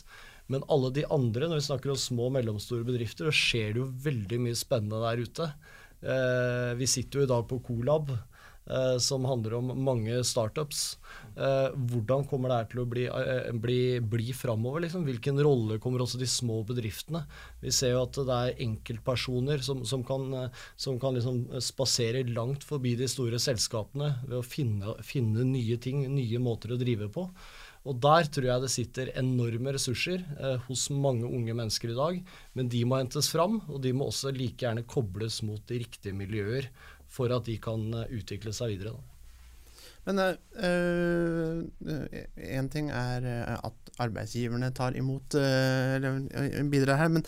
Men 0.50 0.66
alle 0.70 0.92
de 0.94 1.04
andre, 1.10 1.48
når 1.48 1.58
vi 1.58 1.66
snakker 1.68 1.92
om 1.92 1.98
små 1.98 2.28
og 2.28 2.36
mellomstore 2.36 2.86
bedrifter, 2.86 3.30
så 3.30 3.34
skjer 3.34 3.74
det 3.74 3.82
jo 3.82 3.90
veldig 4.06 4.38
mye 4.46 4.58
spennende 4.58 5.02
der 5.02 5.22
ute. 5.26 5.48
Eh, 6.02 6.70
vi 6.78 6.88
sitter 6.90 7.22
jo 7.22 7.26
i 7.26 7.32
dag 7.32 7.46
på 7.50 7.60
Colab, 7.66 8.10
eh, 8.66 8.96
som 9.02 9.24
handler 9.28 9.56
om 9.58 9.72
mange 9.84 10.18
startups. 10.26 10.98
Eh, 11.36 11.70
hvordan 11.72 12.26
kommer 12.28 12.52
det 12.52 12.58
her 12.58 12.68
til 12.72 12.82
å 12.82 12.86
bli, 12.88 13.06
eh, 13.06 13.50
bli, 13.52 13.80
bli 14.00 14.34
framover? 14.36 14.84
Liksom? 14.84 15.06
Hvilken 15.08 15.40
rolle 15.42 15.78
kommer 15.82 16.04
også 16.04 16.20
de 16.20 16.28
små 16.28 16.60
bedriftene? 16.68 17.24
Vi 17.62 17.72
ser 17.72 17.94
jo 17.94 18.04
at 18.04 18.20
det 18.20 18.38
er 18.38 18.62
enkeltpersoner 18.66 19.64
som, 19.64 19.84
som 19.88 20.04
kan, 20.04 20.28
eh, 20.34 20.62
som 20.76 21.00
kan 21.00 21.16
liksom 21.16 21.46
spasere 21.64 22.24
langt 22.30 22.64
forbi 22.64 22.94
de 22.98 23.08
store 23.10 23.40
selskapene 23.42 24.14
ved 24.26 24.38
å 24.40 24.46
finne, 24.46 24.96
finne 25.02 25.46
nye 25.48 25.78
ting, 25.82 26.06
nye 26.12 26.42
måter 26.42 26.74
å 26.74 26.80
drive 26.80 27.10
på. 27.12 27.28
Og 27.88 27.98
der 27.98 28.28
tror 28.30 28.46
jeg 28.46 28.62
det 28.62 28.70
sitter 28.70 29.12
enorme 29.18 29.72
ressurser 29.74 30.22
eh, 30.38 30.58
hos 30.68 30.86
mange 30.94 31.26
unge 31.26 31.54
mennesker 31.58 31.90
i 31.90 31.98
dag. 31.98 32.20
Men 32.54 32.70
de 32.70 32.84
må 32.86 33.00
hentes 33.00 33.30
fram, 33.32 33.58
og 33.66 33.80
de 33.82 33.94
må 33.96 34.06
også 34.10 34.30
like 34.36 34.62
gjerne 34.62 34.86
kobles 34.86 35.40
mot 35.46 35.62
de 35.66 35.80
riktige 35.82 36.14
miljøer 36.14 36.70
for 37.12 37.32
at 37.34 37.44
de 37.48 37.56
kan 37.62 37.80
eh, 38.00 38.12
utvikle 38.18 38.52
seg 38.56 38.68
videre. 38.76 38.92
Da. 38.96 39.02
Men 40.02 40.16
én 40.58 42.66
uh, 42.66 42.70
ting 42.72 42.86
er 42.90 43.22
at 43.54 43.90
arbeidsgiverne 44.02 44.72
tar 44.74 44.92
imot 44.98 45.36
uh, 45.38 45.94
eller 45.94 46.26
bidrar 46.72 46.98
her, 47.04 47.10
men 47.12 47.22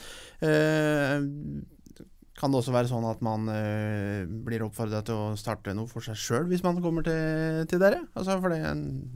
kan 2.35 2.51
det 2.51 2.59
også 2.59 2.75
være 2.75 2.91
sånn 2.91 3.07
at 3.07 3.21
man 3.23 3.47
blir 4.43 4.67
oppfordra 4.67 5.07
til 5.07 5.15
å 5.15 5.39
starte 5.39 5.71
noe 5.79 5.87
for 5.87 6.03
seg 6.03 6.19
sjøl 6.19 6.51
hvis 6.51 6.67
man 6.67 6.83
kommer 6.83 7.07
til, 7.07 7.63
til 7.71 7.79
dere? 7.79 8.11
Altså, 8.19 8.43
for 8.43 8.51
det, 8.51 8.59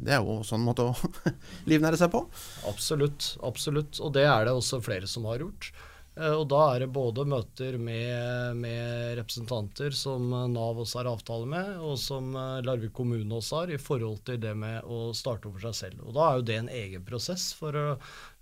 det, 0.06 0.14
er 0.14 0.22
jo 0.22 0.46
sånn 0.46 0.62
måte 0.62 0.86
å 0.86 0.94
livnære 1.70 1.98
seg 1.98 2.14
på. 2.14 2.22
Absolutt. 2.70 3.34
Absolutt. 3.42 3.98
Og 3.98 4.14
det 4.14 4.22
er 4.30 4.46
det 4.46 4.54
også 4.54 4.78
flere 4.86 5.10
som 5.10 5.26
har 5.26 5.42
gjort. 5.42 5.74
Uh, 6.18 6.34
og 6.40 6.46
da 6.50 6.62
er 6.72 6.84
det 6.84 6.90
både 6.94 7.26
møter 7.28 7.78
med, 7.78 8.58
med, 8.58 9.14
representanter 9.20 9.94
som 9.94 10.30
Nav 10.52 10.82
også 10.82 11.02
har 11.02 11.12
avtale 11.12 11.46
med, 11.50 11.76
og 11.78 11.94
som 12.02 12.32
uh, 12.36 12.58
Larvik 12.66 12.94
kommune 12.96 13.38
også 13.38 13.62
har, 13.62 13.74
i 13.74 13.82
forhold 13.82 14.24
til 14.26 14.40
det 14.42 14.56
med 14.58 14.82
å 14.84 15.12
starte 15.16 15.50
over 15.50 15.68
seg 15.68 15.78
selv. 15.82 16.02
Og 16.08 16.18
da 16.18 16.26
er 16.26 16.40
jo 16.40 16.48
det 16.50 16.58
en 16.62 16.74
egen 16.82 17.06
prosess 17.06 17.52
for 17.58 17.78
å 17.78 17.86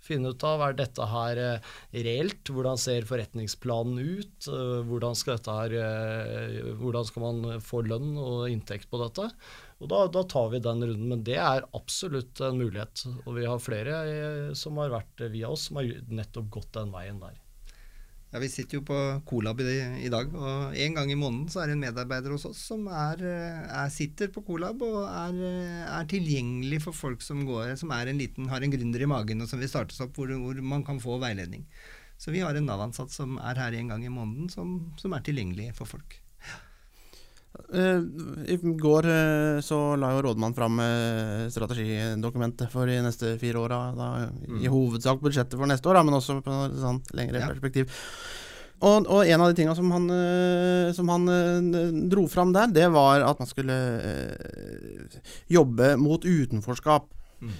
Finne 0.07 0.31
ut 0.31 0.43
av 0.45 0.61
er 0.63 0.75
dette 0.77 1.05
her 1.09 1.39
eh, 1.41 1.71
reelt, 2.05 2.51
hvordan 2.53 2.79
ser 2.79 3.07
forretningsplanen 3.09 3.97
ut, 3.97 4.47
eh, 4.47 4.75
hvordan 4.87 5.17
skal, 5.17 5.41
her, 5.57 5.73
eh, 5.81 6.59
hvordan 6.79 7.07
skal 7.07 7.25
man 7.25 7.63
få 7.63 7.81
lønn 7.87 8.13
og 8.21 8.45
inntekt 8.51 8.91
på 8.91 9.01
dette. 9.01 9.27
Og 9.81 9.91
da, 9.91 10.05
da, 10.13 10.23
tar 10.29 10.53
vi 10.53 10.61
den 10.63 10.85
runden, 10.85 11.09
men 11.11 11.25
det 11.27 11.37
er 11.41 11.67
absolutt 11.77 12.39
en 12.45 12.61
mulighet. 12.61 13.03
Og 13.25 13.35
vi 13.37 13.49
har 13.49 13.61
flere 13.61 14.53
som 14.57 14.79
har 14.81 14.93
vært 14.93 15.27
via 15.33 15.51
oss, 15.53 15.67
som 15.69 15.81
har 15.81 15.91
nettopp 16.07 16.49
gått 16.55 16.71
den 16.79 16.93
veien 16.93 17.19
der. 17.21 17.35
Ja, 18.27 18.41
Vi 18.43 18.49
sitter 18.51 18.81
jo 18.81 18.83
på 18.83 18.95
Colab 19.29 19.61
i, 19.63 19.77
i, 20.03 20.09
dag, 20.11 20.33
og 20.35 20.75
en 20.75 20.97
gang 20.97 21.11
i 21.11 21.15
måneden 21.15 21.47
så 21.47 21.61
er 21.61 21.69
det 21.69 21.77
en 21.77 21.85
medarbeider 21.85 22.33
hos 22.35 22.43
oss 22.49 22.59
som 22.73 22.83
er, 22.91 23.23
er, 23.23 23.87
sitter 23.93 24.33
på 24.35 24.43
Colab 24.43 24.83
og 24.83 24.97
er, 25.07 25.39
er, 25.85 26.09
tilgjengelig 26.11 26.81
for 26.83 26.97
folk 26.97 27.23
som, 27.23 27.45
går, 27.47 27.77
som 27.79 27.93
en 27.95 28.19
liten, 28.19 28.49
har 28.51 28.65
en 28.65 28.73
gründer 28.73 29.05
i 29.05 29.07
magen 29.07 29.45
og 29.45 29.47
som 29.47 29.63
vil 29.63 29.71
startes 29.71 30.03
opp, 30.03 30.19
hvor, 30.19 30.33
hvor, 30.43 30.59
man 30.59 30.83
kan 30.83 30.99
få 30.99 31.15
veiledning. 31.23 31.63
Så 32.19 32.35
vi 32.35 32.43
har 32.43 32.57
en 32.57 32.67
Nav-ansatt 32.67 33.15
som 33.15 33.39
er 33.39 33.63
her 33.63 33.79
en 33.79 33.93
gang 33.93 34.03
i 34.03 34.11
måneden, 34.11 34.51
som, 34.51 34.79
som 34.99 35.15
er 35.15 35.23
tilgjengelig 35.23 35.71
for 35.79 35.87
folk. 35.87 36.19
Uh, 37.67 37.99
I 38.47 38.55
går 38.79 39.05
uh, 39.11 39.59
så 39.65 39.77
la 39.99 40.13
jo 40.15 40.21
rådmannen 40.23 40.55
fram 40.55 40.79
uh, 40.79 41.47
strategidokumentet 41.51 42.71
for 42.71 42.87
de 42.87 43.01
neste 43.03 43.33
fire 43.41 43.59
åra. 43.59 43.81
Mm. 44.47 44.61
I 44.63 44.71
hovedsak 44.71 45.19
budsjettet 45.23 45.57
for 45.59 45.67
neste 45.67 45.89
år, 45.91 45.99
da, 45.99 46.05
men 46.07 46.15
også 46.15 46.39
på 46.45 46.59
et 46.69 46.77
sånn 46.79 47.01
lengre 47.17 47.43
ja. 47.43 47.51
perspektiv. 47.51 47.91
Og, 48.77 49.07
og, 49.09 49.23
en 49.25 49.41
av 49.41 49.49
de 49.49 49.57
tinga 49.57 49.73
som 49.73 49.89
han, 49.89 50.03
som 50.93 51.07
han 51.09 52.03
dro 52.11 52.27
fram 52.29 52.51
der, 52.53 52.69
det 52.69 52.85
var 52.93 53.23
at 53.25 53.39
man 53.41 53.49
skulle 53.49 53.77
jobbe 55.49 55.95
mot 55.97 56.21
utenforskap. 56.21 57.09
Mm. 57.37 57.53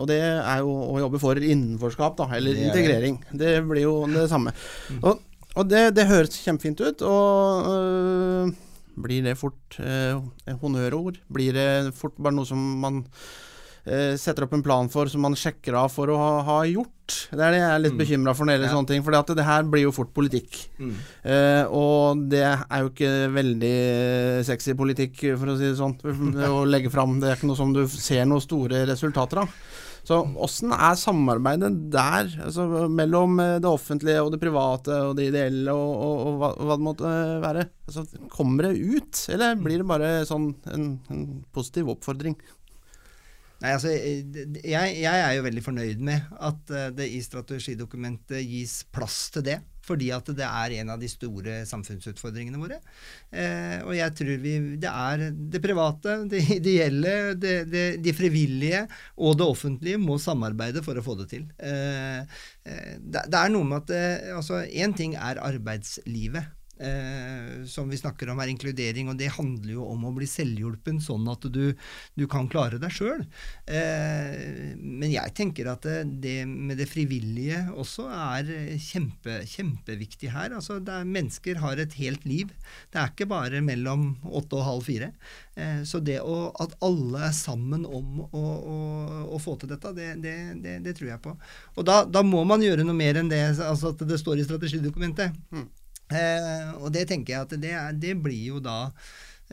og 0.00 0.06
det 0.08 0.18
er 0.24 0.60
jo 0.64 0.70
å 0.72 1.00
jobbe 1.02 1.18
for 1.20 1.36
innenforskap, 1.40 2.14
da, 2.20 2.26
eller 2.36 2.52
det 2.52 2.68
integrering. 2.68 3.16
Det 3.32 3.54
blir 3.64 3.86
jo 3.86 3.96
det 4.12 4.26
samme. 4.28 4.52
Mm. 4.92 5.00
Og, 5.08 5.24
og 5.56 5.72
det, 5.72 5.86
det, 5.96 6.06
høres 6.12 6.36
kjempefint 6.44 6.84
ut. 6.84 7.04
og 7.08 8.52
blir 8.94 9.24
det 9.24 9.38
fort 9.40 9.78
eh, 9.82 10.18
honnørord? 10.60 11.20
Blir 11.32 11.56
det 11.56 11.70
fort 11.98 12.18
bare 12.18 12.36
noe 12.36 12.48
som 12.48 12.60
man 12.82 13.02
eh, 13.84 14.14
setter 14.20 14.46
opp 14.46 14.56
en 14.56 14.64
plan 14.64 14.90
for, 14.92 15.10
som 15.10 15.24
man 15.24 15.38
sjekker 15.38 15.76
av 15.78 15.92
for 15.94 16.12
å 16.12 16.18
ha, 16.20 16.32
ha 16.48 16.58
gjort? 16.68 17.28
Det 17.32 17.40
er 17.40 17.54
det 17.54 17.60
jeg 17.60 17.68
er 17.68 17.82
litt 17.82 17.96
mm. 17.96 18.00
bekymra 18.00 18.34
for 18.36 18.46
når 18.46 18.52
det 18.52 18.56
gjelder 18.56 18.70
ja. 18.70 18.76
sånne 18.78 18.90
ting. 18.92 19.04
For 19.04 19.16
det, 19.16 19.36
det 19.38 19.46
her 19.48 19.68
blir 19.74 19.86
jo 19.86 19.94
fort 19.94 20.12
politikk. 20.16 20.58
Mm. 20.80 20.96
Eh, 21.34 21.76
og 21.82 22.26
det 22.32 22.44
er 22.46 22.84
jo 22.84 22.92
ikke 22.92 23.12
veldig 23.36 23.76
sexy 24.48 24.76
politikk, 24.78 25.24
for 25.36 25.52
å 25.52 25.56
si 25.60 25.68
det 25.70 25.78
sånn, 25.80 25.96
å 26.52 26.64
legge 26.68 26.92
fram. 26.92 27.18
Det 27.22 27.30
er 27.30 27.40
ikke 27.40 27.50
noe 27.50 27.60
som 27.60 27.74
du 27.76 27.84
ser 27.90 28.28
noen 28.28 28.44
store 28.44 28.84
resultater 28.90 29.44
av. 29.44 29.56
Så 30.02 30.18
åssen 30.42 30.72
er 30.74 30.96
samarbeidet 30.98 31.70
der, 31.94 32.30
altså 32.42 32.64
mellom 32.90 33.38
eh, 33.38 33.58
det 33.62 33.70
offentlige 33.70 34.24
og 34.24 34.32
det 34.34 34.40
private 34.42 34.96
og 35.08 35.14
det 35.18 35.28
ideelle 35.30 35.74
og, 35.74 35.92
og, 35.92 36.22
og 36.26 36.40
hva, 36.40 36.48
hva, 36.58 36.78
det 36.78 36.86
måtte 36.88 37.12
være? 37.44 37.68
Altså, 37.86 38.04
kommer 38.32 38.66
det 38.66 38.96
ut, 38.96 39.20
eller 39.30 39.60
blir 39.62 39.78
det 39.78 39.86
bare 39.86 40.10
sånn 40.26 40.50
en, 40.74 40.88
en 41.12 41.22
positiv 41.54 41.94
oppfordring? 41.94 42.34
Nei, 43.62 43.76
altså, 43.76 43.92
jeg, 43.94 44.94
jeg, 44.98 45.06
er 45.06 45.36
jo 45.36 45.44
veldig 45.46 45.62
fornøyd 45.62 46.02
med 46.02 46.34
at 46.50 46.74
eh, 46.74 46.88
det 46.98 47.06
i 47.14 47.22
strategidokumentet 47.22 48.42
gis 48.42 48.80
plass 48.90 49.28
til 49.36 49.46
det. 49.52 49.60
Fordi 49.82 50.12
at 50.14 50.30
det 50.38 50.46
er 50.46 50.76
en 50.78 50.92
av 50.94 51.02
de 51.02 51.10
store 51.10 51.62
samfunnsutfordringene 51.66 52.60
våre. 52.60 52.78
Eh, 53.34 53.80
og 53.82 53.94
jeg 53.96 54.14
tror 54.20 54.40
vi, 54.44 54.54
det 54.82 54.92
er 54.92 55.26
det 55.32 55.62
private, 55.64 56.16
det 56.30 56.44
ideelle, 56.58 57.16
det, 57.34 57.56
det, 57.72 57.84
de 58.02 58.14
frivillige 58.16 58.84
og 59.18 59.38
det 59.40 59.48
offentlige 59.48 60.00
må 60.02 60.18
samarbeide 60.22 60.84
for 60.86 60.98
å 60.98 61.04
få 61.04 61.18
det 61.22 61.28
til. 61.34 61.46
Eh, 61.58 62.22
eh 62.62 62.94
det, 63.02 63.26
det, 63.26 63.38
er 63.38 63.52
noe 63.52 63.66
med 63.66 63.82
at 63.82 63.94
eh, 63.96 64.34
altså, 64.36 64.62
Én 64.72 64.94
ting 64.96 65.16
er 65.18 65.40
arbeidslivet 65.42 66.61
eh, 66.82 67.62
som 67.70 67.90
vi 67.90 67.98
snakker 68.00 68.32
om, 68.32 68.40
er 68.42 68.50
inkludering. 68.52 69.10
Og 69.12 69.18
det 69.20 69.30
handler 69.36 69.76
jo 69.76 69.86
om 69.88 70.06
å 70.08 70.14
bli 70.16 70.28
selvhjulpen, 70.28 71.00
sånn 71.02 71.28
at 71.32 71.46
du, 71.54 71.76
du 72.18 72.26
kan 72.30 72.48
klare 72.52 72.80
deg 72.82 72.94
sjøl. 72.94 73.24
Eh, 73.66 74.74
men 74.78 75.12
jeg 75.12 75.34
tenker 75.38 75.70
at 75.72 75.86
det, 75.86 76.02
det, 76.24 76.36
med 76.48 76.80
det 76.82 76.88
frivillige 76.90 77.64
også 77.78 78.08
er 78.12 78.52
kjempe, 78.82 79.42
kjempeviktig 79.48 80.32
her. 80.34 80.56
Altså, 80.58 80.80
er, 80.82 81.06
mennesker 81.08 81.62
har 81.62 81.80
et 81.82 81.96
helt 82.00 82.26
liv. 82.28 82.52
Det 82.92 83.00
er 83.00 83.14
ikke 83.14 83.30
bare 83.30 83.62
mellom 83.64 84.12
åtte 84.28 84.58
og 84.58 84.68
halv 84.68 84.86
fire. 84.90 85.12
Eh, 85.54 85.82
så 85.84 86.00
det 86.00 86.18
å, 86.24 86.48
at 86.62 86.74
alle 86.84 87.26
er 87.28 87.34
sammen 87.36 87.84
om 87.84 88.22
å, 88.24 88.42
å, 88.42 88.76
å 89.36 89.40
få 89.42 89.58
til 89.60 89.72
dette, 89.74 89.92
det, 89.96 90.14
det, 90.24 90.78
det, 90.84 90.96
tror 90.96 91.10
jeg 91.10 91.22
på. 91.24 91.34
Og 91.76 91.86
da, 91.86 92.02
da, 92.08 92.24
må 92.24 92.44
man 92.48 92.64
gjøre 92.64 92.86
noe 92.86 92.96
mer 92.96 93.20
enn 93.20 93.28
det 93.28 93.42
altså 93.52 93.92
at 93.92 94.04
det 94.08 94.20
står 94.20 94.40
i 94.40 94.46
strategidokumentet. 94.48 95.36
Mm. 95.52 95.68
Eh, 96.12 96.72
og 96.78 96.92
det 96.94 97.06
tenker 97.10 97.34
jeg 97.34 97.46
at 97.46 97.54
det, 97.62 97.74
det 98.02 98.16
blir 98.22 98.54
jo 98.54 98.62
da 98.62 98.78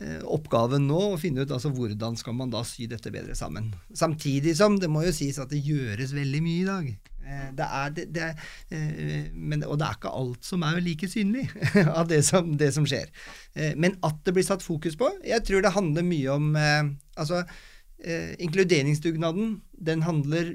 eh, 0.00 0.20
oppgaven 0.24 0.86
nå 0.88 1.00
å 1.12 1.20
finne 1.20 1.44
ut 1.44 1.54
altså 1.54 1.72
hvordan 1.74 2.18
skal 2.20 2.36
man 2.36 2.52
da 2.52 2.62
sy 2.66 2.88
dette 2.90 3.12
bedre 3.14 3.36
sammen. 3.38 3.72
Samtidig 3.96 4.56
som 4.58 4.78
det 4.80 4.90
må 4.92 5.04
jo 5.06 5.14
sies 5.14 5.40
at 5.42 5.52
det 5.52 5.62
gjøres 5.64 6.14
veldig 6.16 6.42
mye 6.44 6.60
i 6.60 6.68
dag. 6.68 6.92
Eh, 7.20 7.48
det 7.56 7.66
er, 7.80 7.90
det, 7.96 8.06
det 8.14 8.28
er, 8.28 8.46
eh, 8.76 9.26
men, 9.34 9.64
og 9.66 9.80
det 9.80 9.88
er 9.88 9.98
ikke 9.98 10.14
alt 10.22 10.46
som 10.46 10.64
er 10.66 10.80
like 10.84 11.10
synlig 11.10 11.48
av 11.98 12.08
det 12.12 12.22
som, 12.26 12.54
det 12.60 12.72
som, 12.76 12.88
skjer. 12.88 13.10
Men 13.80 13.98
at 14.06 14.22
det 14.26 14.36
blir 14.36 14.46
satt 14.46 14.62
fokus 14.62 14.94
på 14.96 15.08
Jeg 15.26 15.42
tror 15.44 15.64
det 15.64 15.74
handler 15.74 16.06
mye 16.06 16.34
om 16.36 16.52
altså, 16.54 17.42
Inkluderingsdugnaden 18.40 19.56
den 19.76 20.04
handler 20.06 20.54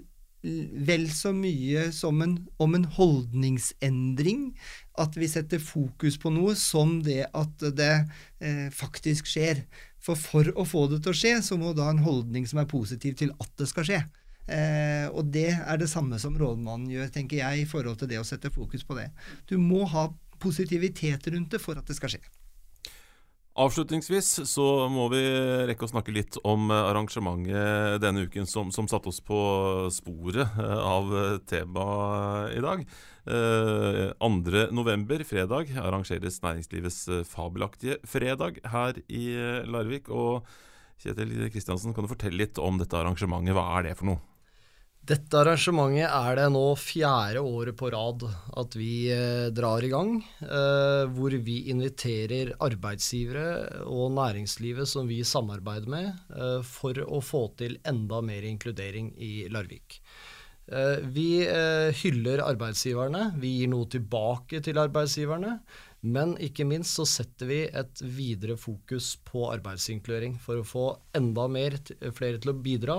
vel 0.88 1.08
så 1.14 1.32
mye 1.36 1.90
en, 1.90 2.36
om 2.62 2.76
en 2.78 2.86
holdningsendring. 2.98 4.56
At 5.02 5.18
vi 5.20 5.28
setter 5.28 5.60
fokus 5.60 6.18
på 6.22 6.32
noe 6.32 6.54
som 6.60 7.00
det 7.04 7.26
at 7.36 7.66
det 7.76 7.94
eh, 8.40 8.68
faktisk 8.74 9.28
skjer. 9.28 9.66
For 10.06 10.20
for 10.20 10.52
å 10.56 10.68
få 10.68 10.86
det 10.92 11.02
til 11.04 11.12
å 11.12 11.18
skje, 11.18 11.34
så 11.44 11.58
må 11.60 11.74
da 11.76 11.90
en 11.90 12.04
holdning 12.06 12.46
som 12.48 12.62
er 12.62 12.70
positiv 12.70 13.18
til 13.20 13.34
at 13.42 13.52
det 13.60 13.68
skal 13.72 13.88
skje. 13.88 14.04
Eh, 14.46 15.08
og 15.10 15.32
det 15.34 15.50
er 15.58 15.82
det 15.82 15.90
samme 15.90 16.20
som 16.22 16.38
rådmannen 16.38 16.92
gjør, 16.94 17.12
tenker 17.14 17.42
jeg, 17.42 17.64
i 17.64 17.70
forhold 17.70 17.98
til 18.00 18.12
det 18.12 18.22
å 18.22 18.28
sette 18.28 18.54
fokus 18.54 18.86
på 18.86 18.98
det. 19.00 19.10
Du 19.50 19.58
må 19.58 19.84
ha 19.90 20.08
positivitet 20.42 21.28
rundt 21.34 21.56
det 21.56 21.64
for 21.64 21.80
at 21.80 21.88
det 21.90 21.98
skal 21.98 22.14
skje. 22.14 22.22
Avslutningsvis 23.56 24.44
så 24.52 24.66
må 24.92 25.08
vi 25.14 25.22
rekke 25.70 25.88
å 25.88 25.90
snakke 25.90 26.12
litt 26.12 26.36
om 26.44 26.68
arrangementet 26.76 28.02
denne 28.04 28.26
uken 28.28 28.50
som, 28.52 28.72
som 28.76 28.90
satte 28.92 29.08
oss 29.08 29.22
på 29.24 29.40
sporet 29.96 30.58
av 30.60 31.14
temaet 31.48 32.58
i 32.58 32.64
dag. 32.66 32.84
Eh, 33.26 34.12
2.11., 34.22 35.26
fredag, 35.26 35.74
arrangeres 35.82 36.42
næringslivets 36.44 37.02
fabelaktige 37.30 37.98
fredag 38.06 38.62
her 38.72 39.02
i 39.08 39.26
Larvik. 39.66 40.10
Og 40.10 40.46
Kjetil 41.02 41.50
Kristiansen, 41.52 41.94
kan 41.94 42.06
du 42.06 42.12
fortelle 42.12 42.46
litt 42.46 42.62
om 42.62 42.80
dette 42.80 42.98
arrangementet? 42.98 43.56
Hva 43.58 43.68
er 43.80 43.90
det 43.90 43.98
for 44.00 44.14
noe? 44.14 44.24
Dette 45.06 45.38
arrangementet 45.38 46.08
er 46.08 46.38
det 46.40 46.46
nå 46.50 46.64
fjerde 46.82 47.44
året 47.46 47.78
på 47.78 47.92
rad 47.94 48.24
at 48.58 48.78
vi 48.78 49.12
eh, 49.14 49.52
drar 49.54 49.86
i 49.86 49.92
gang. 49.92 50.16
Eh, 50.42 51.04
hvor 51.14 51.36
vi 51.46 51.60
inviterer 51.70 52.56
arbeidsgivere 52.66 53.84
og 53.86 54.16
næringslivet 54.16 54.90
som 54.90 55.06
vi 55.06 55.20
samarbeider 55.22 55.92
med, 55.94 56.10
eh, 56.34 56.58
for 56.66 56.98
å 57.06 57.22
få 57.22 57.44
til 57.60 57.78
enda 57.86 58.24
mer 58.26 58.48
inkludering 58.50 59.12
i 59.22 59.46
Larvik. 59.54 60.00
Eh, 60.68 61.02
vi 61.14 61.46
eh, 61.46 61.94
hyller 62.02 62.42
arbeidsgiverne. 62.46 63.34
Vi 63.42 63.60
gir 63.60 63.70
noe 63.74 63.90
tilbake 63.92 64.62
til 64.66 64.80
arbeidsgiverne. 64.82 65.60
Men 66.06 66.36
ikke 66.44 66.68
minst 66.70 67.00
så 67.00 67.06
setter 67.10 67.50
vi 67.50 67.60
et 67.66 68.02
videre 68.02 68.60
fokus 68.62 69.16
på 69.26 69.48
arbeidsinkludering 69.50 70.36
for 70.42 70.62
å 70.62 70.68
få 70.68 70.84
enda 71.18 71.48
mer, 71.50 71.80
flere 72.14 72.38
til 72.42 72.52
å 72.52 72.60
bidra, 72.62 72.98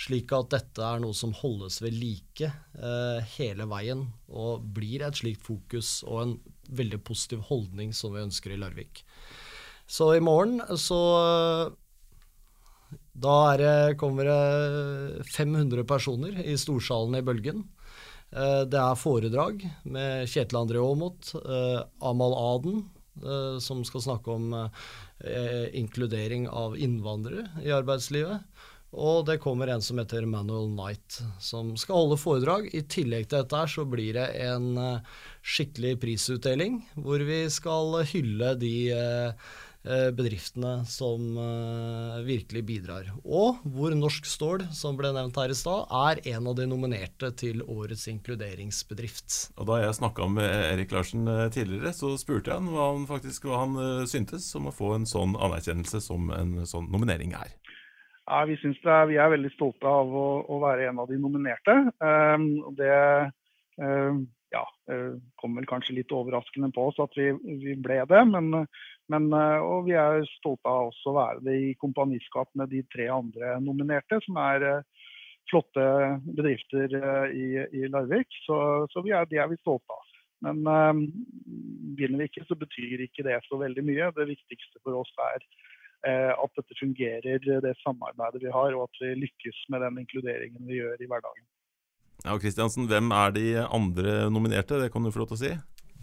slik 0.00 0.32
at 0.32 0.54
dette 0.54 0.84
er 0.84 1.02
noe 1.04 1.12
som 1.16 1.34
holdes 1.36 1.82
ved 1.84 1.98
like 2.00 2.48
eh, 2.48 3.34
hele 3.36 3.68
veien 3.68 4.06
og 4.32 4.64
blir 4.78 5.04
et 5.04 5.20
slikt 5.20 5.44
fokus 5.44 5.98
og 6.06 6.22
en 6.22 6.34
veldig 6.80 7.02
positiv 7.04 7.44
holdning 7.50 7.92
som 7.96 8.16
vi 8.16 8.24
ønsker 8.24 8.54
i 8.54 8.60
Larvik. 8.62 9.04
Så 9.86 10.14
i 10.16 10.24
morgen 10.24 10.62
så 10.80 11.02
Da 13.16 13.56
det, 13.56 13.96
kommer 13.96 14.28
det 14.28 15.24
500 15.32 15.84
personer 15.88 16.36
i 16.44 16.56
storsalen 16.60 17.16
i 17.16 17.24
Bølgen. 17.24 17.64
Eh, 18.30 18.62
det 18.68 18.80
er 18.80 19.00
foredrag 19.00 19.64
med 19.88 20.28
Kjetil 20.28 20.60
André 20.60 20.82
Aamodt, 20.82 21.32
eh, 21.40 21.80
Amal 22.04 22.36
Aden, 22.36 22.82
eh, 23.22 23.58
som 23.62 23.84
skal 23.84 24.04
snakke 24.04 24.36
om 24.36 24.54
inkludering 25.72 26.44
av 26.52 26.74
innvandrere 26.76 27.46
i 27.64 27.70
arbeidslivet. 27.72 28.42
Og 28.92 29.24
det 29.24 29.38
kommer 29.40 29.70
en 29.72 29.80
som 29.80 29.96
heter 29.96 30.26
Manuel 30.28 30.68
Knight, 30.74 31.22
som 31.40 31.70
skal 31.80 32.02
holde 32.02 32.18
foredrag. 32.20 32.68
I 32.76 32.82
tillegg 32.84 33.30
til 33.30 33.40
dette 33.40 33.62
så 33.72 33.86
blir 33.88 34.12
det 34.18 34.26
en 34.44 35.00
skikkelig 35.40 35.94
prisutdeling, 36.04 36.82
hvor 37.00 37.24
vi 37.24 37.46
skal 37.48 37.96
hylle 38.12 38.52
de 38.60 38.76
bedriftene 40.16 40.84
som 40.88 41.36
eh, 41.38 42.16
virkelig 42.26 42.62
bidrar. 42.66 43.10
Og 43.24 43.60
hvor 43.62 43.94
Norsk 43.94 44.26
Stål, 44.28 44.64
som 44.74 44.98
ble 44.98 45.12
nevnt 45.14 45.36
her 45.38 45.52
i 45.52 45.58
stad, 45.58 45.86
er 45.94 46.22
en 46.34 46.48
av 46.50 46.56
de 46.58 46.66
nominerte 46.68 47.30
til 47.38 47.62
årets 47.62 48.06
inkluderingsbedrift. 48.10 49.52
Og 49.56 49.68
Da 49.70 49.80
jeg 49.84 49.98
snakka 50.00 50.28
med 50.32 50.50
Erik 50.72 50.94
Larsen 50.94 51.28
eh, 51.30 51.46
tidligere, 51.54 51.94
så 51.96 52.14
spurte 52.20 52.50
jeg 52.50 52.58
han 52.58 52.72
hva 52.74 52.90
han 52.92 53.06
faktisk 53.08 53.46
hva 53.46 53.62
han 53.62 54.06
syntes 54.10 54.48
om 54.58 54.70
å 54.70 54.74
få 54.74 54.96
en 54.96 55.06
sånn 55.08 55.36
anerkjennelse 55.38 56.02
som 56.02 56.32
en 56.34 56.58
sånn 56.66 56.90
nominering 56.90 57.36
er. 57.38 57.54
Ja, 58.26 58.42
Vi 58.48 58.56
synes 58.58 58.82
er, 58.82 59.06
vi 59.06 59.20
er 59.22 59.30
veldig 59.30 59.52
stolte 59.54 59.86
av 59.86 60.10
å, 60.10 60.28
å, 60.50 60.58
være 60.64 60.88
en 60.90 60.98
av 60.98 61.06
de 61.06 61.18
nominerte. 61.20 61.76
Um, 62.02 62.48
det 62.74 62.96
um, 63.78 64.24
ja, 64.50 64.64
kom 65.38 65.54
vel 65.58 65.66
kanskje 65.68 65.94
litt 65.98 66.12
overraskende 66.14 66.72
på 66.74 66.88
oss 66.90 66.98
at 67.02 67.14
vi, 67.18 67.30
vi 67.62 67.74
ble 67.78 68.00
det. 68.08 68.22
Men 68.30 68.66
men, 69.12 69.28
eh, 69.32 69.62
og 69.62 69.86
vi 69.86 69.94
er 69.98 70.24
stolte 70.36 70.70
av 70.70 70.90
også 70.90 71.12
å 71.12 71.16
være 71.16 71.44
det 71.46 71.56
i 71.68 71.74
kompaniskap 71.78 72.50
med 72.58 72.72
de 72.74 72.82
tre 72.90 73.06
andre 73.12 73.56
nominerte, 73.62 74.18
som 74.24 74.38
er 74.42 74.66
eh, 74.66 75.06
flotte 75.50 75.86
bedrifter 76.26 76.96
eh, 76.98 77.36
i, 77.36 77.46
i 77.82 77.90
Larvik. 77.92 78.34
Så, 78.46 78.58
så 78.90 79.04
er, 79.06 79.28
det 79.30 79.42
er 79.42 79.50
vi 79.52 79.60
stolte 79.62 79.94
av. 79.94 80.12
Men 80.46 80.60
vinner 81.96 82.20
vi 82.20 82.26
ikke, 82.28 82.44
så 82.44 82.54
betyr 82.60 83.06
ikke 83.06 83.24
det 83.24 83.38
så 83.46 83.56
veldig 83.56 83.82
mye. 83.86 84.10
Det 84.14 84.26
viktigste 84.28 84.82
for 84.84 85.00
oss 85.00 85.14
er 85.32 85.46
at 86.06 86.58
dette 86.60 86.76
fungerer, 86.76 87.40
det 87.40 87.72
samarbeidet 87.80 88.42
vi 88.44 88.52
har, 88.52 88.76
og 88.76 88.84
at 88.84 89.00
vi 89.00 89.14
lykkes 89.24 89.62
med 89.72 89.80
den 89.82 90.02
inkluderingen 90.04 90.68
vi 90.68 90.76
gjør 90.76 91.00
i 91.00 91.08
hverdagen. 91.08 91.46
Ja, 92.20 92.36
Kristiansen, 92.36 92.84
Hvem 92.86 93.10
er 93.16 93.32
de 93.34 93.46
andre 93.64 94.18
nominerte? 94.30 94.76
Det 94.82 94.92
kan 94.92 95.02
du 95.02 95.10
få 95.10 95.24
lov 95.24 95.32
til 95.32 95.38
å 95.38 95.40
si? 95.40 95.54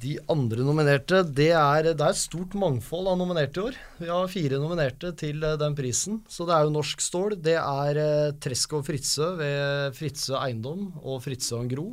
De 0.01 0.15
andre 0.31 0.63
nominerte, 0.65 1.21
det 1.23 1.51
er, 1.53 1.87
det 1.93 2.01
er 2.01 2.11
et 2.11 2.19
stort 2.19 2.55
mangfold 2.57 3.07
av 3.11 3.17
nominerte 3.19 3.59
i 3.59 3.63
år. 3.69 3.77
Vi 4.01 4.09
har 4.09 4.31
fire 4.31 4.59
nominerte 4.59 5.13
til 5.19 5.43
eh, 5.45 5.57
den 5.59 5.75
prisen. 5.77 6.21
Så 6.27 6.47
det 6.49 6.55
er 6.55 6.65
jo 6.65 6.73
Norsk 6.73 7.03
Stål. 7.03 7.37
Det 7.43 7.55
er 7.59 7.99
eh, 8.01 8.33
Tresk 8.43 8.73
og 8.79 8.87
Fritzøe 8.87 9.29
ved 9.39 9.97
Fritzøe 9.99 10.41
Eiendom 10.41 10.89
og 11.03 11.21
Fritzøe 11.23 11.67
Gro. 11.71 11.87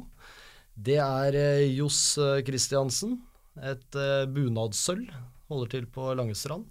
Det 0.75 0.97
er 1.05 1.39
eh, 1.39 1.67
Johs 1.77 2.17
Christiansen, 2.47 3.19
et 3.61 4.01
bunadssølv. 4.33 5.11
Holder 5.51 5.75
til 5.77 5.91
på 5.91 6.13
Langestrand. 6.17 6.67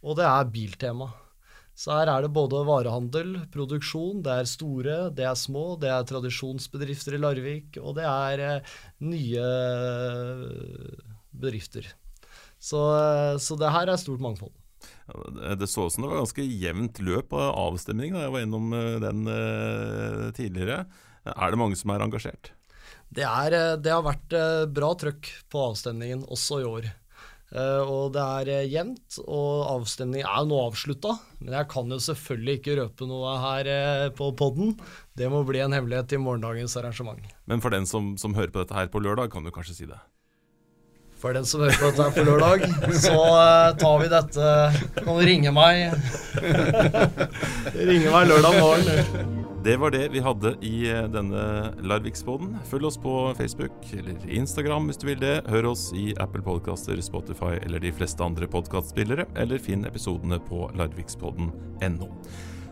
Og 0.00 0.16
det 0.16 0.26
er 0.26 0.50
Biltema. 0.54 1.10
Så 1.80 1.94
her 1.96 2.10
er 2.12 2.26
det 2.26 2.34
både 2.36 2.60
varehandel, 2.68 3.38
produksjon, 3.54 4.20
det 4.24 4.34
er 4.42 4.48
store, 4.48 4.96
det 5.16 5.24
er 5.24 5.38
små, 5.38 5.78
det 5.80 5.88
er 5.88 6.04
tradisjonsbedrifter 6.10 7.16
i 7.16 7.20
Larvik, 7.22 7.78
og 7.80 7.96
det 7.96 8.04
er 8.04 8.42
eh, 8.44 8.74
nye 9.08 9.46
bedrifter. 11.32 11.88
Så, 12.60 12.82
eh, 12.98 13.38
så, 13.40 13.56
det 13.56 13.72
her 13.72 13.88
er 13.88 14.02
stort 14.02 14.20
mangfold. 14.20 14.52
Det 15.56 15.68
så 15.68 15.88
ut 15.88 15.94
som 15.94 16.04
det 16.04 16.12
var 16.12 16.20
ganske 16.20 16.44
jevnt 16.44 17.00
løp 17.02 17.32
av 17.32 17.48
avstemning 17.64 18.12
da 18.14 18.26
jeg 18.26 18.34
var 18.36 18.44
innom 18.44 18.76
eh, 18.76 19.00
den 19.00 19.24
tidligere. 20.36 20.84
Er 21.32 21.48
det 21.48 21.60
mange 21.64 21.80
som 21.80 21.96
er 21.96 22.04
engasjert? 22.04 22.52
Det, 23.08 23.24
er, 23.24 23.56
det 23.80 23.90
har 23.96 24.04
vært 24.04 24.36
bra 24.76 24.92
trøkk 25.00 25.32
på 25.50 25.68
avstemningen 25.72 26.28
også 26.28 26.60
i 26.60 26.68
år. 26.76 26.92
Uh, 27.50 27.82
og 27.82 28.12
det 28.14 28.22
er 28.22 28.48
uh, 28.60 28.68
jevnt, 28.70 29.16
og 29.24 29.64
avstemningen 29.72 30.28
er 30.28 30.44
nå 30.46 30.60
avslutta. 30.68 31.16
Men 31.40 31.56
jeg 31.58 31.68
kan 31.72 31.90
jo 31.90 31.98
selvfølgelig 32.04 32.60
ikke 32.60 32.76
røpe 32.78 33.08
noe 33.10 33.34
her 33.42 33.70
uh, 33.70 34.06
på 34.14 34.30
poden. 34.38 34.76
Det 35.18 35.26
må 35.32 35.42
bli 35.48 35.62
en 35.64 35.74
hemmelighet 35.74 36.14
i 36.14 36.22
morgendagens 36.22 36.78
arrangement. 36.78 37.26
Men 37.50 37.64
for 37.64 37.74
den 37.74 37.90
som, 37.90 38.14
som, 38.22 38.38
hører 38.38 38.54
på 38.54 38.62
dette 38.62 38.78
her 38.78 38.92
på 38.92 39.02
lørdag, 39.02 39.32
kan 39.34 39.42
du 39.42 39.50
kanskje 39.54 39.80
si 39.80 39.90
det? 39.90 39.98
For 41.20 41.34
den 41.36 41.44
som 41.44 41.66
hører 41.66 41.74
på 41.80 41.90
dette 41.90 42.06
her 42.06 42.14
på 42.14 42.28
lørdag, 42.30 42.64
så 43.02 43.18
tar 43.82 43.98
vi 44.00 44.08
dette 44.14 44.54
Kan 45.02 45.10
du 45.18 45.26
ringe 45.26 45.52
meg? 45.52 45.90
ringe 47.90 48.14
meg 48.14 48.30
lørdag 48.30 48.62
morgen. 48.62 49.39
Det 49.60 49.76
var 49.76 49.90
det 49.92 50.06
vi 50.08 50.22
hadde 50.24 50.54
i 50.64 50.86
eh, 50.88 51.04
denne 51.12 51.40
Larviksboden. 51.84 52.54
Følg 52.64 52.86
oss 52.88 52.96
på 52.96 53.12
Facebook 53.36 53.74
eller 53.92 54.22
Instagram 54.24 54.86
hvis 54.88 55.00
du 55.02 55.04
vil 55.10 55.18
det. 55.20 55.34
Hør 55.52 55.66
oss 55.74 55.90
i 55.92 56.14
Apple 56.16 56.40
Podcaster, 56.46 56.96
Spotify 57.04 57.58
eller 57.58 57.82
de 57.84 57.90
fleste 57.92 58.24
andre 58.24 58.48
podkastspillere, 58.48 59.26
eller 59.36 59.60
finn 59.60 59.84
episodene 59.84 60.38
på 60.46 60.64
larvikspodden.no. 60.80 62.08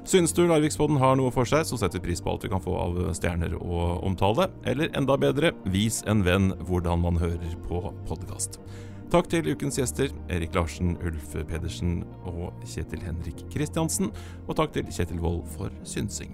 Synes 0.09 0.32
du 0.32 0.47
Larvikspodden 0.49 0.97
har 1.03 1.18
noe 1.20 1.28
for 1.34 1.45
seg, 1.45 1.66
så 1.68 1.76
setter 1.76 2.01
vi 2.01 2.07
pris 2.07 2.24
på 2.24 2.32
alt 2.32 2.47
vi 2.47 2.53
kan 2.55 2.64
få 2.64 2.78
av 2.80 2.97
stjerner 3.18 3.59
og 3.59 4.07
omtale. 4.09 4.47
Eller 4.64 4.89
enda 4.97 5.18
bedre, 5.20 5.51
vis 5.68 6.01
en 6.09 6.22
venn 6.24 6.55
hvordan 6.70 7.03
man 7.03 7.20
hører 7.20 7.53
på 7.66 7.82
podkast. 8.09 8.57
Takk 9.12 9.28
til 9.32 9.51
ukens 9.53 9.76
gjester, 9.76 10.09
Erik 10.32 10.57
Larsen, 10.57 10.97
Ulf 11.05 11.36
Pedersen 11.49 12.01
og 12.28 12.57
Kjetil 12.64 13.05
Henrik 13.05 13.45
Kristiansen. 13.53 14.09
Og 14.47 14.57
takk 14.57 14.72
til 14.72 14.89
Kjetil 14.89 15.20
Wold 15.20 15.45
for 15.53 15.76
synsing. 15.84 16.32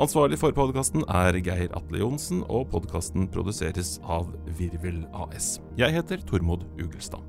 Ansvarlig 0.00 0.38
for 0.40 0.54
podkasten 0.56 1.02
er 1.04 1.36
Geir 1.44 1.74
Atle 1.76 2.00
Johnsen, 2.00 2.40
og 2.48 2.70
podkasten 2.72 3.26
produseres 3.28 3.98
av 4.08 4.30
Virvel 4.56 5.02
AS. 5.12 5.58
Jeg 5.76 5.92
heter 5.92 6.24
Tormod 6.24 6.64
Ugelstad. 6.80 7.20